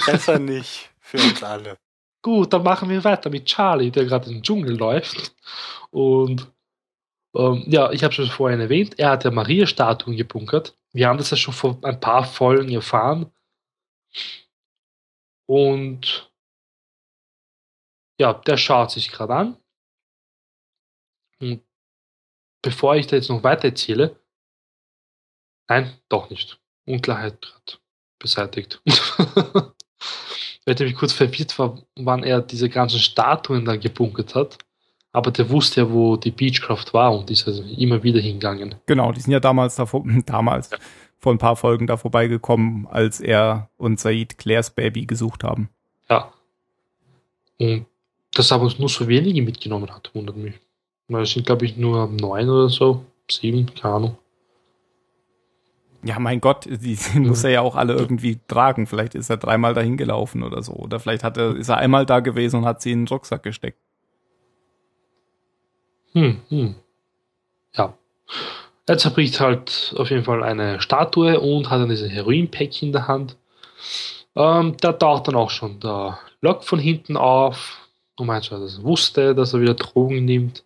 Besser 0.05 0.39
nicht 0.39 0.89
für 0.99 1.17
uns 1.17 1.43
alle. 1.43 1.77
gut, 2.21 2.51
dann 2.53 2.63
machen 2.63 2.89
wir 2.89 3.03
weiter 3.03 3.29
mit 3.29 3.45
Charlie, 3.45 3.91
der 3.91 4.05
gerade 4.05 4.29
im 4.31 4.41
Dschungel 4.41 4.75
läuft. 4.77 5.35
Und 5.91 6.47
ähm, 7.35 7.63
ja, 7.67 7.91
ich 7.91 8.03
habe 8.03 8.21
es 8.21 8.29
vorhin 8.29 8.61
erwähnt, 8.61 8.97
er 8.97 9.11
hat 9.11 9.25
ja 9.25 9.31
Maria-Statuen 9.31 10.15
gebunkert. 10.15 10.75
Wir 10.93 11.07
haben 11.07 11.17
das 11.17 11.31
ja 11.31 11.37
schon 11.37 11.53
vor 11.53 11.77
ein 11.83 11.99
paar 11.99 12.23
Folgen 12.23 12.71
erfahren. 12.71 13.31
Und 15.45 16.31
ja, 18.17 18.33
der 18.33 18.57
schaut 18.57 18.91
sich 18.91 19.11
gerade 19.11 19.35
an. 19.35 19.57
Und 21.39 21.61
bevor 22.61 22.95
ich 22.95 23.07
da 23.07 23.15
jetzt 23.15 23.29
noch 23.29 23.43
weiter 23.43 23.65
erzähle, 23.65 24.19
nein, 25.67 25.93
doch 26.09 26.29
nicht. 26.29 26.59
Unklarheit 26.85 27.41
gerade 27.41 27.79
beseitigt. 28.19 28.81
Weil 30.65 30.75
ich 30.75 30.79
mich 30.79 30.95
kurz 30.95 31.13
verwirrt 31.13 31.57
war, 31.59 31.79
wann 31.95 32.23
er 32.23 32.41
diese 32.41 32.69
ganzen 32.69 32.99
Statuen 32.99 33.65
dann 33.65 33.79
gebunkert 33.79 34.33
hat. 34.33 34.57
Aber 35.11 35.31
der 35.31 35.49
wusste 35.49 35.81
ja, 35.81 35.91
wo 35.91 36.17
die 36.17 36.31
Beechcraft 36.31 36.87
war 36.91 37.17
und 37.17 37.29
ist 37.31 37.47
also 37.47 37.63
immer 37.63 38.03
wieder 38.03 38.19
hingegangen. 38.19 38.75
Genau, 38.85 39.11
die 39.11 39.21
sind 39.21 39.31
ja 39.31 39.39
damals 39.39 39.75
davor, 39.75 40.03
damals 40.25 40.71
ja. 40.71 40.77
vor 41.19 41.33
ein 41.33 41.37
paar 41.37 41.55
Folgen 41.55 41.87
da 41.87 41.97
vorbeigekommen, 41.97 42.87
als 42.87 43.21
er 43.21 43.69
und 43.77 43.99
Said 43.99 44.37
Claires 44.37 44.71
Baby 44.71 45.05
gesucht 45.05 45.43
haben. 45.43 45.69
Ja. 46.09 46.33
Und 47.57 47.85
dass 48.35 48.51
er 48.51 48.61
uns 48.61 48.77
nur 48.77 48.89
so 48.89 49.07
wenige 49.07 49.41
mitgenommen 49.41 49.89
hat, 49.89 50.11
wundert 50.13 50.37
mich. 50.37 50.53
Weil 51.07 51.23
es 51.23 51.31
sind, 51.31 51.45
glaube 51.45 51.65
ich, 51.65 51.77
nur 51.77 52.07
neun 52.07 52.49
oder 52.49 52.69
so, 52.69 53.03
sieben, 53.29 53.73
keine 53.73 53.95
Ahnung. 53.95 54.17
Ja, 56.03 56.19
mein 56.19 56.39
Gott, 56.39 56.65
die 56.65 56.97
muss 57.19 57.43
er 57.43 57.49
ja 57.49 57.61
auch 57.61 57.75
alle 57.75 57.93
irgendwie 57.93 58.39
tragen. 58.47 58.85
Vielleicht 58.85 59.15
ist 59.15 59.29
er 59.29 59.37
dreimal 59.37 59.73
dahin 59.73 59.97
gelaufen 59.97 60.43
oder 60.43 60.61
so. 60.61 60.73
Oder 60.73 60.99
vielleicht 60.99 61.23
hat 61.23 61.37
er, 61.37 61.55
ist 61.55 61.69
er 61.69 61.77
einmal 61.77 62.05
da 62.05 62.19
gewesen 62.19 62.57
und 62.57 62.65
hat 62.65 62.81
sie 62.81 62.91
in 62.91 63.01
den 63.01 63.07
Rucksack 63.07 63.41
gesteckt. 63.41 63.79
Hm, 66.13 66.41
hm. 66.49 66.75
Ja. 67.73 67.97
Er 68.85 68.97
zerbricht 68.97 69.39
halt 69.39 69.95
auf 69.97 70.11
jeden 70.11 70.23
Fall 70.23 70.43
eine 70.43 70.79
Statue 70.79 71.39
und 71.39 71.69
hat 71.69 71.81
dann 71.81 71.89
diesen 71.89 72.09
Heroin-Pack 72.09 72.83
in 72.83 72.91
der 72.91 73.07
Hand. 73.07 73.35
Ähm, 74.35 74.75
da 74.79 74.93
taucht 74.93 75.27
dann 75.27 75.35
auch 75.35 75.49
schon 75.49 75.79
der 75.79 76.19
Lok 76.41 76.63
von 76.63 76.79
hinten 76.79 77.17
auf. 77.17 77.84
Dass 78.17 78.49
er 78.49 78.83
wusste, 78.83 79.35
dass 79.35 79.53
er 79.53 79.61
wieder 79.61 79.73
Drogen 79.73 80.25
nimmt. 80.25 80.63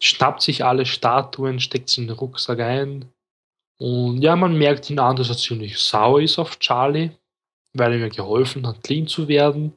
Schnappt 0.00 0.42
sich 0.42 0.64
alle 0.64 0.84
Statuen, 0.84 1.60
steckt 1.60 1.88
sie 1.88 2.02
in 2.02 2.08
den 2.08 2.16
Rucksack 2.16 2.60
ein, 2.60 3.12
und 3.82 4.22
ja, 4.22 4.36
man 4.36 4.56
merkt 4.56 4.90
ihn 4.90 5.00
an, 5.00 5.16
dass 5.16 5.28
er 5.28 5.36
ziemlich 5.36 5.76
sauer 5.76 6.22
ist 6.22 6.38
auf 6.38 6.60
Charlie, 6.60 7.10
weil 7.72 7.92
er 7.92 8.06
ihm 8.06 8.12
geholfen 8.12 8.64
hat, 8.64 8.80
clean 8.84 9.08
zu 9.08 9.26
werden. 9.26 9.72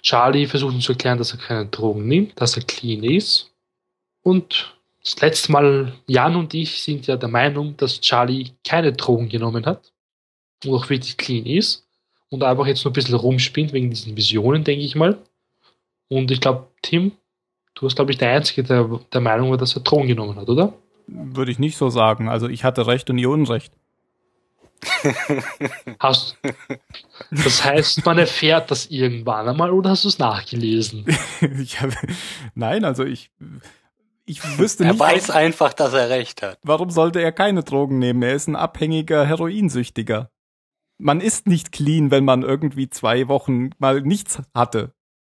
Charlie 0.00 0.46
versucht 0.46 0.74
ihm 0.74 0.80
zu 0.80 0.92
erklären, 0.92 1.18
dass 1.18 1.32
er 1.32 1.38
keine 1.38 1.66
Drogen 1.66 2.06
nimmt, 2.06 2.40
dass 2.40 2.56
er 2.56 2.62
clean 2.62 3.02
ist. 3.02 3.50
Und 4.22 4.78
das 5.02 5.20
letzte 5.20 5.50
Mal, 5.50 5.92
Jan 6.06 6.36
und 6.36 6.54
ich 6.54 6.80
sind 6.80 7.08
ja 7.08 7.16
der 7.16 7.28
Meinung, 7.28 7.76
dass 7.76 8.00
Charlie 8.00 8.52
keine 8.62 8.92
Drogen 8.92 9.28
genommen 9.28 9.66
hat 9.66 9.92
und 10.64 10.72
auch 10.72 10.88
wirklich 10.88 11.16
clean 11.16 11.46
ist 11.46 11.84
und 12.28 12.44
einfach 12.44 12.68
jetzt 12.68 12.84
nur 12.84 12.92
ein 12.92 12.94
bisschen 12.94 13.16
rumspinnt 13.16 13.72
wegen 13.72 13.90
diesen 13.90 14.16
Visionen, 14.16 14.62
denke 14.62 14.84
ich 14.84 14.94
mal. 14.94 15.18
Und 16.08 16.30
ich 16.30 16.40
glaube, 16.40 16.68
Tim, 16.82 17.12
du 17.74 17.82
warst, 17.82 17.96
glaube 17.96 18.12
ich, 18.12 18.18
der 18.18 18.32
Einzige, 18.32 18.62
der 18.62 19.00
der 19.12 19.20
Meinung 19.20 19.50
war, 19.50 19.56
dass 19.56 19.76
er 19.76 19.82
Drogen 19.82 20.08
genommen 20.08 20.36
hat, 20.36 20.48
oder? 20.48 20.74
würde 21.06 21.50
ich 21.50 21.58
nicht 21.58 21.76
so 21.76 21.90
sagen. 21.90 22.28
Also 22.28 22.48
ich 22.48 22.64
hatte 22.64 22.86
Recht 22.86 23.10
und 23.10 23.18
ihr 23.18 23.30
Unrecht. 23.30 23.72
Hast, 25.98 26.36
das 27.30 27.64
heißt, 27.64 28.04
man 28.04 28.18
erfährt 28.18 28.70
das 28.70 28.86
irgendwann 28.86 29.48
einmal 29.48 29.70
oder 29.70 29.90
hast 29.90 30.04
du 30.04 30.08
es 30.08 30.18
nachgelesen? 30.18 31.06
hab, 31.40 31.90
nein, 32.54 32.84
also 32.84 33.02
ich, 33.02 33.30
ich 34.26 34.58
wüsste 34.58 34.84
er 34.84 34.92
nicht. 34.92 35.00
Er 35.00 35.06
weiß 35.06 35.30
einfach, 35.30 35.72
dass 35.72 35.94
er 35.94 36.10
recht 36.10 36.42
hat. 36.42 36.58
Warum 36.62 36.90
sollte 36.90 37.22
er 37.22 37.32
keine 37.32 37.62
Drogen 37.62 37.98
nehmen? 37.98 38.22
Er 38.22 38.34
ist 38.34 38.46
ein 38.46 38.56
abhängiger 38.56 39.24
Heroinsüchtiger. 39.24 40.30
Man 40.98 41.22
ist 41.22 41.46
nicht 41.46 41.72
clean, 41.72 42.10
wenn 42.10 42.26
man 42.26 42.42
irgendwie 42.42 42.90
zwei 42.90 43.26
Wochen 43.28 43.70
mal 43.78 44.02
nichts 44.02 44.42
hatte. 44.54 44.92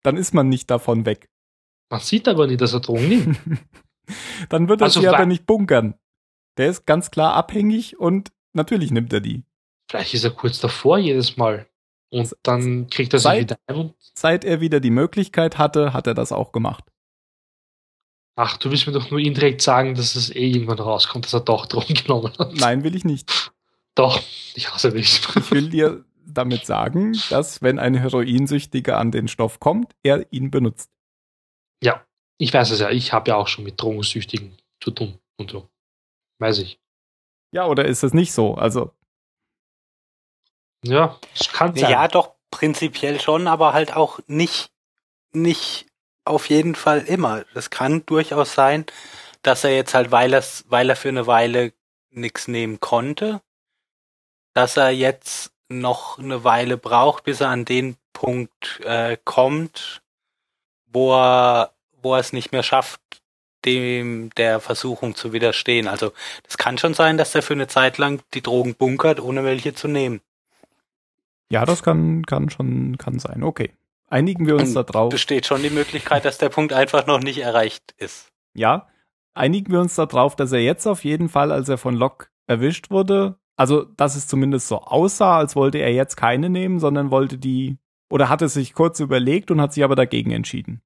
Dann 0.06 0.18
ist 0.18 0.34
man 0.34 0.50
nicht 0.50 0.70
davon 0.70 1.06
weg. 1.06 1.30
Man 1.90 2.00
sieht 2.00 2.28
aber 2.28 2.46
nicht, 2.46 2.62
dass 2.62 2.74
er 2.74 2.80
Drogen 2.80 3.10
nimmt. 3.10 3.40
Dann 4.50 4.70
wird 4.70 4.82
er 4.82 4.86
also 4.86 5.02
sie 5.02 5.08
aber 5.08 5.26
nicht 5.26 5.48
bunkern. 5.48 5.96
Der 6.58 6.70
ist 6.70 6.86
ganz 6.86 7.10
klar 7.10 7.34
abhängig 7.34 8.00
und 8.00 8.32
natürlich 8.54 8.92
nimmt 8.92 9.12
er 9.14 9.20
die. 9.20 9.44
Vielleicht 9.90 10.14
ist 10.14 10.24
er 10.24 10.30
kurz 10.30 10.60
davor 10.60 11.00
jedes 11.00 11.38
Mal. 11.38 11.68
Und 12.12 12.36
dann 12.44 12.88
kriegt 12.90 13.14
er 13.14 13.20
sie 13.20 13.24
seit, 13.24 13.42
wieder 13.42 13.58
ein. 13.68 13.94
Seit 14.14 14.46
er 14.46 14.62
wieder 14.62 14.80
die 14.80 14.92
Möglichkeit 14.92 15.58
hatte, 15.58 15.92
hat 15.94 16.06
er 16.06 16.14
das 16.14 16.32
auch 16.32 16.52
gemacht. 16.52 16.84
Ach, 18.36 18.58
du 18.58 18.70
willst 18.70 18.86
mir 18.86 18.94
doch 18.94 19.10
nur 19.10 19.20
indirekt 19.20 19.62
sagen, 19.62 19.96
dass 19.96 20.16
es 20.16 20.30
eh 20.30 20.50
irgendwann 20.50 20.80
rauskommt, 20.80 21.26
dass 21.26 21.34
er 21.34 21.40
doch 21.40 21.66
Drogen 21.68 21.96
genommen 21.96 22.32
hat. 22.38 22.54
Nein, 22.54 22.84
will 22.84 22.96
ich 22.96 23.06
nicht. 23.06 23.52
Doch, 23.96 24.22
ich 24.54 24.72
hasse 24.72 24.92
dich. 24.92 25.22
Ich 25.36 25.52
will 25.52 25.70
dir 25.70 26.06
damit 26.26 26.66
sagen, 26.66 27.18
dass 27.30 27.62
wenn 27.62 27.80
ein 27.80 27.96
Heroinsüchtiger 27.96 28.98
an 28.98 29.12
den 29.12 29.28
Stoff 29.28 29.60
kommt, 29.60 29.96
er 30.04 30.32
ihn 30.32 30.52
benutzt. 30.52 30.92
Ja, 31.82 32.06
ich 32.38 32.54
weiß 32.54 32.72
es 32.72 32.80
ja, 32.80 32.90
ich 32.90 33.14
habe 33.14 33.32
ja 33.32 33.36
auch 33.36 33.48
schon 33.48 33.64
mit 33.64 33.82
Drogensüchtigen 33.82 34.58
zu 34.82 34.92
tun 34.92 35.20
und 35.38 35.52
so. 35.52 35.70
Weiß 36.40 36.60
ich. 36.60 36.80
Ja, 37.52 37.68
oder 37.68 37.86
ist 37.86 38.04
das 38.04 38.14
nicht 38.14 38.34
so? 38.34 38.56
Also. 38.56 38.92
Ja, 40.84 41.20
es 41.34 41.52
kann 41.52 41.76
sein. 41.76 41.90
Ja, 41.90 42.08
doch, 42.08 42.36
prinzipiell 42.52 43.20
schon, 43.20 43.48
aber 43.48 43.74
halt 43.74 43.96
auch 43.96 44.20
nicht, 44.28 44.72
nicht 45.32 45.88
auf 46.26 46.50
jeden 46.50 46.76
Fall 46.76 47.02
immer. 47.02 47.46
Es 47.54 47.70
kann 47.70 48.06
durchaus 48.06 48.54
sein, 48.54 48.86
dass 49.42 49.64
er 49.64 49.76
jetzt 49.76 49.94
halt, 49.94 50.12
weil, 50.12 50.34
er's, 50.34 50.66
weil 50.68 50.90
er 50.90 50.96
für 50.96 51.10
eine 51.10 51.28
Weile 51.28 51.74
nichts 52.10 52.48
nehmen 52.48 52.80
konnte, 52.80 53.42
dass 54.54 54.78
er 54.78 54.90
jetzt 54.90 55.55
noch 55.70 56.20
eine 56.20 56.44
Weile 56.44 56.78
braucht, 56.78 57.24
bis 57.24 57.42
er 57.42 57.50
an 57.50 57.66
den 57.66 57.98
Punkt 58.14 58.80
äh, 58.84 59.18
kommt, 59.24 60.02
wo 60.88 61.14
er 61.14 61.72
wo 62.02 62.14
er 62.14 62.20
es 62.20 62.34
nicht 62.34 62.52
mehr 62.52 62.64
schafft, 62.64 63.02
dem 63.66 64.30
der 64.38 64.60
Versuchung 64.60 65.16
zu 65.16 65.34
widerstehen. 65.34 65.88
Also 65.88 66.14
das 66.44 66.58
kann 66.58 66.78
schon 66.78 66.94
sein, 66.94 67.18
dass 67.18 67.34
er 67.34 67.42
für 67.42 67.54
eine 67.54 67.68
Zeit 67.68 67.98
lang 67.98 68.22
die 68.34 68.44
Drogen 68.44 68.76
bunkert, 68.76 69.20
ohne 69.20 69.44
welche 69.44 69.74
zu 69.74 69.88
nehmen. 69.88 70.22
Ja, 71.50 71.66
das 71.66 71.84
kann, 71.84 72.24
kann 72.26 72.50
schon 72.50 72.98
kann 72.98 73.20
sein. 73.20 73.44
Okay. 73.44 73.72
Einigen 74.08 74.46
wir 74.46 74.56
uns 74.56 74.74
da 74.74 74.84
drauf. 74.84 75.10
Besteht 75.10 75.48
schon 75.48 75.64
die 75.64 75.72
Möglichkeit, 75.72 76.26
dass 76.26 76.38
der 76.38 76.50
Punkt 76.50 76.74
einfach 76.74 77.08
noch 77.08 77.20
nicht 77.20 77.40
erreicht 77.40 77.96
ist. 77.98 78.32
Ja, 78.54 78.88
einigen 79.34 79.72
wir 79.72 79.80
uns 79.80 79.96
darauf, 79.96 80.36
dass 80.36 80.52
er 80.52 80.60
jetzt 80.60 80.86
auf 80.86 81.04
jeden 81.04 81.28
Fall, 81.28 81.52
als 81.52 81.68
er 81.70 81.80
von 81.80 81.96
Locke 81.96 82.28
erwischt 82.46 82.92
wurde, 82.92 83.40
also 83.56 83.84
dass 83.84 84.16
es 84.16 84.28
zumindest 84.28 84.68
so 84.68 84.82
aussah, 84.82 85.38
als 85.38 85.56
wollte 85.56 85.78
er 85.78 85.94
jetzt 85.94 86.16
keine 86.16 86.50
nehmen, 86.50 86.80
sondern 86.80 87.12
wollte 87.12 87.38
die, 87.38 87.78
oder 88.10 88.30
hatte 88.30 88.50
sich 88.50 88.74
kurz 88.74 89.00
überlegt 89.00 89.52
und 89.52 89.62
hat 89.62 89.74
sich 89.74 89.84
aber 89.84 89.96
dagegen 89.96 90.32
entschieden. 90.32 90.82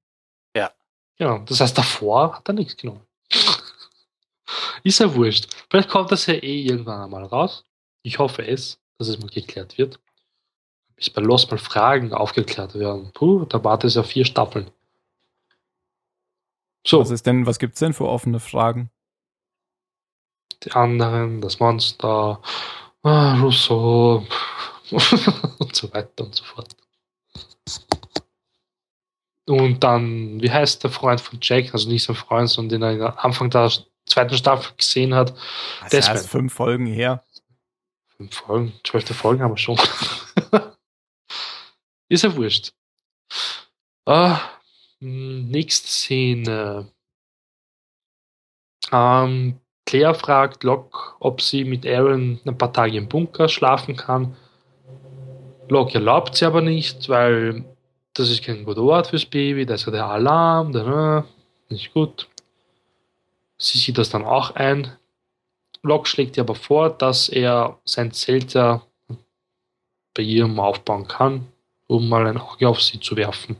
Genau, 1.20 1.40
das 1.40 1.60
heißt, 1.60 1.76
davor 1.76 2.38
hat 2.38 2.48
er 2.48 2.54
nichts 2.54 2.78
genommen. 2.78 3.02
ist 4.84 5.00
ja 5.00 5.14
wurscht. 5.14 5.54
Vielleicht 5.68 5.90
kommt 5.90 6.10
das 6.10 6.24
ja 6.24 6.32
eh 6.32 6.62
irgendwann 6.62 7.02
einmal 7.02 7.24
raus. 7.24 7.66
Ich 8.02 8.18
hoffe 8.18 8.46
es, 8.46 8.80
dass 8.96 9.08
es 9.08 9.20
mal 9.20 9.28
geklärt 9.28 9.76
wird. 9.76 10.00
Bis 10.96 11.10
bei 11.10 11.20
Lost 11.20 11.50
mal 11.50 11.58
Fragen 11.58 12.14
aufgeklärt 12.14 12.74
werden. 12.74 13.10
Puh, 13.12 13.44
da 13.44 13.62
wartet 13.62 13.88
es 13.88 13.96
ja 13.96 14.02
vier 14.02 14.24
Staffeln. 14.24 14.70
So. 16.86 17.00
Was 17.00 17.10
ist 17.10 17.26
denn, 17.26 17.44
was 17.44 17.58
gibt's 17.58 17.80
denn 17.80 17.92
für 17.92 18.08
offene 18.08 18.40
Fragen? 18.40 18.90
Die 20.64 20.72
anderen, 20.72 21.40
das 21.40 21.58
Monster, 21.58 22.40
ah, 23.02 23.40
Rousseau 23.40 24.26
und 24.90 25.74
so 25.74 25.92
weiter 25.92 26.24
und 26.24 26.34
so 26.34 26.44
fort. 26.44 26.76
Und 29.46 29.82
dann, 29.82 30.40
wie 30.40 30.50
heißt 30.50 30.84
der 30.84 30.90
Freund 30.90 31.20
von 31.20 31.38
Jack? 31.42 31.72
Also 31.72 31.88
nicht 31.88 32.04
sein 32.04 32.14
Freund, 32.14 32.48
sondern 32.48 32.80
den 32.80 33.00
er 33.00 33.24
Anfang 33.24 33.50
der 33.50 33.70
zweiten 34.06 34.36
Staffel 34.36 34.76
gesehen 34.76 35.14
hat. 35.14 35.34
Das 35.82 35.94
ist 35.94 36.08
erst 36.08 36.28
fünf 36.28 36.52
Folgen 36.52 36.86
her. 36.86 37.24
Fünf 38.16 38.34
Folgen, 38.34 38.72
zwölfte 38.86 39.14
Folgen 39.14 39.42
haben 39.42 39.52
wir 39.52 39.58
schon. 39.58 39.80
ist 42.08 42.22
ja 42.22 42.36
wurscht. 42.36 42.72
Uh, 44.06 44.36
nächste 45.00 45.88
Szene. 45.88 46.92
Ähm, 48.92 49.60
Claire 49.90 50.14
fragt 50.14 50.62
Locke, 50.62 51.16
ob 51.18 51.42
sie 51.42 51.64
mit 51.64 51.84
Aaron 51.84 52.38
ein 52.44 52.56
paar 52.56 52.72
Tage 52.72 52.96
im 52.96 53.08
Bunker 53.08 53.48
schlafen 53.48 53.96
kann. 53.96 54.36
Locke 55.68 55.94
erlaubt 55.94 56.36
sie 56.36 56.44
aber 56.44 56.60
nicht, 56.60 57.08
weil 57.08 57.64
das 58.14 58.30
ist 58.30 58.44
kein 58.44 58.64
guter 58.64 58.82
Ort 58.82 59.08
fürs 59.08 59.26
Baby, 59.26 59.66
da 59.66 59.74
ist 59.74 59.86
ja 59.86 59.90
der 59.90 60.06
Alarm, 60.06 60.70
da, 60.70 61.24
nicht 61.70 61.92
gut. 61.92 62.28
Sie 63.58 63.78
sieht 63.78 63.98
das 63.98 64.10
dann 64.10 64.24
auch 64.24 64.54
ein. 64.54 64.92
Locke 65.82 66.06
schlägt 66.06 66.36
ihr 66.36 66.44
aber 66.44 66.54
vor, 66.54 66.90
dass 66.90 67.28
er 67.28 67.76
sein 67.84 68.12
Zelt 68.12 68.54
ja 68.54 68.82
bei 70.14 70.22
ihrem 70.22 70.60
aufbauen 70.60 71.08
kann, 71.08 71.48
um 71.88 72.08
mal 72.08 72.28
ein 72.28 72.38
Auge 72.38 72.68
auf 72.68 72.80
sie 72.80 73.00
zu 73.00 73.16
werfen. 73.16 73.56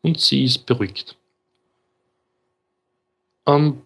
Und 0.00 0.20
sie 0.20 0.44
ist 0.44 0.64
beruhigt. 0.64 1.18
Ähm, 3.44 3.82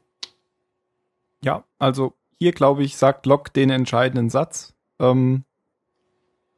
ja, 1.45 1.65
also 1.79 2.15
hier 2.39 2.53
glaube 2.53 2.83
ich, 2.83 2.97
sagt 2.97 3.27
Locke 3.27 3.53
den 3.53 3.71
entscheidenden 3.71 4.31
Satz. 4.31 4.75
Ähm, 4.99 5.45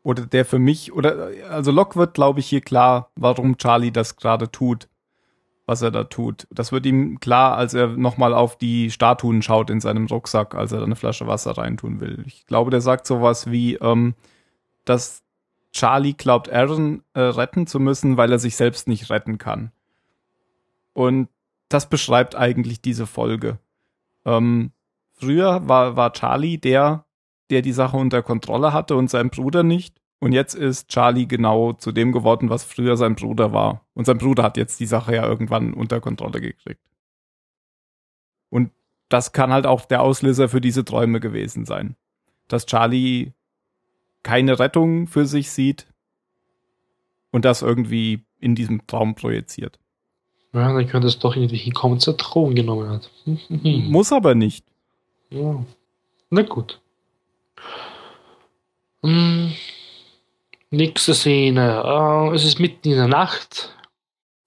oder 0.02 0.26
der 0.26 0.44
für 0.44 0.58
mich, 0.58 0.92
oder 0.92 1.30
also 1.48 1.70
Locke 1.70 1.98
wird, 1.98 2.14
glaube 2.14 2.40
ich, 2.40 2.46
hier 2.46 2.60
klar, 2.60 3.10
warum 3.16 3.56
Charlie 3.56 3.90
das 3.90 4.16
gerade 4.16 4.50
tut, 4.50 4.88
was 5.66 5.80
er 5.80 5.90
da 5.90 6.04
tut. 6.04 6.46
Das 6.50 6.72
wird 6.72 6.84
ihm 6.84 7.20
klar, 7.20 7.56
als 7.56 7.72
er 7.72 7.88
nochmal 7.88 8.34
auf 8.34 8.56
die 8.56 8.90
Statuen 8.90 9.40
schaut 9.40 9.70
in 9.70 9.80
seinem 9.80 10.06
Rucksack, 10.06 10.54
als 10.54 10.72
er 10.72 10.78
da 10.78 10.84
eine 10.84 10.96
Flasche 10.96 11.26
Wasser 11.26 11.52
reintun 11.52 12.00
will. 12.00 12.22
Ich 12.26 12.46
glaube, 12.46 12.70
der 12.70 12.82
sagt 12.82 13.06
sowas 13.06 13.50
wie, 13.50 13.76
ähm, 13.76 14.14
dass 14.84 15.22
Charlie 15.72 16.14
glaubt, 16.14 16.52
Aaron 16.52 17.02
äh, 17.14 17.20
retten 17.20 17.66
zu 17.66 17.80
müssen, 17.80 18.16
weil 18.16 18.30
er 18.30 18.38
sich 18.38 18.56
selbst 18.56 18.86
nicht 18.88 19.10
retten 19.10 19.38
kann. 19.38 19.72
Und 20.92 21.28
das 21.68 21.88
beschreibt 21.88 22.36
eigentlich 22.36 22.80
diese 22.80 23.06
Folge. 23.06 23.58
Ähm, 24.24 24.72
früher 25.12 25.68
war, 25.68 25.96
war 25.96 26.12
Charlie 26.12 26.58
der, 26.58 27.06
der 27.50 27.62
die 27.62 27.72
Sache 27.72 27.96
unter 27.96 28.22
Kontrolle 28.22 28.72
hatte 28.72 28.96
und 28.96 29.10
sein 29.10 29.30
Bruder 29.30 29.62
nicht. 29.62 30.00
Und 30.20 30.32
jetzt 30.32 30.54
ist 30.54 30.88
Charlie 30.88 31.26
genau 31.26 31.74
zu 31.74 31.92
dem 31.92 32.12
geworden, 32.12 32.48
was 32.48 32.64
früher 32.64 32.96
sein 32.96 33.14
Bruder 33.14 33.52
war. 33.52 33.86
Und 33.92 34.06
sein 34.06 34.18
Bruder 34.18 34.42
hat 34.42 34.56
jetzt 34.56 34.80
die 34.80 34.86
Sache 34.86 35.14
ja 35.14 35.26
irgendwann 35.26 35.74
unter 35.74 36.00
Kontrolle 36.00 36.40
gekriegt. 36.40 36.80
Und 38.48 38.70
das 39.08 39.32
kann 39.32 39.52
halt 39.52 39.66
auch 39.66 39.84
der 39.84 40.00
Auslöser 40.00 40.48
für 40.48 40.60
diese 40.60 40.84
Träume 40.84 41.20
gewesen 41.20 41.66
sein. 41.66 41.96
Dass 42.48 42.66
Charlie 42.66 43.32
keine 44.22 44.58
Rettung 44.58 45.06
für 45.06 45.26
sich 45.26 45.50
sieht 45.50 45.92
und 47.30 47.44
das 47.44 47.62
irgendwie 47.62 48.24
in 48.38 48.54
diesem 48.54 48.86
Traum 48.86 49.14
projiziert. 49.14 49.78
Ja, 50.54 50.72
dann 50.72 50.86
könnte 50.86 51.08
es 51.08 51.18
doch 51.18 51.34
irgendwie 51.34 51.56
hinkommen, 51.56 51.98
er 52.06 52.12
Drogen 52.12 52.54
genommen 52.54 52.88
hat. 52.88 53.10
Muss 53.48 54.12
aber 54.12 54.36
nicht. 54.36 54.64
Ja. 55.30 55.64
Na 56.30 56.42
gut. 56.42 56.80
Hm. 59.02 59.52
Nächste 60.70 61.12
Szene. 61.12 61.82
Uh, 61.84 62.32
es 62.32 62.44
ist 62.44 62.60
mitten 62.60 62.88
in 62.88 62.96
der 62.96 63.08
Nacht. 63.08 63.74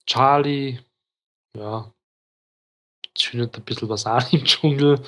Charlie, 0.06 0.78
ja, 1.54 1.92
zündet 3.14 3.56
ein 3.56 3.62
bisschen 3.62 3.90
was 3.90 4.06
an 4.06 4.24
im 4.32 4.44
Dschungel. 4.44 5.00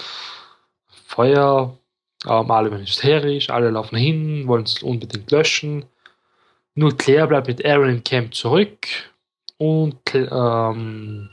Feuer, 1.06 1.78
ähm, 2.26 2.50
alle 2.50 2.70
werden 2.70 2.82
hysterisch, 2.82 3.48
alle 3.48 3.70
laufen 3.70 3.96
hin, 3.96 4.46
wollen 4.46 4.64
es 4.64 4.82
unbedingt 4.82 5.30
löschen. 5.30 5.86
Nur 6.74 6.96
Claire 6.96 7.26
bleibt 7.26 7.48
mit 7.48 7.64
Aaron 7.64 7.88
im 7.88 8.04
Camp 8.04 8.34
zurück 8.34 9.09
und 9.60 10.00
ähm, 10.14 11.28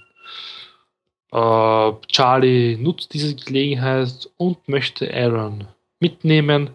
äh, 1.31 1.91
Charlie 2.07 2.75
nutzt 2.75 3.13
diese 3.13 3.33
Gelegenheit 3.35 4.29
und 4.35 4.67
möchte 4.67 5.09
Aaron 5.13 5.65
mitnehmen. 6.01 6.71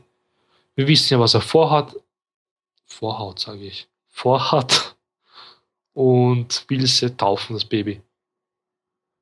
Wir 0.76 0.88
wissen 0.88 1.12
ja, 1.12 1.20
was 1.20 1.34
er 1.34 1.42
vorhat. 1.42 1.94
Vorhaut, 2.86 3.38
sage 3.38 3.64
ich. 3.64 3.86
Vorhat. 4.08 4.96
Und 5.92 6.64
will 6.68 6.86
sie 6.86 7.14
taufen, 7.14 7.54
das 7.54 7.66
Baby. 7.66 8.00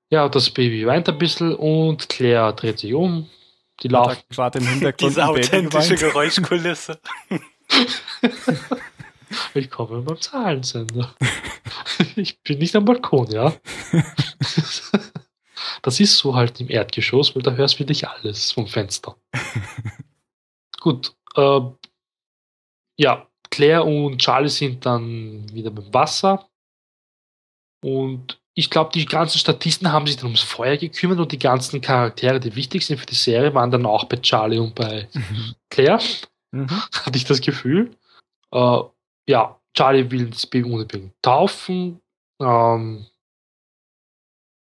Ja, 0.08 0.28
das 0.28 0.50
Baby 0.50 0.86
weint 0.86 1.08
ein 1.08 1.18
bisschen 1.18 1.56
und 1.56 2.08
Claire 2.08 2.52
dreht 2.52 2.78
sich 2.78 2.94
um. 2.94 3.28
Die 3.82 3.88
laufen. 3.88 4.22
Gerade 4.28 4.60
im 4.60 4.66
Hintergrund. 4.68 5.10
Diese 5.10 5.26
authentische 5.26 5.96
Geräuschkulisse. 5.96 7.00
Willkommen 9.52 10.04
beim 10.04 10.20
Zahlensender. 10.20 11.14
Ich 12.16 12.42
bin 12.42 12.58
nicht 12.58 12.74
am 12.76 12.84
Balkon, 12.84 13.30
ja. 13.30 13.54
Das 15.82 16.00
ist 16.00 16.18
so 16.18 16.34
halt 16.34 16.60
im 16.60 16.68
Erdgeschoss, 16.68 17.34
weil 17.34 17.42
da 17.42 17.52
hörst 17.52 17.74
du 17.74 17.78
wirklich 17.80 18.06
alles 18.08 18.52
vom 18.52 18.66
Fenster. 18.66 19.16
Gut. 20.80 21.14
Äh, 21.36 21.60
ja, 22.96 23.26
Claire 23.50 23.84
und 23.84 24.18
Charlie 24.18 24.48
sind 24.48 24.84
dann 24.84 25.46
wieder 25.52 25.70
beim 25.70 25.92
Wasser. 25.92 26.48
Und 27.82 28.40
ich 28.54 28.68
glaube, 28.68 28.90
die 28.92 29.06
ganzen 29.06 29.38
Statisten 29.38 29.92
haben 29.92 30.06
sich 30.06 30.16
dann 30.16 30.26
ums 30.26 30.42
Feuer 30.42 30.76
gekümmert 30.76 31.18
und 31.18 31.32
die 31.32 31.38
ganzen 31.38 31.80
Charaktere, 31.80 32.40
die 32.40 32.56
wichtig 32.56 32.84
sind 32.84 32.98
für 32.98 33.06
die 33.06 33.14
Serie, 33.14 33.54
waren 33.54 33.70
dann 33.70 33.86
auch 33.86 34.04
bei 34.04 34.16
Charlie 34.16 34.58
und 34.58 34.74
bei 34.74 35.08
mhm. 35.14 35.54
Claire. 35.70 36.00
Mhm. 36.50 36.68
Hatte 36.70 37.16
ich 37.16 37.24
das 37.24 37.40
Gefühl. 37.40 37.96
Äh, 38.52 38.80
ja, 39.30 39.56
Charlie 39.74 40.10
will 40.10 40.28
das 40.28 40.46
Baby 40.46 40.70
unbedingt 40.70 41.14
taufen. 41.22 42.00
Ähm, 42.40 43.06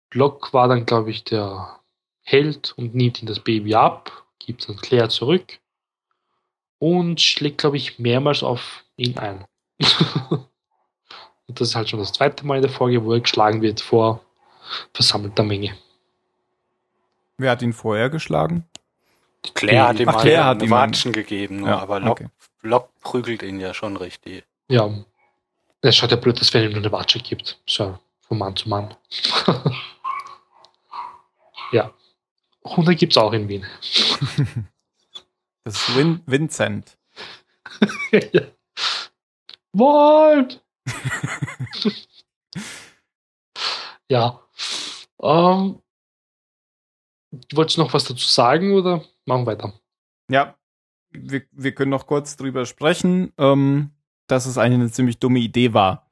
Block 0.10 0.54
war 0.54 0.68
dann, 0.68 0.86
glaube 0.86 1.10
ich, 1.10 1.24
der 1.24 1.80
Held 2.22 2.74
und 2.78 2.96
nimmt 2.96 3.22
ihm 3.22 3.28
das 3.28 3.40
Baby 3.40 3.74
ab, 3.76 4.26
gibt 4.38 4.70
dann 4.70 4.78
Claire 4.78 5.10
zurück 5.10 5.60
und 6.78 7.20
schlägt, 7.20 7.58
glaube 7.58 7.78
ich, 7.78 8.00
mehrmals 8.00 8.44
auf 8.44 8.84
ihn 8.98 9.18
ein. 9.18 9.46
und 10.30 11.60
das 11.60 11.70
ist 11.70 11.76
halt 11.76 11.90
schon 11.90 12.00
das 12.00 12.14
zweite 12.14 12.46
Mal 12.46 12.58
in 12.58 12.62
der 12.62 12.72
Folge, 12.72 13.04
wo 13.04 13.14
er 13.14 13.22
geschlagen 13.22 13.62
wird 13.62 13.82
vor 13.82 14.22
versammelter 14.94 15.44
Menge. 15.44 15.76
Wer 17.38 17.52
hat 17.52 17.62
ihn 17.64 17.74
vorher 17.74 18.10
geschlagen? 18.10 18.66
Claire 19.54 19.88
hat 19.88 20.00
ihm 20.00 20.10
Ach, 20.10 20.22
Claire 20.22 20.46
hat 20.46 20.62
ihm 20.62 20.70
Watschen 20.70 21.14
gegeben, 21.14 21.66
ja, 21.66 21.80
aber 21.80 22.00
Locke, 22.00 22.26
okay. 22.26 22.34
Locke 22.62 22.90
prügelt 23.00 23.42
ihn 23.42 23.60
ja 23.60 23.74
schon 23.74 23.96
richtig. 23.96 24.44
Ja. 24.70 24.90
Es 25.82 25.96
schaut 25.96 26.12
ja 26.12 26.18
blöd, 26.18 26.40
dass 26.40 26.54
wenn 26.54 26.64
ihm 26.64 26.72
nur 26.72 26.82
eine 26.82 26.92
Watsche 26.92 27.20
gibt. 27.20 27.62
So, 27.66 27.98
von 28.22 28.38
Mann 28.38 28.56
zu 28.56 28.70
Mann. 28.70 28.96
Ja. 31.72 31.94
Hunde 32.66 32.96
gibt 32.96 33.14
es 33.14 33.18
auch 33.18 33.34
in 33.34 33.48
Wien. 33.48 33.66
Das 35.66 35.76
ist 35.76 35.96
Vin 35.96 36.24
Vincent. 36.26 36.98
ja. 38.12 38.42
Wald! 39.74 40.64
ja. 44.10 44.42
Ähm, 45.22 45.82
wolltest 47.54 47.78
du 47.78 47.82
noch 47.82 47.94
was 47.94 48.06
dazu 48.06 48.26
sagen 48.26 48.74
oder 48.74 49.04
machen 49.26 49.44
wir 49.44 49.48
weiter? 49.48 49.74
Ja, 50.32 50.58
wir, 51.12 51.44
wir 51.52 51.76
können 51.76 51.92
noch 51.92 52.08
kurz 52.08 52.36
drüber 52.36 52.66
sprechen, 52.66 53.34
ähm, 53.38 53.92
dass 54.32 54.46
es 54.46 54.58
eigentlich 54.58 54.80
eine 54.80 54.92
ziemlich 54.92 55.20
dumme 55.20 55.40
Idee 55.40 55.74
war. 55.74 56.08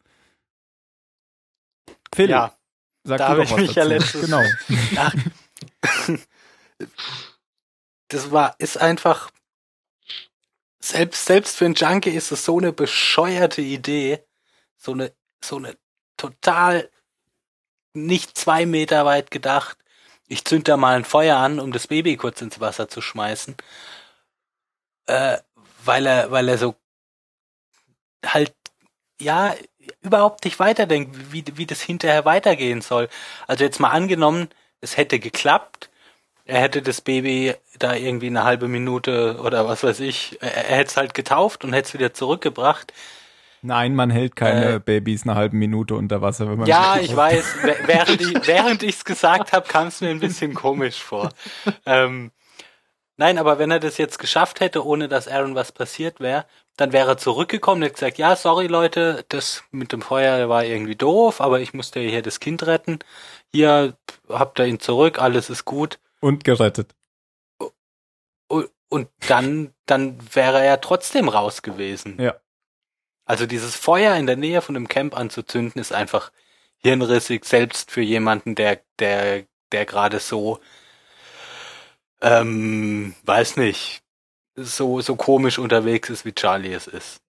Phil, 2.13 2.29
ja, 2.29 2.55
sag 3.03 3.19
da 3.19 3.29
habe 3.29 3.43
ich 3.43 3.55
mich 3.55 3.73
dazu. 3.73 3.79
ja 3.79 3.85
letztes 3.85 4.21
genau. 4.21 4.43
Das 8.09 8.31
war, 8.31 8.55
ist 8.59 8.77
einfach, 8.77 9.31
selbst, 10.79 11.25
selbst 11.25 11.57
für 11.57 11.65
einen 11.65 11.75
Junkie 11.75 12.11
ist 12.11 12.31
es 12.31 12.45
so 12.45 12.57
eine 12.57 12.71
bescheuerte 12.71 13.61
Idee, 13.61 14.23
so 14.77 14.93
eine, 14.93 15.13
so 15.43 15.57
eine 15.57 15.77
total 16.15 16.89
nicht 17.93 18.37
zwei 18.37 18.65
Meter 18.65 19.05
weit 19.05 19.29
gedacht. 19.29 19.77
Ich 20.27 20.45
zünd 20.45 20.67
da 20.67 20.77
mal 20.77 20.95
ein 20.95 21.05
Feuer 21.05 21.37
an, 21.37 21.59
um 21.59 21.71
das 21.71 21.87
Baby 21.87 22.15
kurz 22.17 22.41
ins 22.41 22.59
Wasser 22.59 22.87
zu 22.87 23.01
schmeißen, 23.01 23.55
äh, 25.07 25.37
weil 25.83 26.05
er, 26.05 26.31
weil 26.31 26.47
er 26.49 26.57
so 26.57 26.75
halt 28.25 28.53
ja 29.19 29.53
überhaupt 30.01 30.45
nicht 30.45 30.59
weiterdenkt, 30.59 31.31
wie, 31.31 31.43
wie 31.55 31.65
das 31.65 31.81
hinterher 31.81 32.25
weitergehen 32.25 32.81
soll. 32.81 33.09
Also 33.47 33.63
jetzt 33.63 33.79
mal 33.79 33.89
angenommen, 33.89 34.49
es 34.81 34.97
hätte 34.97 35.19
geklappt, 35.19 35.89
er 36.45 36.61
hätte 36.61 36.81
das 36.81 37.01
Baby 37.01 37.53
da 37.77 37.93
irgendwie 37.95 38.27
eine 38.27 38.43
halbe 38.43 38.67
Minute 38.67 39.39
oder 39.43 39.67
was 39.67 39.83
weiß 39.83 39.99
ich, 40.01 40.37
er, 40.41 40.69
er 40.69 40.77
hätte 40.77 40.89
es 40.89 40.97
halt 40.97 41.13
getauft 41.13 41.63
und 41.63 41.73
hätte 41.73 41.87
es 41.87 41.93
wieder 41.93 42.13
zurückgebracht. 42.13 42.93
Nein, 43.61 43.95
man 43.95 44.09
hält 44.09 44.35
keine 44.35 44.75
äh, 44.75 44.79
Babys 44.79 45.23
eine 45.23 45.35
halbe 45.35 45.55
Minute 45.55 45.95
unter 45.95 46.21
Wasser, 46.21 46.49
wenn 46.49 46.59
man 46.59 46.67
Ja, 46.67 46.97
ich 47.01 47.15
weiß. 47.15 47.55
Während 47.85 48.21
ich 48.21 48.47
während 48.47 48.83
ich's 48.83 49.03
gesagt 49.03 49.51
habe, 49.51 49.67
kam 49.67 49.87
es 49.87 49.99
mir 49.99 50.09
ein 50.09 50.19
bisschen 50.19 50.53
komisch 50.53 51.01
vor. 51.01 51.29
Ähm, 51.85 52.31
nein, 53.17 53.37
aber 53.39 53.57
wenn 53.57 53.71
er 53.71 53.79
das 53.79 53.97
jetzt 53.97 54.19
geschafft 54.19 54.59
hätte, 54.59 54.85
ohne 54.85 55.07
dass 55.07 55.27
Aaron 55.27 55.55
was 55.55 55.71
passiert 55.71 56.19
wäre, 56.19 56.45
dann 56.77 56.93
wäre 56.93 57.11
er 57.11 57.17
zurückgekommen 57.17 57.81
und 57.81 57.85
hätte 57.87 57.95
gesagt, 57.95 58.17
ja, 58.17 58.35
sorry 58.35 58.67
Leute, 58.67 59.25
das 59.29 59.63
mit 59.71 59.91
dem 59.91 60.01
Feuer 60.01 60.47
war 60.47 60.63
irgendwie 60.63 60.95
doof, 60.95 61.41
aber 61.41 61.59
ich 61.59 61.73
musste 61.73 61.99
hier 61.99 62.21
das 62.21 62.39
Kind 62.39 62.65
retten 62.65 62.99
hier 63.51 63.97
habt 64.29 64.59
ihr 64.59 64.65
ihn 64.65 64.79
zurück, 64.79 65.19
alles 65.19 65.49
ist 65.49 65.65
gut. 65.65 65.99
Und 66.19 66.43
gerettet. 66.43 66.95
Und 68.89 69.09
dann, 69.27 69.73
dann 69.85 70.17
wäre 70.33 70.63
er 70.63 70.79
trotzdem 70.79 71.27
raus 71.27 71.61
gewesen. 71.61 72.21
Ja. 72.21 72.35
Also 73.25 73.45
dieses 73.45 73.75
Feuer 73.75 74.15
in 74.15 74.25
der 74.25 74.37
Nähe 74.37 74.61
von 74.61 74.75
dem 74.75 74.87
Camp 74.87 75.17
anzuzünden, 75.17 75.81
ist 75.81 75.91
einfach 75.91 76.31
hirnrissig, 76.77 77.43
selbst 77.43 77.91
für 77.91 78.01
jemanden, 78.01 78.55
der, 78.55 78.79
der, 78.99 79.43
der 79.73 79.85
gerade 79.85 80.19
so, 80.19 80.61
ähm, 82.21 83.13
weiß 83.25 83.57
nicht, 83.57 84.01
so, 84.57 84.99
so 85.01 85.15
komisch 85.15 85.59
unterwegs 85.59 86.09
ist, 86.09 86.25
wie 86.25 86.33
Charlie 86.33 86.73
es 86.73 86.87
ist. 86.87 87.21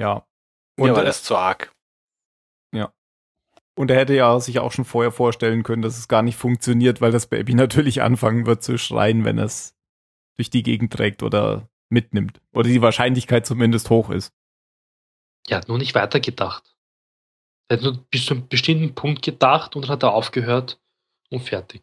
Ja. 0.00 0.26
Und 0.78 0.88
Mir 0.88 0.96
war 0.96 1.04
das 1.04 1.22
zu 1.22 1.36
arg. 1.36 1.72
Ja. 2.72 2.92
Und 3.76 3.90
er 3.90 3.96
hätte 3.96 4.14
ja 4.14 4.38
sich 4.40 4.58
auch 4.58 4.72
schon 4.72 4.84
vorher 4.84 5.12
vorstellen 5.12 5.62
können, 5.62 5.82
dass 5.82 5.98
es 5.98 6.08
gar 6.08 6.22
nicht 6.22 6.36
funktioniert, 6.36 7.00
weil 7.00 7.12
das 7.12 7.26
Baby 7.26 7.54
natürlich 7.54 8.02
anfangen 8.02 8.46
wird 8.46 8.62
zu 8.62 8.78
schreien, 8.78 9.24
wenn 9.24 9.38
es 9.38 9.74
durch 10.36 10.50
die 10.50 10.62
Gegend 10.62 10.92
trägt 10.92 11.22
oder 11.22 11.68
mitnimmt. 11.88 12.40
Oder 12.52 12.68
die 12.68 12.82
Wahrscheinlichkeit 12.82 13.46
zumindest 13.46 13.90
hoch 13.90 14.10
ist. 14.10 14.32
Er 15.48 15.58
hat 15.58 15.68
nur 15.68 15.78
nicht 15.78 15.94
weitergedacht. 15.94 16.76
Er 17.68 17.78
hat 17.78 17.84
nur 17.84 17.96
bis 18.10 18.26
zu 18.26 18.34
einem 18.34 18.48
bestimmten 18.48 18.94
Punkt 18.94 19.22
gedacht 19.22 19.74
und 19.74 19.82
dann 19.82 19.90
hat 19.90 20.02
er 20.02 20.12
aufgehört 20.12 20.80
und 21.30 21.40
fertig. 21.40 21.82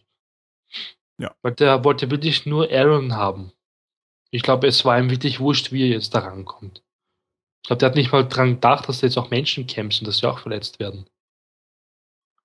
Ja. 1.18 1.36
Weil 1.42 1.54
der 1.54 1.84
wollte 1.84 2.12
wirklich 2.12 2.46
nur 2.46 2.70
Aaron 2.72 3.16
haben. 3.16 3.54
Ich 4.34 4.42
glaube, 4.42 4.66
es 4.66 4.84
war 4.84 4.98
ihm 4.98 5.12
wirklich 5.12 5.40
wurscht, 5.40 5.72
wie 5.72 5.84
er 5.84 5.90
jetzt 5.90 6.16
da 6.16 6.20
rankommt. 6.20 6.82
Ich 7.62 7.68
glaube, 7.68 7.78
der 7.78 7.90
hat 7.90 7.96
nicht 7.96 8.12
mal 8.12 8.28
dran 8.28 8.56
gedacht, 8.56 8.90
dass 8.90 9.00
da 9.00 9.06
jetzt 9.06 9.18
auch 9.18 9.30
Menschen 9.30 9.68
kämpfen, 9.68 10.06
dass 10.06 10.18
sie 10.18 10.28
auch 10.28 10.40
verletzt 10.40 10.80
werden. 10.80 11.06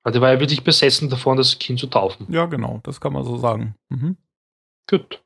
Weil 0.03 0.12
der 0.12 0.20
war 0.20 0.30
ja 0.30 0.39
wirklich 0.39 0.62
besessen 0.62 1.09
davon, 1.09 1.39
das 1.39 1.59
Kind 1.59 1.80
zu 1.80 1.86
taufen. 1.86 2.30
Ja, 2.30 2.45
genau, 2.45 2.80
das 2.82 3.01
kann 3.01 3.14
man 3.14 3.24
so 3.24 3.39
sagen. 3.39 3.74
Mhm. 3.89 4.18
Gut. 4.86 5.22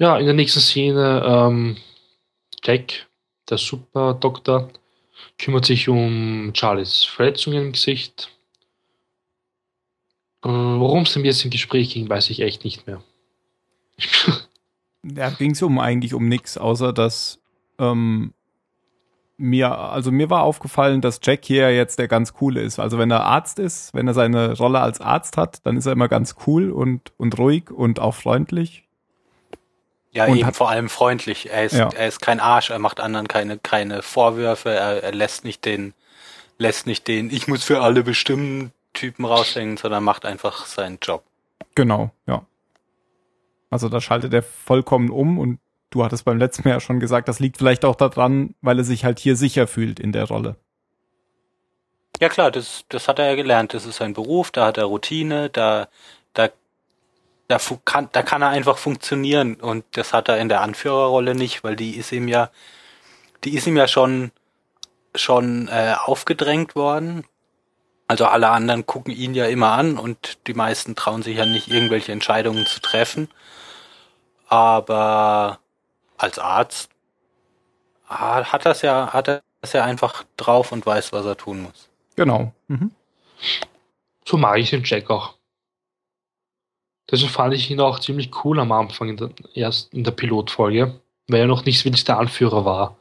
Ja, 0.00 0.18
in 0.18 0.26
der 0.26 0.34
nächsten 0.34 0.58
Szene, 0.58 1.22
ähm, 1.24 1.76
Jack, 2.64 3.06
der 3.48 3.58
Super-Doktor, 3.58 4.68
kümmert 5.38 5.64
sich 5.64 5.88
um 5.88 6.52
Charlies 6.56 7.04
Verletzungen 7.04 7.66
im 7.66 7.72
Gesicht. 7.72 8.36
Äh, 10.44 10.48
Worum 10.48 11.04
es 11.04 11.12
denn 11.12 11.24
jetzt 11.24 11.44
im 11.44 11.52
Gespräch 11.52 11.94
ging, 11.94 12.08
weiß 12.08 12.30
ich 12.30 12.40
echt 12.40 12.64
nicht 12.64 12.88
mehr. 12.88 13.00
Da 15.02 15.30
ging 15.30 15.52
es 15.52 15.62
um 15.62 15.78
eigentlich 15.78 16.14
um 16.14 16.28
nichts, 16.28 16.56
außer 16.56 16.92
dass 16.92 17.40
ähm, 17.78 18.32
mir, 19.36 19.76
also 19.76 20.12
mir 20.12 20.30
war 20.30 20.42
aufgefallen, 20.42 21.00
dass 21.00 21.20
Jack 21.22 21.44
hier 21.44 21.74
jetzt 21.74 21.98
der 21.98 22.08
ganz 22.08 22.32
coole 22.34 22.60
ist. 22.60 22.78
Also 22.78 22.98
wenn 22.98 23.10
er 23.10 23.24
Arzt 23.24 23.58
ist, 23.58 23.92
wenn 23.94 24.06
er 24.06 24.14
seine 24.14 24.56
Rolle 24.56 24.80
als 24.80 25.00
Arzt 25.00 25.36
hat, 25.36 25.66
dann 25.66 25.76
ist 25.76 25.86
er 25.86 25.92
immer 25.92 26.08
ganz 26.08 26.36
cool 26.46 26.70
und, 26.70 27.12
und 27.16 27.38
ruhig 27.38 27.70
und 27.70 27.98
auch 27.98 28.14
freundlich. 28.14 28.84
Ja, 30.12 30.26
und 30.26 30.36
eben 30.36 30.52
vor 30.52 30.70
allem 30.70 30.88
freundlich. 30.88 31.50
Er 31.50 31.64
ist, 31.64 31.74
ja. 31.74 31.88
er 31.88 32.06
ist 32.06 32.20
kein 32.20 32.38
Arsch, 32.38 32.70
er 32.70 32.78
macht 32.78 33.00
anderen 33.00 33.28
keine, 33.28 33.58
keine 33.58 34.02
Vorwürfe, 34.02 34.70
er, 34.70 35.02
er 35.02 35.12
lässt 35.12 35.44
nicht 35.44 35.64
den, 35.64 35.94
lässt 36.58 36.86
nicht 36.86 37.08
den, 37.08 37.30
ich 37.30 37.48
muss 37.48 37.64
für 37.64 37.80
alle 37.80 38.04
bestimmen 38.04 38.72
Typen 38.92 39.24
raushängen, 39.24 39.78
sondern 39.78 40.04
macht 40.04 40.26
einfach 40.26 40.66
seinen 40.66 40.98
Job. 41.00 41.24
Genau, 41.74 42.10
ja. 42.26 42.44
Also 43.72 43.88
da 43.88 44.02
schaltet 44.02 44.34
er 44.34 44.42
vollkommen 44.42 45.08
um 45.08 45.38
und 45.38 45.58
du 45.88 46.04
hattest 46.04 46.26
beim 46.26 46.36
letzten 46.36 46.68
Mal 46.68 46.74
ja 46.74 46.80
schon 46.80 47.00
gesagt, 47.00 47.26
das 47.26 47.40
liegt 47.40 47.56
vielleicht 47.56 47.86
auch 47.86 47.94
daran, 47.94 48.54
weil 48.60 48.76
er 48.76 48.84
sich 48.84 49.06
halt 49.06 49.18
hier 49.18 49.34
sicher 49.34 49.66
fühlt 49.66 49.98
in 49.98 50.12
der 50.12 50.24
Rolle. 50.24 50.56
Ja 52.20 52.28
klar, 52.28 52.50
das, 52.50 52.84
das 52.90 53.08
hat 53.08 53.18
er 53.18 53.30
ja 53.30 53.34
gelernt. 53.34 53.72
Das 53.72 53.86
ist 53.86 53.96
sein 53.96 54.12
Beruf, 54.12 54.50
da 54.50 54.66
hat 54.66 54.76
er 54.76 54.84
Routine, 54.84 55.48
da, 55.48 55.88
da, 56.34 56.50
da 57.48 57.58
kann, 57.86 58.10
da 58.12 58.22
kann 58.22 58.42
er 58.42 58.50
einfach 58.50 58.76
funktionieren 58.76 59.54
und 59.54 59.84
das 59.92 60.12
hat 60.12 60.28
er 60.28 60.36
in 60.36 60.50
der 60.50 60.60
Anführerrolle 60.60 61.34
nicht, 61.34 61.64
weil 61.64 61.74
die 61.74 61.96
ist 61.96 62.12
ihm 62.12 62.28
ja, 62.28 62.50
die 63.42 63.54
ist 63.54 63.66
ihm 63.66 63.78
ja 63.78 63.88
schon, 63.88 64.32
schon 65.14 65.68
äh, 65.68 65.94
aufgedrängt 65.98 66.76
worden. 66.76 67.24
Also 68.08 68.26
alle 68.26 68.50
anderen 68.50 68.86
gucken 68.86 69.14
ihn 69.14 69.34
ja 69.34 69.46
immer 69.46 69.72
an 69.72 69.96
und 69.96 70.46
die 70.46 70.54
meisten 70.54 70.96
trauen 70.96 71.22
sich 71.22 71.36
ja 71.38 71.46
nicht 71.46 71.68
irgendwelche 71.68 72.12
Entscheidungen 72.12 72.66
zu 72.66 72.80
treffen. 72.80 73.28
Aber 74.48 75.60
als 76.18 76.38
Arzt 76.38 76.90
hat 78.06 78.66
das 78.66 78.82
ja, 78.82 79.12
hat 79.12 79.28
er 79.28 79.42
das 79.62 79.72
ja 79.72 79.84
einfach 79.84 80.24
drauf 80.36 80.72
und 80.72 80.84
weiß, 80.84 81.12
was 81.12 81.24
er 81.24 81.36
tun 81.36 81.62
muss. 81.62 81.88
Genau. 82.16 82.52
Mhm. 82.68 82.90
So 84.26 84.36
mag 84.36 84.58
ich 84.58 84.70
den 84.70 84.82
Jack 84.84 85.08
auch. 85.08 85.34
Deswegen 87.10 87.30
fand 87.30 87.54
ich 87.54 87.70
ihn 87.70 87.80
auch 87.80 87.98
ziemlich 87.98 88.30
cool 88.44 88.58
am 88.60 88.72
Anfang, 88.72 89.08
in 89.08 89.16
der, 89.16 89.30
erst 89.54 89.92
in 89.92 90.04
der 90.04 90.12
Pilotfolge, 90.12 91.00
weil 91.28 91.40
er 91.40 91.46
noch 91.46 91.64
nicht 91.64 91.84
wirklich 91.84 92.04
der 92.04 92.18
Anführer 92.18 92.64
war. 92.64 92.96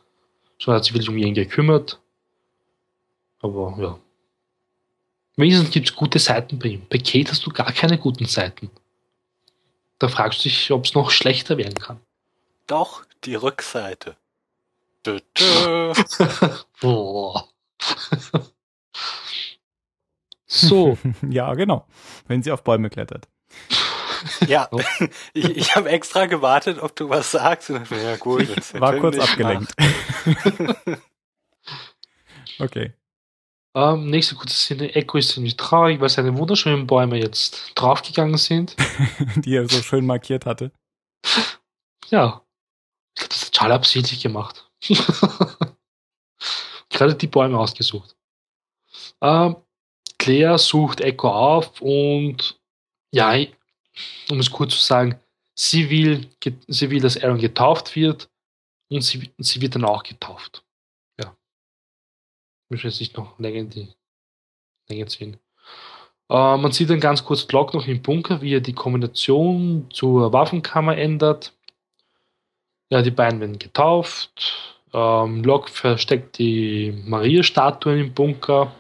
So 0.59 0.71
hat 0.73 0.83
sich 0.83 0.93
wirklich 0.93 1.09
um 1.09 1.17
ihn 1.17 1.33
gekümmert. 1.33 1.99
Aber 3.41 3.75
ja. 3.79 3.97
Wenigstens 5.37 5.71
gibt 5.71 5.89
es 5.89 5.95
gute 5.95 6.19
Seiten 6.19 6.59
bei 6.59 6.69
ihm. 6.69 6.85
Bei 6.89 6.97
Kate 6.97 7.31
hast 7.31 7.45
du 7.45 7.51
gar 7.51 7.71
keine 7.71 7.97
guten 7.97 8.25
Seiten. 8.25 8.69
Da 9.99 10.07
fragst 10.07 10.39
du 10.39 10.49
dich, 10.49 10.71
ob 10.71 10.85
es 10.85 10.93
noch 10.93 11.11
schlechter 11.11 11.57
werden 11.57 11.75
kann. 11.75 11.99
Doch, 12.67 13.05
die 13.23 13.35
Rückseite. 13.35 14.17
Dö, 15.05 15.19
dö. 15.37 15.93
Boah. 16.81 17.47
so. 20.45 20.97
ja, 21.29 21.53
genau. 21.53 21.87
Wenn 22.27 22.43
sie 22.43 22.51
auf 22.51 22.63
Bäume 22.63 22.89
klettert. 22.89 23.27
Ja, 24.47 24.69
ich, 25.33 25.49
ich 25.49 25.75
habe 25.75 25.89
extra 25.89 26.25
gewartet, 26.25 26.79
ob 26.79 26.95
du 26.95 27.09
was 27.09 27.31
sagst. 27.31 27.69
ja, 27.69 28.15
gut, 28.17 28.47
war 28.79 28.97
kurz 28.97 29.17
abgelenkt. 29.17 29.73
okay. 32.59 32.93
Ähm, 33.73 34.09
nächste 34.09 34.35
kurze 34.35 34.55
Szene. 34.55 34.93
Echo 34.95 35.17
ist 35.17 35.29
ziemlich 35.29 35.55
traurig, 35.55 36.01
weil 36.01 36.09
seine 36.09 36.37
wunderschönen 36.37 36.87
Bäume 36.87 37.17
jetzt 37.17 37.71
draufgegangen 37.75 38.37
sind. 38.37 38.75
Die 39.37 39.55
er 39.55 39.69
so 39.69 39.81
schön 39.81 40.05
markiert 40.05 40.45
hatte. 40.45 40.71
Ja. 42.09 42.41
Das 43.15 43.45
hat 43.45 43.51
Charlie 43.51 43.75
absichtlich 43.75 44.21
gemacht. 44.21 44.69
Gerade 46.89 47.15
die 47.15 47.27
Bäume 47.27 47.57
ausgesucht. 47.57 48.15
Ähm, 49.21 49.55
Claire 50.17 50.57
sucht 50.57 51.01
Echo 51.01 51.29
auf 51.29 51.81
und 51.81 52.59
ja, 53.13 53.33
um 54.29 54.39
es 54.39 54.51
kurz 54.51 54.73
zu 54.73 54.81
sagen, 54.81 55.19
sie 55.57 55.89
will, 55.89 56.29
sie 56.67 56.89
will, 56.89 57.01
dass 57.01 57.21
Aaron 57.21 57.39
getauft 57.39 57.95
wird 57.95 58.29
und 58.89 59.01
sie, 59.01 59.31
sie 59.37 59.61
wird 59.61 59.75
dann 59.75 59.85
auch 59.85 60.03
getauft. 60.03 60.63
Möchte 62.71 62.87
jetzt 62.87 63.01
nicht 63.01 63.17
noch 63.17 63.37
länger 63.37 63.59
in 63.59 63.69
die 63.69 63.89
Länge 64.87 65.05
ziehen. 65.07 65.37
Äh, 66.29 66.57
man 66.57 66.71
sieht 66.71 66.89
dann 66.89 67.01
ganz 67.01 67.25
kurz 67.25 67.45
Glock 67.45 67.73
noch 67.73 67.85
im 67.85 68.01
Bunker, 68.01 68.41
wie 68.41 68.55
er 68.55 68.61
die 68.61 68.71
Kombination 68.71 69.87
zur 69.91 70.31
Waffenkammer 70.31 70.97
ändert. 70.97 71.53
Ja, 72.89 73.01
die 73.01 73.11
beiden 73.11 73.41
werden 73.41 73.59
getauft. 73.59 74.79
Ähm, 74.93 75.43
Locke 75.43 75.69
versteckt 75.69 76.37
die 76.37 77.03
Maria-Statuen 77.05 77.99
im 77.99 78.13
Bunker. 78.13 78.73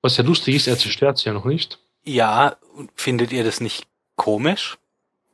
Was 0.00 0.16
ja 0.16 0.22
lustig 0.22 0.54
ist, 0.54 0.68
er 0.68 0.78
zerstört 0.78 1.18
sie 1.18 1.26
ja 1.26 1.32
noch 1.32 1.44
nicht. 1.44 1.80
Ja, 2.04 2.56
findet 2.94 3.32
ihr 3.32 3.42
das 3.42 3.60
nicht 3.60 3.88
komisch? 4.14 4.78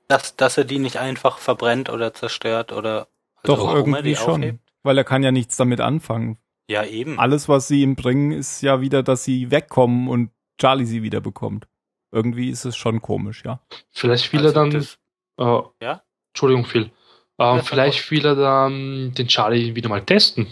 Dass, 0.09 0.37
dass 0.37 0.57
er 0.57 0.65
die 0.65 0.79
nicht 0.79 0.97
einfach 0.97 1.37
verbrennt 1.37 1.91
oder 1.91 2.15
zerstört 2.15 2.73
oder 2.73 3.09
also 3.43 3.57
Doch, 3.57 3.75
irgendwie 3.75 4.17
schon. 4.17 4.43
Aufhebt? 4.43 4.61
Weil 4.83 4.97
er 4.97 5.05
kann 5.05 5.23
ja 5.23 5.33
nichts 5.33 5.57
damit 5.59 5.83
anfangen. 5.83 6.39
Ja, 6.69 6.85
eben. 6.85 7.19
Alles, 7.19 7.49
was 7.49 7.69
sie 7.69 7.83
ihm 7.83 7.95
bringen, 7.95 8.33
ist 8.33 8.63
ja 8.63 8.81
wieder, 8.81 9.03
dass 9.03 9.25
sie 9.25 9.51
wegkommen 9.51 10.09
und 10.09 10.31
Charlie 10.59 10.87
sie 10.87 11.03
wieder 11.03 11.21
bekommt. 11.21 11.67
Irgendwie 12.11 12.49
ist 12.49 12.65
es 12.65 12.77
schon 12.77 13.03
komisch, 13.03 13.45
ja. 13.45 13.61
Vielleicht 13.91 14.33
will 14.33 14.41
also 14.41 14.51
er 14.51 14.55
dann. 14.55 14.71
Das, 14.71 14.99
äh, 15.39 15.85
ja? 15.85 16.03
Entschuldigung, 16.29 16.65
Phil. 16.65 16.91
Ähm, 17.39 17.63
vielleicht 17.63 18.11
will 18.11 18.25
er 18.25 18.37
dann 18.37 19.13
den 19.15 19.29
Charlie 19.29 19.75
wieder 19.75 19.89
mal 19.89 20.05
testen. 20.05 20.47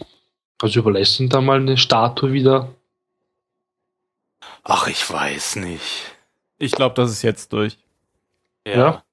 Also 0.60 0.80
überlässt 0.80 1.20
ihm 1.20 1.28
dann 1.28 1.44
mal 1.44 1.60
eine 1.60 1.76
Statue 1.76 2.32
wieder. 2.32 2.74
Ach, 4.64 4.86
ich 4.86 5.08
weiß 5.08 5.56
nicht. 5.56 6.16
Ich 6.58 6.72
glaube, 6.72 6.94
das 6.94 7.10
ist 7.10 7.22
jetzt 7.22 7.52
durch. 7.52 7.78
Ja. 8.66 8.76
ja. 8.76 9.04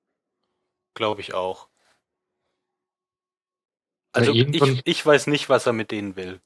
Glaube 0.94 1.22
ich 1.22 1.34
auch. 1.34 1.68
Also 4.12 4.32
ja, 4.34 4.46
ich, 4.52 4.82
ich 4.86 5.06
weiß 5.06 5.28
nicht, 5.28 5.50
was 5.50 5.66
er 5.66 5.74
mit 5.74 5.92
denen 5.92 6.16
will. 6.16 6.42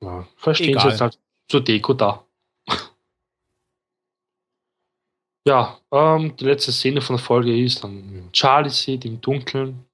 Ja, 0.00 0.26
verstehen 0.36 0.78
Sie 0.78 0.88
jetzt 0.88 1.00
halt 1.00 1.18
zur 1.48 1.62
Deko 1.62 1.94
da. 1.94 2.24
ja, 5.46 5.78
ähm, 5.90 6.36
die 6.36 6.44
letzte 6.44 6.72
Szene 6.72 7.00
von 7.00 7.16
der 7.16 7.24
Folge 7.24 7.64
ist 7.64 7.82
dann 7.82 8.28
Charlie 8.32 8.70
sieht 8.70 9.04
im 9.04 9.20
Dunkeln 9.20 9.84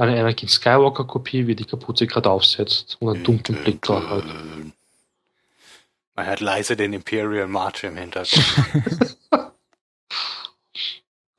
eine 0.00 0.18
Anakin 0.18 0.48
Skywalker 0.48 1.04
Kopie, 1.04 1.46
wie 1.46 1.54
die 1.54 1.66
Kapuze 1.66 2.06
gerade 2.06 2.30
aufsetzt 2.30 2.96
und 3.00 3.14
einen 3.14 3.22
dunklen 3.24 3.62
Blick 3.62 3.82
drauf 3.82 4.02
hat. 4.08 4.24
Man 6.14 6.26
hört 6.26 6.40
leise 6.40 6.74
den 6.74 6.94
Imperial 6.94 7.46
March 7.46 7.84
im 7.84 7.98
Hintergrund. 7.98 9.18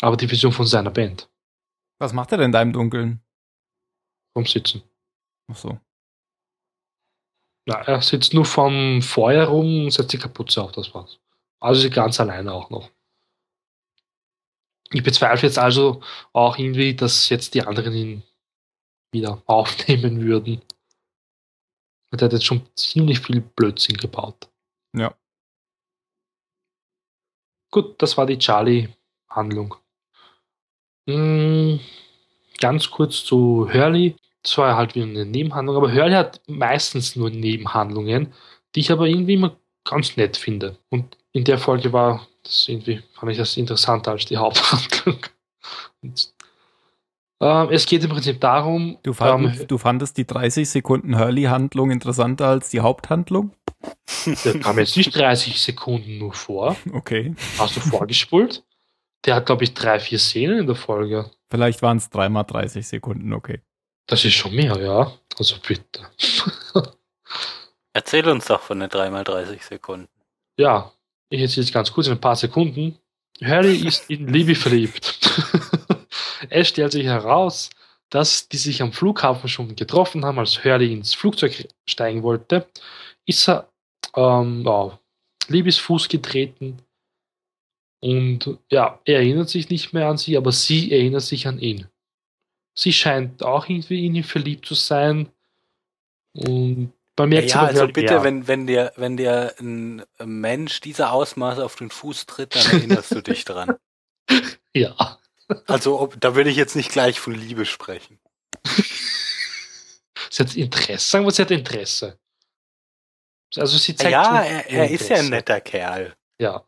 Aber 0.01 0.15
die 0.17 0.29
Vision 0.29 0.51
von 0.51 0.67
seiner 0.67 0.91
Band. 0.91 1.27
Was 1.97 2.13
macht 2.13 2.31
er 2.31 2.37
denn 2.37 2.51
da 2.51 2.61
im 2.61 2.71
Dunkeln? 2.71 3.19
Rumsitzen. 4.35 4.83
Ach 5.51 5.57
so. 5.57 5.79
Ja, 7.67 7.81
er 7.81 8.01
sitzt 8.01 8.33
nur 8.33 8.45
vom 8.45 9.01
Feuer 9.01 9.47
rum 9.47 9.85
und 9.85 9.91
setzt 9.91 10.13
die 10.13 10.17
Kapuze 10.17 10.63
auf, 10.63 10.71
das 10.71 10.93
war's. 10.93 11.19
Also 11.59 11.89
ganz 11.89 12.19
alleine 12.19 12.51
auch 12.53 12.69
noch. 12.69 12.89
Ich 14.91 15.03
bezweifle 15.03 15.47
jetzt 15.47 15.59
also 15.59 16.01
auch 16.33 16.57
irgendwie, 16.57 16.95
dass 16.95 17.29
jetzt 17.29 17.53
die 17.53 17.61
anderen 17.61 17.93
ihn 17.93 18.23
wieder 19.13 19.41
aufnehmen 19.45 20.21
würden. 20.21 20.61
Der 22.11 22.25
hat 22.25 22.33
jetzt 22.33 22.45
schon 22.45 22.67
ziemlich 22.75 23.19
viel 23.19 23.39
Blödsinn 23.41 23.95
gebaut. 23.95 24.49
Ja. 24.93 25.15
Gut, 27.71 28.01
das 28.01 28.17
war 28.17 28.25
die 28.25 28.37
Charlie-Handlung. 28.37 29.75
Hm, 31.07 31.79
ganz 32.59 32.91
kurz 32.91 33.23
zu 33.23 33.69
Hurley. 33.71 34.17
Das 34.43 34.57
war 34.57 34.75
halt 34.75 34.95
wie 34.95 35.03
eine 35.03 35.25
Nebenhandlung, 35.25 35.75
aber 35.75 35.93
Hurley 35.93 36.13
hat 36.13 36.41
meistens 36.47 37.15
nur 37.15 37.29
Nebenhandlungen, 37.29 38.33
die 38.75 38.79
ich 38.79 38.91
aber 38.91 39.07
irgendwie 39.07 39.35
immer 39.35 39.55
ganz 39.83 40.17
nett 40.17 40.37
finde. 40.37 40.77
Und 40.89 41.17
in 41.31 41.43
der 41.43 41.57
Folge 41.57 41.93
war 41.93 42.27
das 42.43 42.67
irgendwie, 42.67 43.01
fand 43.13 43.31
ich 43.31 43.37
das 43.37 43.57
interessanter 43.57 44.11
als 44.11 44.25
die 44.25 44.37
Haupthandlung. 44.37 45.19
Und, 46.01 46.33
äh, 47.41 47.73
es 47.73 47.85
geht 47.85 48.03
im 48.03 48.09
Prinzip 48.09 48.39
darum. 48.41 48.97
Du, 49.03 49.13
fand, 49.13 49.59
ähm, 49.59 49.67
du 49.67 49.77
fandest 49.77 50.17
die 50.17 50.25
30 50.25 50.69
Sekunden 50.69 51.17
Hurley-Handlung 51.17 51.91
interessanter 51.91 52.47
als 52.47 52.69
die 52.69 52.79
Haupthandlung? 52.79 53.51
Der 54.45 54.59
kam 54.59 54.77
jetzt 54.77 54.97
nicht 54.97 55.15
30 55.15 55.59
Sekunden 55.59 56.17
nur 56.17 56.33
vor. 56.33 56.75
Okay. 56.93 57.35
Hast 57.57 57.75
du 57.75 57.79
vorgespult? 57.79 58.63
Der 59.25 59.35
hat, 59.35 59.45
glaube 59.45 59.63
ich, 59.63 59.73
drei, 59.73 59.99
vier 59.99 60.19
Szenen 60.19 60.59
in 60.59 60.67
der 60.67 60.75
Folge. 60.75 61.29
Vielleicht 61.49 61.81
waren 61.81 61.97
es 61.97 62.09
dreimal 62.09 62.43
30 62.43 62.87
Sekunden, 62.87 63.33
okay. 63.33 63.61
Das 64.11 64.25
ist 64.25 64.33
schon 64.33 64.53
mehr, 64.53 64.77
ja. 64.77 65.09
Also 65.39 65.55
bitte. 65.65 66.01
Erzähl 67.93 68.27
uns 68.27 68.43
doch 68.43 68.59
von 68.59 68.81
den 68.81 68.89
dreimal 68.89 69.23
30 69.23 69.63
Sekunden. 69.63 70.09
Ja, 70.57 70.91
ich 71.29 71.39
erzähle 71.39 71.63
es 71.63 71.71
ganz 71.71 71.93
kurz 71.93 72.07
in 72.07 72.13
ein 72.13 72.19
paar 72.19 72.35
Sekunden. 72.35 72.99
Harry 73.41 73.87
ist 73.87 74.09
in 74.09 74.27
Libby 74.27 74.53
verliebt. 74.53 75.17
es 76.49 76.67
stellt 76.67 76.91
sich 76.91 77.05
heraus, 77.05 77.69
dass 78.09 78.49
die 78.49 78.57
sich 78.57 78.81
am 78.81 78.91
Flughafen 78.91 79.47
schon 79.47 79.77
getroffen 79.77 80.25
haben, 80.25 80.39
als 80.39 80.61
Hurley 80.61 80.91
ins 80.91 81.13
Flugzeug 81.13 81.69
steigen 81.87 82.21
wollte, 82.21 82.67
ist 83.25 83.47
er 83.47 83.69
ähm, 84.17 84.67
auf 84.67 84.99
Libys 85.47 85.77
Fuß 85.77 86.09
getreten 86.09 86.81
und 88.01 88.57
ja, 88.69 88.99
er 89.05 89.19
erinnert 89.19 89.47
sich 89.47 89.69
nicht 89.69 89.93
mehr 89.93 90.09
an 90.09 90.17
sie, 90.17 90.35
aber 90.35 90.51
sie 90.51 90.91
erinnert 90.91 91.21
sich 91.21 91.47
an 91.47 91.59
ihn. 91.59 91.87
Sie 92.73 92.93
scheint 92.93 93.43
auch 93.43 93.67
irgendwie 93.67 94.05
in 94.05 94.15
ihn 94.15 94.23
verliebt 94.23 94.65
zu 94.65 94.75
sein. 94.75 95.29
Und 96.33 96.93
man 97.17 97.29
merkt 97.29 97.49
ja, 97.49 97.63
also 97.63 97.81
halt, 97.81 97.93
bitte, 97.93 98.13
ja. 98.13 98.23
wenn, 98.23 98.47
wenn 98.47 98.67
dir, 98.67 98.93
wenn 98.95 99.17
dir 99.17 99.53
ein 99.59 100.03
Mensch 100.23 100.79
dieser 100.79 101.11
Ausmaß 101.11 101.59
auf 101.59 101.75
den 101.75 101.89
Fuß 101.89 102.25
tritt, 102.25 102.55
dann 102.55 102.65
erinnerst 102.65 103.11
du 103.11 103.21
dich 103.21 103.45
dran. 103.45 103.75
Ja. 104.73 105.19
Also, 105.67 105.99
ob, 105.99 106.21
da 106.21 106.33
würde 106.33 106.49
ich 106.49 106.55
jetzt 106.55 106.77
nicht 106.77 106.93
gleich 106.93 107.19
von 107.19 107.35
Liebe 107.35 107.65
sprechen. 107.65 108.21
sie 110.29 110.43
hat 110.43 110.55
Interesse, 110.55 111.09
sagen 111.09 111.25
wir, 111.25 111.31
sie 111.31 111.41
hat 111.41 111.51
Interesse. 111.51 112.17
Also 113.57 113.77
sie 113.77 113.95
zeigt 113.95 114.11
Ja, 114.11 114.41
er, 114.43 114.69
er 114.69 114.89
ist 114.89 115.09
ja 115.09 115.17
ein 115.17 115.29
netter 115.29 115.59
Kerl. 115.59 116.15
Ja. 116.39 116.65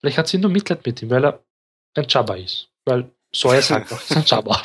Vielleicht 0.00 0.18
hat 0.18 0.28
sie 0.28 0.38
nur 0.38 0.50
Mitleid 0.50 0.86
mit 0.86 1.02
ihm, 1.02 1.10
weil 1.10 1.24
er 1.24 1.44
ein 1.94 2.06
Jabba 2.08 2.36
ist. 2.36 2.70
Weil 2.84 3.10
Sawyer 3.34 3.58
ist 3.58 3.72
einfach 3.72 4.10
ein 4.10 4.24
Jabba. 4.24 4.62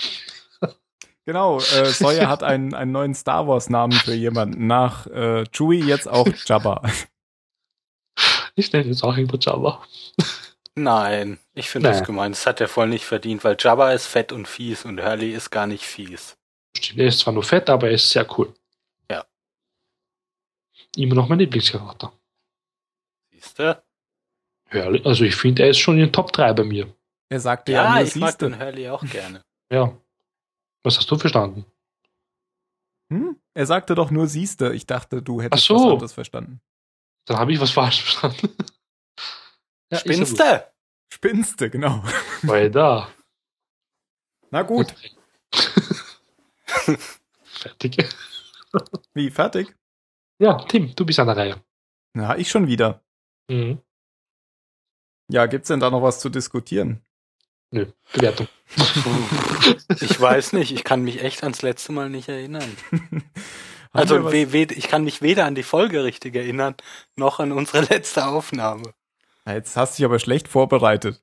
Genau, 1.25 1.57
äh, 1.59 1.85
Sawyer 1.85 2.27
hat 2.27 2.43
einen, 2.43 2.73
einen 2.73 2.91
neuen 2.91 3.13
Star 3.13 3.47
Wars 3.47 3.69
Namen 3.69 3.93
für 3.93 4.13
jemanden. 4.13 4.67
Nach 4.67 5.07
äh, 5.07 5.45
Chewie 5.51 5.83
jetzt 5.83 6.07
auch 6.07 6.27
Jabba. 6.45 6.81
Ich 8.55 8.71
nenne 8.71 8.85
jetzt 8.85 9.03
auch 9.03 9.17
irgendwo 9.17 9.37
Jabba. 9.37 9.83
Nein, 10.75 11.39
ich 11.55 11.69
finde 11.69 11.89
das 11.89 12.03
gemein. 12.03 12.33
Das 12.33 12.45
hat 12.45 12.61
er 12.61 12.67
voll 12.67 12.87
nicht 12.87 13.03
verdient, 13.03 13.43
weil 13.43 13.55
Jabba 13.59 13.91
ist 13.93 14.05
fett 14.05 14.31
und 14.31 14.47
fies 14.47 14.85
und 14.85 15.01
Hurley 15.01 15.31
ist 15.31 15.49
gar 15.49 15.65
nicht 15.65 15.83
fies. 15.83 16.37
Stimmt, 16.77 16.99
er 16.99 17.07
ist 17.07 17.17
zwar 17.17 17.33
nur 17.33 17.41
fett, 17.41 17.67
aber 17.71 17.87
er 17.87 17.95
ist 17.95 18.11
sehr 18.11 18.27
cool. 18.37 18.53
Ja. 19.09 19.25
Immer 20.95 21.15
noch 21.15 21.29
mein 21.29 21.39
Lieblingscharakter. 21.39 22.13
Siehst 23.31 23.57
du? 23.57 23.83
Hurley, 24.71 25.01
also 25.03 25.23
ich 25.23 25.35
finde, 25.35 25.63
er 25.63 25.69
ist 25.69 25.79
schon 25.79 25.95
in 25.95 26.01
den 26.01 26.13
Top 26.13 26.31
3 26.31 26.53
bei 26.53 26.63
mir. 26.63 26.93
Er 27.29 27.39
sagte 27.39 27.71
ja, 27.71 27.97
ja 27.97 28.05
ich 28.05 28.15
mag 28.15 28.37
den 28.37 28.59
Hurley 28.59 28.87
auch 28.89 29.03
gerne. 29.03 29.43
ja. 29.71 29.97
Was 30.83 30.97
hast 30.97 31.09
du 31.09 31.17
verstanden? 31.17 31.65
Hm? 33.09 33.39
Er 33.53 33.65
sagte 33.65 33.95
doch 33.95 34.11
nur 34.11 34.27
siehste. 34.27 34.73
Ich 34.73 34.85
dachte, 34.85 35.21
du 35.21 35.41
hättest 35.41 35.65
so. 35.65 35.75
was 35.75 35.81
anderes 35.93 36.13
verstanden. 36.13 36.61
Dann 37.25 37.37
habe 37.37 37.53
ich 37.53 37.59
was 37.59 37.71
falsch 37.71 38.01
verstanden. 38.01 38.55
ja, 39.91 39.99
Spinste! 39.99 40.73
Spinste, 41.11 41.69
genau. 41.69 42.03
Weil 42.41 42.71
da. 42.71 43.09
Na 44.51 44.63
gut. 44.63 44.93
fertig. 47.43 48.09
Wie, 49.13 49.29
fertig? 49.29 49.75
Ja, 50.39 50.57
Tim, 50.65 50.93
du 50.95 51.05
bist 51.05 51.19
an 51.19 51.27
der 51.27 51.37
Reihe. 51.37 51.63
Na, 52.13 52.37
ich 52.37 52.49
schon 52.49 52.67
wieder. 52.67 53.03
Mhm. 53.47 53.79
Ja, 55.29 55.45
gibt's 55.45 55.69
denn 55.69 55.79
da 55.79 55.89
noch 55.89 56.01
was 56.01 56.19
zu 56.19 56.29
diskutieren? 56.29 57.05
Nö, 57.73 57.87
Bewertung. 58.13 58.47
ich 59.99 60.21
weiß 60.21 60.53
nicht, 60.53 60.71
ich 60.71 60.83
kann 60.83 61.01
mich 61.01 61.23
echt 61.23 61.41
ans 61.41 61.63
letzte 61.63 61.91
Mal 61.91 62.07
nicht 62.07 62.29
erinnern. 62.29 62.77
also 63.91 64.29
ich 64.29 64.87
kann 64.87 65.03
mich 65.03 65.23
weder 65.23 65.45
an 65.45 65.55
die 65.55 65.63
Folge 65.63 66.03
richtig 66.03 66.35
erinnern, 66.35 66.75
noch 67.15 67.39
an 67.39 67.51
unsere 67.51 67.81
letzte 67.89 68.27
Aufnahme. 68.27 68.93
Jetzt 69.47 69.75
hast 69.75 69.93
du 69.93 69.97
dich 69.97 70.05
aber 70.05 70.19
schlecht 70.19 70.47
vorbereitet. 70.47 71.19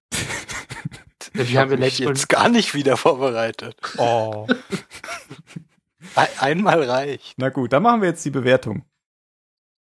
Wie 1.35 1.57
haben 1.57 1.71
wir 1.71 1.77
letztes 1.77 2.05
Mal 2.05 2.15
jetzt 2.15 2.29
gar 2.29 2.49
nicht 2.49 2.75
wieder 2.75 2.97
vorbereitet. 2.97 3.77
Oh. 3.97 4.49
Einmal 6.41 6.83
reicht. 6.83 7.35
Na 7.37 7.51
gut, 7.51 7.73
dann 7.73 7.85
machen 7.85 8.01
wir 8.01 8.09
jetzt 8.09 8.25
die 8.25 8.31
Bewertung. 8.31 8.85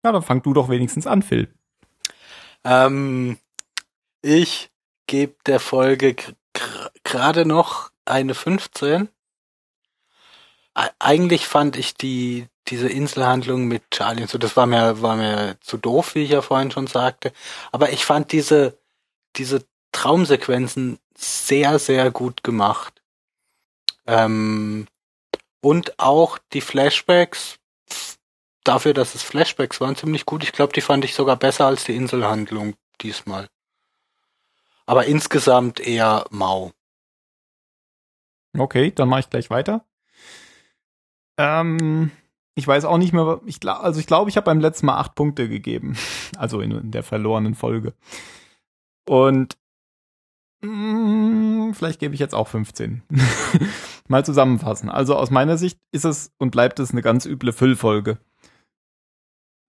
Na, 0.04 0.12
dann 0.12 0.22
fang 0.22 0.40
du 0.40 0.54
doch 0.54 0.68
wenigstens 0.68 1.08
an, 1.08 1.22
Phil. 1.22 1.52
Ähm, 2.62 3.38
ich 4.22 4.70
gebe 5.08 5.34
der 5.46 5.58
Folge 5.58 6.14
gerade 7.04 7.46
noch 7.46 7.90
eine 8.04 8.34
15. 8.34 9.08
Eigentlich 10.98 11.46
fand 11.46 11.76
ich 11.76 11.94
die, 11.94 12.46
diese 12.68 12.88
Inselhandlung 12.88 13.66
mit 13.66 13.90
Charlie 13.90 14.22
und 14.22 14.30
so, 14.30 14.38
das 14.38 14.56
war 14.56 14.66
mir, 14.66 15.02
war 15.02 15.16
mir 15.16 15.56
zu 15.60 15.76
doof, 15.76 16.14
wie 16.14 16.22
ich 16.22 16.30
ja 16.30 16.42
vorhin 16.42 16.70
schon 16.70 16.86
sagte. 16.86 17.32
Aber 17.72 17.90
ich 17.90 18.04
fand 18.04 18.32
diese, 18.32 18.78
diese 19.36 19.64
Traumsequenzen 19.92 20.98
sehr, 21.16 21.78
sehr 21.78 22.10
gut 22.10 22.42
gemacht. 22.44 23.02
Ähm, 24.06 24.86
und 25.60 25.98
auch 25.98 26.38
die 26.52 26.62
Flashbacks, 26.62 27.58
dafür, 28.64 28.94
dass 28.94 29.14
es 29.14 29.22
Flashbacks 29.22 29.80
waren, 29.80 29.96
ziemlich 29.96 30.26
gut. 30.26 30.42
Ich 30.44 30.52
glaube, 30.52 30.72
die 30.72 30.80
fand 30.80 31.04
ich 31.04 31.14
sogar 31.14 31.36
besser 31.36 31.66
als 31.66 31.84
die 31.84 31.96
Inselhandlung 31.96 32.74
diesmal. 33.00 33.48
Aber 34.90 35.06
insgesamt 35.06 35.78
eher 35.78 36.24
mau. 36.30 36.72
Okay, 38.58 38.90
dann 38.90 39.08
mache 39.08 39.20
ich 39.20 39.30
gleich 39.30 39.48
weiter. 39.48 39.84
Ähm, 41.38 42.10
ich 42.56 42.66
weiß 42.66 42.86
auch 42.86 42.98
nicht 42.98 43.12
mehr, 43.12 43.40
ich, 43.46 43.64
also 43.68 44.00
ich 44.00 44.08
glaube, 44.08 44.30
ich 44.30 44.36
habe 44.36 44.46
beim 44.46 44.58
letzten 44.58 44.86
Mal 44.86 44.98
acht 44.98 45.14
Punkte 45.14 45.48
gegeben. 45.48 45.96
Also 46.36 46.60
in, 46.60 46.72
in 46.72 46.90
der 46.90 47.04
verlorenen 47.04 47.54
Folge. 47.54 47.94
Und 49.08 49.56
mh, 50.62 51.68
mm, 51.68 51.74
vielleicht 51.74 52.00
gebe 52.00 52.14
ich 52.14 52.20
jetzt 52.20 52.34
auch 52.34 52.48
15. 52.48 53.02
Mal 54.08 54.24
zusammenfassen. 54.24 54.90
Also 54.90 55.14
aus 55.14 55.30
meiner 55.30 55.56
Sicht 55.56 55.78
ist 55.92 56.04
es 56.04 56.32
und 56.38 56.50
bleibt 56.50 56.80
es 56.80 56.90
eine 56.90 57.02
ganz 57.02 57.26
üble 57.26 57.52
Füllfolge. 57.52 58.18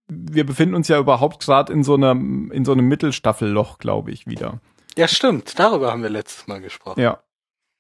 Wir 0.07 0.47
befinden 0.47 0.74
uns 0.74 0.88
ja 0.88 0.97
überhaupt 0.97 1.43
gerade 1.43 1.72
in 1.72 1.84
so 1.84 1.93
einer 1.93 2.13
in 2.13 2.65
so 2.65 2.72
einem 2.72 2.88
Mittelstaffelloch, 2.88 3.78
glaube 3.78 4.09
ich, 4.09 4.26
wieder. 4.26 4.59
Ja, 4.97 5.07
stimmt. 5.07 5.57
Darüber 5.57 5.91
haben 5.91 6.03
wir 6.03 6.09
letztes 6.09 6.47
Mal 6.47 6.61
gesprochen. 6.61 6.99
Ja. 6.99 7.23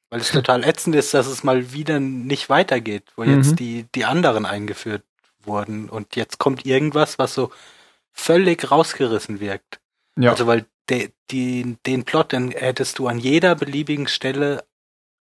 Weil 0.09 0.21
es 0.21 0.31
total 0.31 0.63
ätzend 0.63 0.95
ist, 0.95 1.13
dass 1.13 1.27
es 1.27 1.43
mal 1.43 1.71
wieder 1.71 1.99
nicht 1.99 2.49
weitergeht, 2.49 3.05
wo 3.15 3.23
mhm. 3.23 3.37
jetzt 3.37 3.59
die, 3.59 3.85
die 3.95 4.05
anderen 4.05 4.45
eingeführt 4.45 5.03
wurden. 5.43 5.89
Und 5.89 6.15
jetzt 6.15 6.37
kommt 6.37 6.65
irgendwas, 6.65 7.17
was 7.17 7.33
so 7.33 7.51
völlig 8.11 8.69
rausgerissen 8.69 9.39
wirkt. 9.39 9.79
Ja. 10.17 10.31
Also, 10.31 10.47
weil 10.47 10.65
de, 10.89 11.11
die, 11.31 11.77
den 11.85 12.03
Plot, 12.03 12.33
den 12.33 12.51
hättest 12.51 12.99
du 12.99 13.07
an 13.07 13.19
jeder 13.19 13.55
beliebigen 13.55 14.07
Stelle 14.07 14.65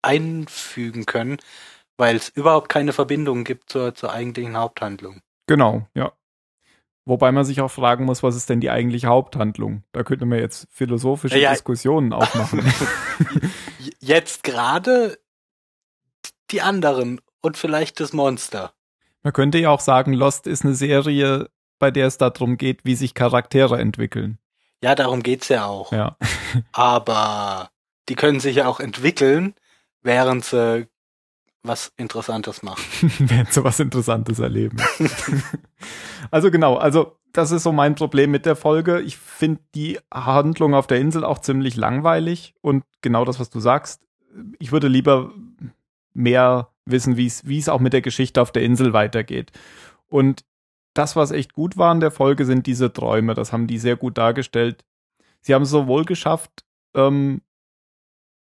einfügen 0.02 1.06
können, 1.06 1.38
weil 1.98 2.16
es 2.16 2.30
überhaupt 2.30 2.70
keine 2.70 2.94
Verbindung 2.94 3.44
gibt 3.44 3.70
zur, 3.70 3.94
zur 3.94 4.14
eigentlichen 4.14 4.56
Haupthandlung. 4.56 5.22
Genau, 5.48 5.88
ja. 5.94 6.14
Wobei 7.08 7.32
man 7.32 7.46
sich 7.46 7.62
auch 7.62 7.72
fragen 7.72 8.04
muss, 8.04 8.22
was 8.22 8.36
ist 8.36 8.50
denn 8.50 8.60
die 8.60 8.70
eigentliche 8.70 9.08
Haupthandlung? 9.08 9.84
Da 9.94 10.04
könnte 10.04 10.26
man 10.26 10.40
jetzt 10.40 10.68
philosophische 10.70 11.40
ja, 11.40 11.52
Diskussionen 11.52 12.12
aufmachen. 12.12 12.62
Jetzt 14.00 14.44
gerade 14.44 15.18
die 16.52 16.62
anderen 16.62 17.22
und 17.40 17.56
vielleicht 17.56 18.02
das 18.02 18.12
Monster. 18.12 18.74
Man 19.24 19.32
könnte 19.32 19.58
ja 19.58 19.70
auch 19.70 19.80
sagen, 19.80 20.12
Lost 20.12 20.48
ist 20.48 20.66
eine 20.66 20.76
Serie, 20.76 21.50
bei 21.80 21.92
der 21.92 22.08
es 22.08 22.18
darum 22.18 22.58
geht, 22.58 22.84
wie 22.84 22.96
sich 22.96 23.14
Charaktere 23.14 23.80
entwickeln. 23.80 24.38
Ja, 24.84 24.94
darum 24.94 25.24
geht's 25.24 25.48
ja 25.48 25.66
auch. 25.66 25.94
Ja. 25.94 26.18
Aber 26.74 27.70
die 28.10 28.16
können 28.16 28.42
sich 28.42 28.58
ja 28.58 28.68
auch 28.68 28.82
entwickeln, 28.82 29.56
während 30.02 30.44
sie 30.44 30.90
was 31.68 31.92
Interessantes 31.98 32.64
machen. 32.64 32.84
werden 33.20 33.48
sie 33.50 33.64
was 33.64 33.80
Interessantes 33.80 34.40
erleben. 34.40 34.78
also 36.32 36.52
genau, 36.52 36.76
also 36.78 37.18
das 37.34 37.52
ist 37.52 37.64
so 37.64 37.72
mein 37.72 37.96
Problem 37.96 38.32
mit 38.32 38.46
der 38.46 38.56
Folge. 38.56 39.02
Ich 39.02 39.18
finde 39.18 39.62
die 39.76 40.00
Handlung 40.12 40.74
auf 40.74 40.88
der 40.88 41.00
Insel 41.00 41.24
auch 41.24 41.40
ziemlich 41.40 41.76
langweilig 41.76 42.56
und 42.62 42.84
genau 43.02 43.26
das, 43.26 43.40
was 43.40 43.50
du 43.50 43.60
sagst. 43.60 44.02
Ich 44.60 44.72
würde 44.72 44.88
lieber 44.88 45.32
mehr 46.14 46.70
wissen, 46.86 47.18
wie 47.18 47.28
es 47.28 47.70
auch 47.70 47.80
mit 47.80 47.94
der 47.94 48.02
Geschichte 48.02 48.42
auf 48.42 48.52
der 48.52 48.64
Insel 48.64 48.94
weitergeht. 48.94 49.52
Und 50.08 50.46
das, 50.94 51.16
was 51.16 51.32
echt 51.32 51.54
gut 51.54 51.78
war 51.78 51.92
in 51.92 52.00
der 52.00 52.12
Folge, 52.12 52.46
sind 52.46 52.66
diese 52.66 52.92
Träume. 52.92 53.36
Das 53.36 53.54
haben 53.54 53.68
die 53.68 53.78
sehr 53.78 53.96
gut 53.96 54.18
dargestellt. 54.18 54.84
Sie 55.42 55.54
haben 55.54 55.64
es 55.64 55.70
sowohl 55.70 56.06
geschafft, 56.06 56.66
ähm, 56.96 57.42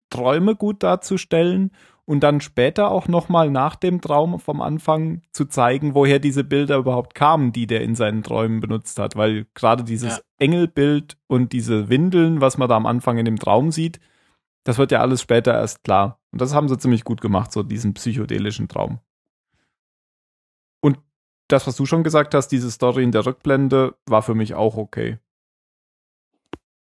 Träume 0.09 0.55
gut 0.55 0.83
darzustellen 0.83 1.71
und 2.05 2.19
dann 2.21 2.39
später 2.39 2.91
auch 2.91 3.07
nochmal 3.07 3.49
nach 3.49 3.75
dem 3.75 3.99
Traum 3.99 4.39
vom 4.39 4.61
Anfang 4.61 5.23
zu 5.31 5.45
zeigen, 5.45 5.95
woher 5.95 6.19
diese 6.19 6.43
Bilder 6.43 6.77
überhaupt 6.77 7.15
kamen, 7.15 7.51
die 7.51 7.65
der 7.65 7.81
in 7.81 7.95
seinen 7.95 8.21
Träumen 8.21 8.59
benutzt 8.59 8.99
hat. 8.99 9.15
Weil 9.15 9.47
gerade 9.55 9.83
dieses 9.83 10.17
ja. 10.17 10.23
Engelbild 10.37 11.17
und 11.27 11.51
diese 11.51 11.89
Windeln, 11.89 12.41
was 12.41 12.57
man 12.57 12.69
da 12.69 12.75
am 12.75 12.85
Anfang 12.85 13.17
in 13.17 13.25
dem 13.25 13.39
Traum 13.39 13.71
sieht, 13.71 13.99
das 14.63 14.77
wird 14.77 14.91
ja 14.91 15.01
alles 15.01 15.21
später 15.21 15.53
erst 15.53 15.83
klar. 15.83 16.19
Und 16.31 16.41
das 16.41 16.53
haben 16.53 16.69
sie 16.69 16.77
ziemlich 16.77 17.03
gut 17.03 17.21
gemacht, 17.21 17.51
so 17.51 17.63
diesen 17.63 17.93
psychedelischen 17.95 18.67
Traum. 18.67 18.99
Und 20.81 20.99
das, 21.47 21.65
was 21.65 21.75
du 21.75 21.85
schon 21.87 22.03
gesagt 22.03 22.35
hast, 22.35 22.49
diese 22.49 22.69
Story 22.69 23.03
in 23.03 23.11
der 23.11 23.25
Rückblende, 23.25 23.95
war 24.05 24.21
für 24.21 24.35
mich 24.35 24.53
auch 24.53 24.77
okay. 24.77 25.17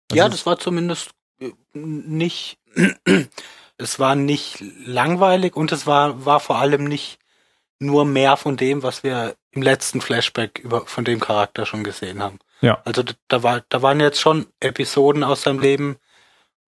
Das 0.08 0.16
ja, 0.18 0.28
das 0.28 0.46
war 0.46 0.58
zumindest 0.58 1.10
äh, 1.38 1.52
nicht 1.74 2.58
es 3.82 3.98
war 3.98 4.14
nicht 4.14 4.62
langweilig 4.86 5.56
und 5.56 5.72
es 5.72 5.86
war, 5.86 6.24
war 6.24 6.40
vor 6.40 6.56
allem 6.56 6.84
nicht 6.84 7.18
nur 7.78 8.04
mehr 8.04 8.36
von 8.36 8.56
dem, 8.56 8.82
was 8.82 9.02
wir 9.02 9.34
im 9.50 9.62
letzten 9.62 10.00
Flashback 10.00 10.60
über, 10.60 10.86
von 10.86 11.04
dem 11.04 11.20
Charakter 11.20 11.66
schon 11.66 11.84
gesehen 11.84 12.22
haben. 12.22 12.38
Ja. 12.60 12.80
Also 12.84 13.02
da 13.28 13.42
war, 13.42 13.62
da 13.68 13.82
waren 13.82 14.00
jetzt 14.00 14.20
schon 14.20 14.46
Episoden 14.60 15.24
aus 15.24 15.42
seinem 15.42 15.58
Leben, 15.58 15.96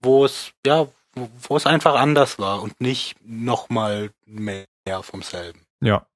wo 0.01 0.25
es, 0.25 0.53
ja, 0.67 0.87
wo, 1.15 1.57
es 1.57 1.67
einfach 1.67 1.95
anders 1.95 2.39
war 2.39 2.61
und 2.63 2.81
nicht 2.81 3.17
nochmal 3.25 4.11
mehr 4.27 4.67
vom 5.03 5.23
selben. 5.23 5.61
Ja. 5.81 6.07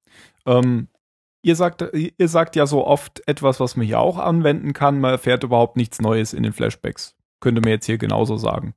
Ähm, 0.45 0.89
ihr 1.41 1.55
sagt, 1.55 1.83
ihr 1.93 2.27
sagt 2.27 2.57
ja 2.57 2.67
so 2.67 2.85
oft 2.85 3.25
etwas, 3.25 3.59
was 3.59 3.77
man 3.77 3.85
hier 3.85 3.99
auch 3.99 4.17
anwenden 4.17 4.73
kann. 4.73 4.99
Man 4.99 5.11
erfährt 5.11 5.43
überhaupt 5.43 5.77
nichts 5.77 6.01
Neues 6.01 6.33
in 6.33 6.43
den 6.43 6.53
Flashbacks. 6.53 7.15
Könnte 7.39 7.61
man 7.61 7.71
jetzt 7.71 7.85
hier 7.85 7.97
genauso 7.97 8.35
sagen. 8.35 8.75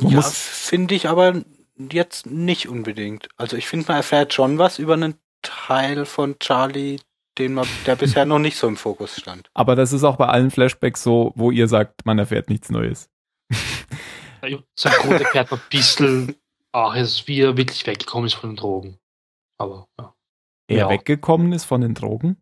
Man 0.00 0.12
ja, 0.12 0.22
finde 0.22 0.94
ich 0.94 1.08
aber 1.08 1.42
jetzt 1.78 2.26
nicht 2.26 2.68
unbedingt. 2.68 3.28
Also 3.36 3.56
ich 3.56 3.66
finde, 3.66 3.86
man 3.88 3.98
erfährt 3.98 4.32
schon 4.32 4.58
was 4.58 4.78
über 4.78 4.94
einen 4.94 5.14
Teil 5.42 6.04
von 6.04 6.38
Charlie, 6.38 6.98
den 7.38 7.54
man, 7.54 7.66
der 7.86 7.96
bisher 7.96 8.24
noch 8.24 8.38
nicht 8.38 8.56
so 8.56 8.66
im 8.68 8.76
Fokus 8.76 9.16
stand. 9.16 9.50
Aber 9.54 9.76
das 9.76 9.92
ist 9.92 10.04
auch 10.04 10.16
bei 10.16 10.26
allen 10.26 10.50
Flashbacks 10.50 11.02
so, 11.02 11.32
wo 11.36 11.50
ihr 11.50 11.68
sagt, 11.68 12.06
man 12.06 12.18
erfährt 12.18 12.48
nichts 12.48 12.70
Neues. 12.70 13.10
Sein 14.74 14.92
Grund 14.92 15.20
erfährt 15.20 15.50
man 15.50 15.60
ein 15.60 15.66
bisschen, 15.70 16.36
ach, 16.72 16.94
ist, 16.94 17.26
wie 17.26 17.40
er 17.40 17.56
wirklich 17.56 17.86
weggekommen 17.86 18.26
ist 18.26 18.34
von 18.34 18.50
den 18.50 18.56
Drogen. 18.56 18.98
Aber, 19.58 19.88
ja. 19.98 20.14
Er 20.68 20.76
ja. 20.76 20.88
weggekommen 20.90 21.52
ist 21.52 21.64
von 21.64 21.80
den 21.80 21.94
Drogen? 21.94 22.36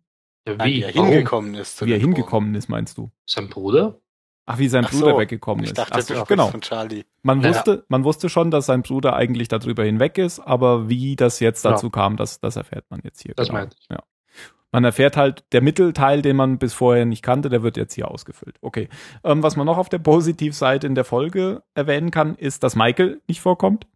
Ja, 0.47 0.55
wie? 0.55 0.57
Nein, 0.57 0.73
wie 0.73 0.83
er 0.83 0.93
hingekommen 0.93 1.55
ist. 1.55 1.85
wie 1.85 1.93
er 1.93 1.99
hingekommen 1.99 2.55
ist, 2.55 2.69
meinst 2.69 2.99
du? 2.99 3.11
Sein 3.27 3.49
Bruder? 3.49 4.01
Ach, 4.47 4.59
wie 4.59 4.69
sein 4.69 4.85
Ach 4.85 4.91
Bruder 4.91 5.13
so, 5.13 5.19
weggekommen 5.19 5.65
ist. 5.65 5.71
Ich 5.71 5.75
dachte, 5.75 6.03
so, 6.03 6.25
genau. 6.25 6.49
von 6.49 6.61
Charlie. 6.61 7.05
Man 7.23 7.41
ja. 7.41 7.51
wusste, 7.51 7.85
man 7.89 8.05
wusste 8.05 8.29
schon, 8.29 8.51
dass 8.51 8.67
sein 8.67 8.83
Bruder 8.83 9.17
eigentlich 9.17 9.49
darüber 9.49 9.85
hinweg 9.85 10.19
ist, 10.19 10.41
aber 10.41 10.89
wie 10.89 11.17
das 11.17 11.41
jetzt 11.41 11.65
dazu 11.65 11.87
ja. 11.87 11.93
kam, 11.93 12.17
das, 12.17 12.41
das 12.41 12.57
erfährt 12.57 12.85
man 12.91 13.01
jetzt 13.05 13.23
hier. 13.23 13.35
Das 13.35 13.49
genau. 13.49 13.61
meinte 13.61 13.77
ich. 13.81 13.89
Ja. 13.91 14.03
Man 14.75 14.85
erfährt 14.85 15.17
halt, 15.17 15.45
der 15.53 15.63
Mittelteil, 15.63 16.21
den 16.21 16.35
man 16.35 16.59
bis 16.59 16.75
vorher 16.75 17.07
nicht 17.07 17.23
kannte, 17.23 17.49
der 17.49 17.63
wird 17.63 17.77
jetzt 17.77 17.95
hier 17.95 18.11
ausgefüllt. 18.11 18.57
Okay. 18.61 18.89
Ähm, 19.23 19.43
was 19.43 19.55
man 19.57 19.67
noch 19.67 19.79
auf 19.79 19.89
der 19.89 20.01
Positivseite 20.01 20.87
in 20.87 20.97
der 20.97 21.05
Folge 21.05 21.63
erwähnen 21.75 22.11
kann, 22.11 22.35
ist, 22.35 22.65
dass 22.65 22.75
Michael 22.75 23.23
nicht 23.29 23.41
vorkommt. 23.41 23.87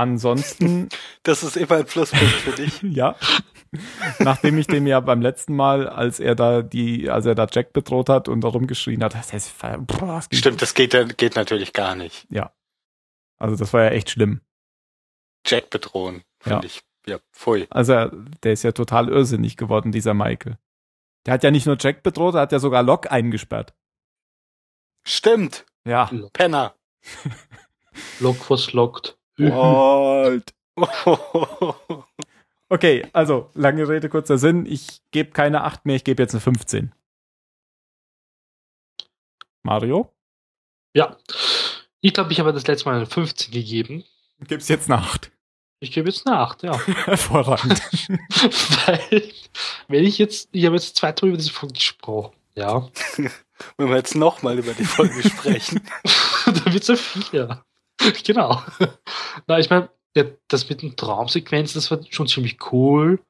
Ansonsten. 0.00 0.88
Das 1.22 1.42
ist 1.42 1.56
immer 1.58 1.76
ein 1.76 1.84
Pluspunkt 1.84 2.24
für 2.24 2.52
dich. 2.52 2.80
ja. 2.82 3.14
Nachdem 4.20 4.56
ich 4.56 4.66
dem 4.66 4.86
ja 4.86 4.98
beim 5.00 5.20
letzten 5.20 5.54
Mal, 5.54 5.86
als 5.86 6.18
er 6.18 6.34
da 6.34 6.62
die, 6.62 7.10
als 7.10 7.26
er 7.26 7.34
da 7.34 7.46
Jack 7.50 7.74
bedroht 7.74 8.08
hat 8.08 8.26
und 8.26 8.40
darum 8.40 8.66
geschrien 8.66 9.04
hat, 9.04 9.14
das 9.14 9.32
ist, 9.34 9.54
boah, 9.58 10.22
das 10.28 10.38
Stimmt, 10.38 10.62
das 10.62 10.72
geht, 10.72 11.18
geht 11.18 11.36
natürlich 11.36 11.74
gar 11.74 11.94
nicht. 11.94 12.26
Ja. 12.30 12.52
Also 13.38 13.54
das 13.56 13.74
war 13.74 13.84
ja 13.84 13.90
echt 13.90 14.10
schlimm. 14.10 14.40
Jack 15.46 15.68
bedrohen, 15.68 16.22
finde 16.40 16.60
ja. 16.60 16.64
ich. 16.64 16.80
Ja, 17.06 17.18
pfui. 17.32 17.66
Also 17.68 18.06
der 18.42 18.52
ist 18.52 18.62
ja 18.62 18.72
total 18.72 19.08
irrsinnig 19.08 19.58
geworden, 19.58 19.92
dieser 19.92 20.14
Michael. 20.14 20.56
Der 21.26 21.34
hat 21.34 21.44
ja 21.44 21.50
nicht 21.50 21.66
nur 21.66 21.76
Jack 21.78 22.02
bedroht, 22.02 22.34
er 22.34 22.42
hat 22.42 22.52
ja 22.52 22.58
sogar 22.58 22.82
Locke 22.82 23.10
eingesperrt. 23.10 23.74
Stimmt. 25.06 25.66
Ja. 25.84 26.10
Penner. 26.32 26.74
Locke 28.20 28.48
was 28.48 28.72
locked. 28.72 29.19
What? 29.48 30.54
Okay, 32.72 33.04
also 33.12 33.50
lange 33.54 33.88
Rede, 33.88 34.08
kurzer 34.08 34.38
Sinn. 34.38 34.64
Ich 34.64 35.02
gebe 35.10 35.32
keine 35.32 35.64
8 35.64 35.86
mehr, 35.86 35.96
ich 35.96 36.04
gebe 36.04 36.22
jetzt 36.22 36.34
eine 36.34 36.40
15. 36.40 36.92
Mario? 39.64 40.14
Ja. 40.94 41.16
Ich 42.00 42.14
glaube, 42.14 42.32
ich 42.32 42.38
habe 42.38 42.52
das 42.52 42.68
letzte 42.68 42.88
Mal 42.88 42.96
eine 42.96 43.06
15 43.06 43.52
gegeben. 43.52 44.04
Gib's 44.46 44.68
jetzt 44.68 44.88
eine 44.88 45.02
8. 45.02 45.32
Ich 45.80 45.90
gebe 45.90 46.08
jetzt 46.08 46.26
eine 46.28 46.38
8, 46.38 46.62
ja. 46.62 46.78
Hervorragend. 47.06 47.80
Weil, 48.86 49.32
wenn 49.88 50.04
ich 50.04 50.18
jetzt, 50.18 50.48
ich 50.52 50.64
habe 50.64 50.76
jetzt 50.76 50.94
zwei 50.94 51.10
über 51.22 51.36
diese 51.36 51.50
Folge 51.50 51.74
gesprochen, 51.74 52.36
ja. 52.54 52.88
wenn 53.78 53.88
wir 53.88 53.96
jetzt 53.96 54.14
nochmal 54.14 54.56
über 54.56 54.74
die 54.74 54.84
Folge 54.84 55.28
sprechen. 55.28 55.80
dann 56.46 56.72
wird 56.72 56.82
es 56.82 56.86
so 56.86 56.94
viel, 56.94 57.24
ja. 57.32 57.64
Genau. 58.24 58.62
Na, 59.46 59.58
ich 59.58 59.70
meine, 59.70 59.88
das 60.48 60.68
mit 60.68 60.82
den 60.82 60.96
Traumsequenzen, 60.96 61.78
das 61.78 61.90
war 61.90 62.00
schon 62.10 62.26
ziemlich 62.26 62.58
cool. 62.72 63.20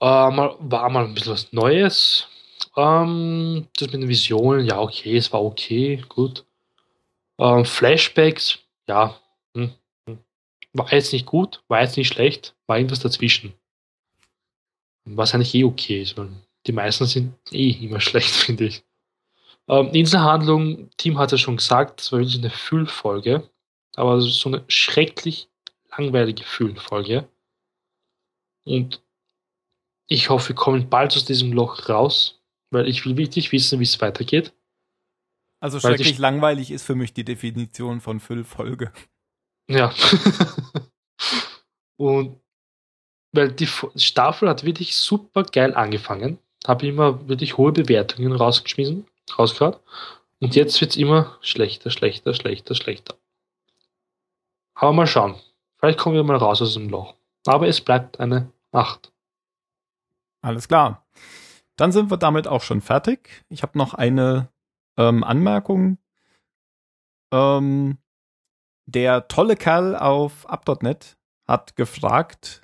Äh, 0.00 0.30
mal, 0.30 0.56
war 0.58 0.90
mal 0.90 1.04
ein 1.04 1.14
bisschen 1.14 1.32
was 1.32 1.52
Neues. 1.52 2.28
Ähm, 2.76 3.68
das 3.76 3.92
mit 3.92 4.02
den 4.02 4.08
Visionen, 4.08 4.66
ja, 4.66 4.80
okay, 4.80 5.16
es 5.16 5.32
war 5.32 5.42
okay, 5.42 6.02
gut. 6.08 6.44
Ähm, 7.38 7.64
Flashbacks, 7.64 8.58
ja, 8.88 9.18
hm, 9.54 9.72
hm. 10.08 10.18
war 10.72 10.92
jetzt 10.92 11.12
nicht 11.12 11.26
gut, 11.26 11.62
war 11.68 11.82
jetzt 11.82 11.96
nicht 11.96 12.08
schlecht, 12.08 12.54
war 12.66 12.76
irgendwas 12.76 13.00
dazwischen. 13.00 13.54
Was 15.04 15.34
eigentlich 15.34 15.54
eh 15.54 15.64
okay 15.64 16.02
ist, 16.02 16.16
weil 16.16 16.30
die 16.66 16.72
meisten 16.72 17.06
sind 17.06 17.34
eh 17.52 17.70
immer 17.70 18.00
schlecht, 18.00 18.30
finde 18.30 18.66
ich. 18.66 18.82
Ähm, 19.68 19.88
Inselhandlung, 19.88 20.90
Team 20.96 21.18
hat 21.18 21.32
ja 21.32 21.38
schon 21.38 21.56
gesagt, 21.56 22.00
das 22.00 22.12
war 22.12 22.18
wirklich 22.18 22.38
eine 22.38 22.50
Füllfolge 22.50 23.48
aber 23.96 24.20
so 24.20 24.48
eine 24.48 24.64
schrecklich 24.68 25.48
langweilige 25.96 26.44
Fühlfolge. 26.44 27.28
Und 28.64 29.02
ich 30.08 30.30
hoffe, 30.30 30.50
wir 30.50 30.56
kommen 30.56 30.90
bald 30.90 31.14
aus 31.14 31.24
diesem 31.24 31.52
Loch 31.52 31.88
raus, 31.88 32.42
weil 32.70 32.88
ich 32.88 33.04
will 33.04 33.16
wirklich 33.16 33.52
wissen, 33.52 33.78
wie 33.78 33.84
es 33.84 34.00
weitergeht. 34.00 34.52
Also 35.60 35.80
schrecklich 35.80 36.18
langweilig 36.18 36.70
ist 36.70 36.84
für 36.84 36.94
mich 36.94 37.14
die 37.14 37.24
Definition 37.24 38.00
von 38.00 38.20
Füllfolge. 38.20 38.92
Ja. 39.68 39.94
Und 41.96 42.40
weil 43.32 43.52
die 43.52 43.68
Staffel 43.96 44.48
hat 44.48 44.64
wirklich 44.64 44.96
super 44.96 45.44
geil 45.44 45.74
angefangen. 45.74 46.38
Habe 46.66 46.86
immer 46.86 47.28
wirklich 47.28 47.56
hohe 47.56 47.72
Bewertungen 47.72 48.32
rausgeschmissen, 48.32 49.06
rausgehört. 49.38 49.80
Und 50.40 50.54
jetzt 50.54 50.80
wird 50.80 50.92
es 50.92 50.96
immer 50.96 51.38
schlechter, 51.40 51.90
schlechter, 51.90 52.34
schlechter, 52.34 52.74
schlechter. 52.74 53.14
Aber 54.74 54.92
mal 54.92 55.06
schauen. 55.06 55.36
Vielleicht 55.78 55.98
kommen 55.98 56.16
wir 56.16 56.24
mal 56.24 56.36
raus 56.36 56.60
aus 56.60 56.74
dem 56.74 56.88
Loch. 56.88 57.14
Aber 57.46 57.68
es 57.68 57.80
bleibt 57.80 58.20
eine 58.20 58.52
8. 58.72 59.12
Alles 60.42 60.68
klar. 60.68 61.06
Dann 61.76 61.92
sind 61.92 62.10
wir 62.10 62.16
damit 62.16 62.46
auch 62.46 62.62
schon 62.62 62.80
fertig. 62.80 63.44
Ich 63.48 63.62
habe 63.62 63.78
noch 63.78 63.94
eine 63.94 64.48
ähm, 64.96 65.24
Anmerkung. 65.24 65.98
Ähm, 67.32 67.98
der 68.86 69.28
tolle 69.28 69.56
Kerl 69.56 69.96
auf 69.96 70.48
up.net 70.48 71.16
hat 71.48 71.76
gefragt, 71.76 72.62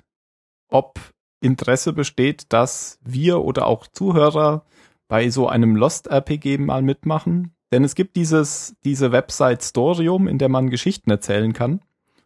ob 0.69 0.99
Interesse 1.41 1.93
besteht, 1.93 2.53
dass 2.53 2.99
wir 3.01 3.41
oder 3.41 3.65
auch 3.65 3.87
Zuhörer 3.87 4.65
bei 5.11 5.29
so 5.29 5.49
einem 5.49 5.75
Lost 5.75 6.07
RPG 6.07 6.57
mal 6.57 6.81
mitmachen. 6.81 7.53
Denn 7.73 7.83
es 7.83 7.95
gibt 7.95 8.15
dieses, 8.15 8.77
diese 8.85 9.11
Website 9.11 9.61
Storium, 9.61 10.25
in 10.25 10.37
der 10.37 10.47
man 10.47 10.69
Geschichten 10.69 11.11
erzählen 11.11 11.51
kann. 11.51 11.81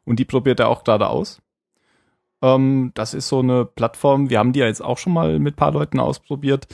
Und 0.06 0.20
die 0.20 0.26
probiert 0.26 0.60
er 0.60 0.70
auch 0.70 0.84
gerade 0.84 1.10
aus. 1.10 1.42
Ähm, 2.44 2.92
das 2.94 3.16
ist 3.16 3.28
so 3.28 3.40
eine 3.40 3.66
Plattform, 3.66 4.30
wir 4.30 4.38
haben 4.38 4.54
die 4.54 4.60
ja 4.60 4.68
jetzt 4.68 4.84
auch 4.84 5.00
schon 5.00 5.14
mal 5.14 5.40
mit 5.40 5.56
paar 5.56 5.72
Leuten 5.72 6.00
ausprobiert, 6.00 6.68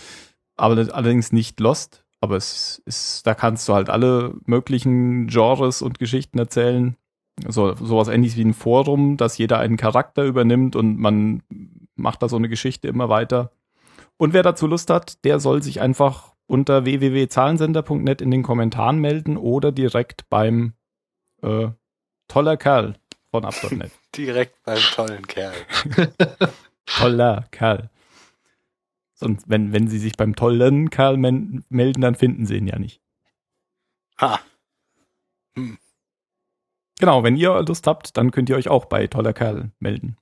aber 0.58 0.74
allerdings 0.94 1.32
nicht 1.32 1.62
Lost. 1.62 2.04
Aber 2.20 2.36
es 2.36 2.82
ist, 2.86 3.26
da 3.26 3.34
kannst 3.34 3.70
du 3.70 3.74
halt 3.74 3.90
alle 3.90 4.36
möglichen 4.46 5.28
Genres 5.28 5.82
und 5.82 5.98
Geschichten 5.98 6.38
erzählen. 6.40 6.98
so 7.48 7.74
sowas 7.76 8.10
ähnliches 8.10 8.38
wie 8.38 8.44
ein 8.44 8.54
Forum, 8.54 9.16
dass 9.16 9.38
jeder 9.38 9.60
einen 9.60 9.78
Charakter 9.78 10.26
übernimmt 10.26 10.76
und 10.76 11.00
man 11.00 11.42
macht 11.96 12.22
da 12.22 12.28
so 12.28 12.36
eine 12.36 12.50
Geschichte 12.50 12.90
immer 12.90 13.08
weiter. 13.08 13.52
Und 14.18 14.34
wer 14.34 14.44
dazu 14.44 14.68
Lust 14.68 14.90
hat, 14.90 15.24
der 15.26 15.40
soll 15.40 15.64
sich 15.64 15.82
einfach 15.82 16.34
unter 16.46 16.86
www.zahlensender.net 16.86 18.22
in 18.22 18.30
den 18.30 18.44
Kommentaren 18.44 19.00
melden 19.00 19.38
oder 19.38 19.72
direkt 19.72 20.30
beim 20.30 20.74
äh, 21.42 21.70
toller 22.28 22.58
Kerl 22.58 22.96
von 23.32 23.46
Up.net. 23.46 23.92
direkt 24.16 24.62
beim 24.64 24.80
tollen 24.80 25.26
Kerl. 25.26 25.54
Toller 26.86 27.46
Kerl. 27.52 27.90
Sonst, 29.14 29.48
wenn, 29.48 29.72
wenn 29.72 29.88
sie 29.88 30.00
sich 30.00 30.18
beim 30.18 30.36
tollen 30.36 30.90
Kerl 30.90 31.16
melden, 31.16 32.02
dann 32.02 32.16
finden 32.16 32.46
sie 32.46 32.58
ihn 32.58 32.68
ja 32.68 32.80
nicht. 32.80 33.02
Ha. 34.20 34.40
Hm. 35.56 35.78
Genau, 37.00 37.24
wenn 37.24 37.38
ihr 37.38 37.62
Lust 37.62 37.88
habt, 37.88 38.18
dann 38.18 38.32
könnt 38.32 38.50
ihr 38.50 38.56
euch 38.56 38.68
auch 38.68 38.86
bei 38.86 39.08
toller 39.08 39.34
Kerl 39.34 39.72
melden. 39.80 40.18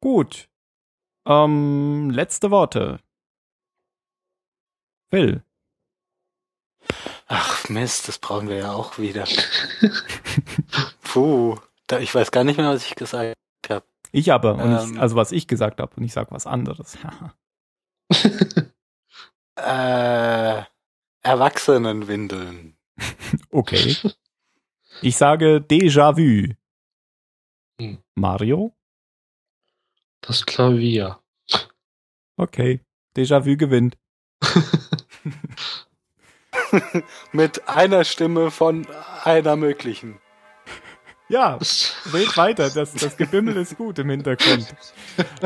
Gut. 0.00 0.48
Ähm, 1.26 2.10
letzte 2.10 2.50
Worte. 2.50 3.00
Will. 5.10 5.42
Ach 7.26 7.68
Mist, 7.68 8.06
das 8.06 8.18
brauchen 8.18 8.48
wir 8.48 8.56
ja 8.56 8.72
auch 8.72 8.98
wieder. 8.98 9.24
Puh, 11.02 11.58
da, 11.88 11.98
ich 11.98 12.14
weiß 12.14 12.30
gar 12.30 12.44
nicht 12.44 12.56
mehr, 12.56 12.68
was 12.68 12.86
ich 12.86 12.94
gesagt 12.94 13.36
habe. 13.68 13.84
Ich 14.12 14.32
aber, 14.32 14.58
ähm, 14.58 14.94
ich, 14.94 15.00
also 15.00 15.16
was 15.16 15.32
ich 15.32 15.48
gesagt 15.48 15.80
habe 15.80 15.92
und 15.96 16.04
ich 16.04 16.12
sag 16.12 16.30
was 16.30 16.46
anderes. 16.46 16.96
äh, 19.56 20.62
Erwachsenenwindeln. 21.22 22.76
okay. 23.50 23.96
Ich 25.02 25.16
sage 25.16 25.56
Déjà-vu. 25.58 26.54
Hm. 27.80 27.98
Mario? 28.14 28.72
Das 30.26 30.44
Klavier. 30.44 31.18
Okay. 32.36 32.80
Déjà-vu 33.16 33.56
gewinnt. 33.56 33.96
Mit 37.32 37.68
einer 37.68 38.04
Stimme 38.04 38.50
von 38.50 38.86
einer 39.24 39.56
möglichen. 39.56 40.18
Ja, 41.28 41.58
red 42.12 42.36
weiter, 42.36 42.70
das, 42.70 42.94
das 42.94 43.16
Gebimmel 43.16 43.56
ist 43.56 43.76
gut 43.76 43.98
im 43.98 44.10
Hintergrund. 44.10 44.72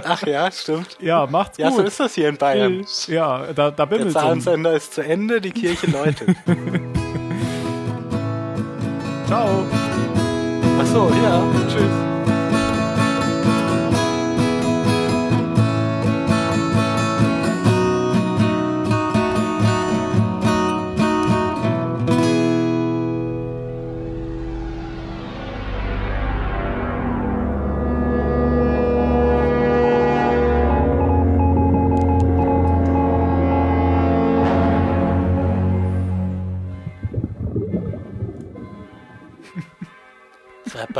Ach 0.04 0.22
ja, 0.26 0.52
stimmt. 0.52 0.98
Ja, 1.00 1.26
macht's 1.26 1.56
ja, 1.56 1.68
gut. 1.68 1.78
Ja, 1.78 1.82
so 1.82 1.88
ist 1.88 2.00
das 2.00 2.14
hier 2.14 2.28
in 2.28 2.36
Bayern. 2.36 2.84
Ja, 3.06 3.50
da, 3.54 3.70
da 3.70 3.86
bimmelt's. 3.86 4.12
Der 4.12 4.22
Zahnsender 4.22 4.70
um. 4.70 4.76
ist 4.76 4.92
zu 4.92 5.02
Ende, 5.02 5.40
die 5.40 5.52
Kirche 5.52 5.90
läutet. 5.90 6.36
Ciao. 9.26 9.64
Ach 10.80 10.86
so, 10.86 11.10
ja, 11.22 11.42
tschüss. 11.66 12.09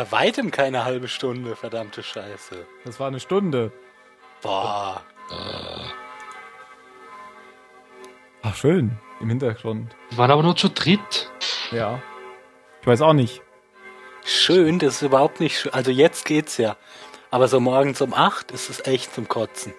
Bei 0.01 0.13
weitem 0.13 0.51
keine 0.51 0.85
halbe 0.85 1.09
Stunde, 1.09 1.57
verdammte 1.57 2.03
Scheiße. 2.03 2.67
Das 2.87 2.99
war 2.99 3.09
eine 3.09 3.21
Stunde. 3.21 3.71
Boah. 4.41 5.03
Ach, 8.43 8.57
schön. 8.57 8.97
Im 9.21 9.29
Hintergrund. 9.29 9.95
Wir 10.09 10.17
waren 10.19 10.31
aber 10.31 10.43
nur 10.43 10.57
zu 10.57 10.71
dritt. 10.71 11.31
Ja. 11.71 12.01
Ich 12.81 12.87
weiß 12.87 13.03
auch 13.03 13.13
nicht. 13.13 13.43
Schön, 14.25 14.79
das 14.79 14.97
ist 14.97 15.03
überhaupt 15.03 15.41
nicht 15.41 15.61
schön. 15.61 15.75
Also 15.75 15.91
jetzt 15.91 16.25
geht's 16.25 16.57
ja. 16.57 16.79
Aber 17.31 17.47
so 17.47 17.61
morgens 17.61 18.01
um 18.01 18.15
acht 18.15 18.53
ist 18.53 18.71
es 18.71 18.87
echt 18.87 19.15
zum 19.15 19.29
Kotzen. 19.29 19.75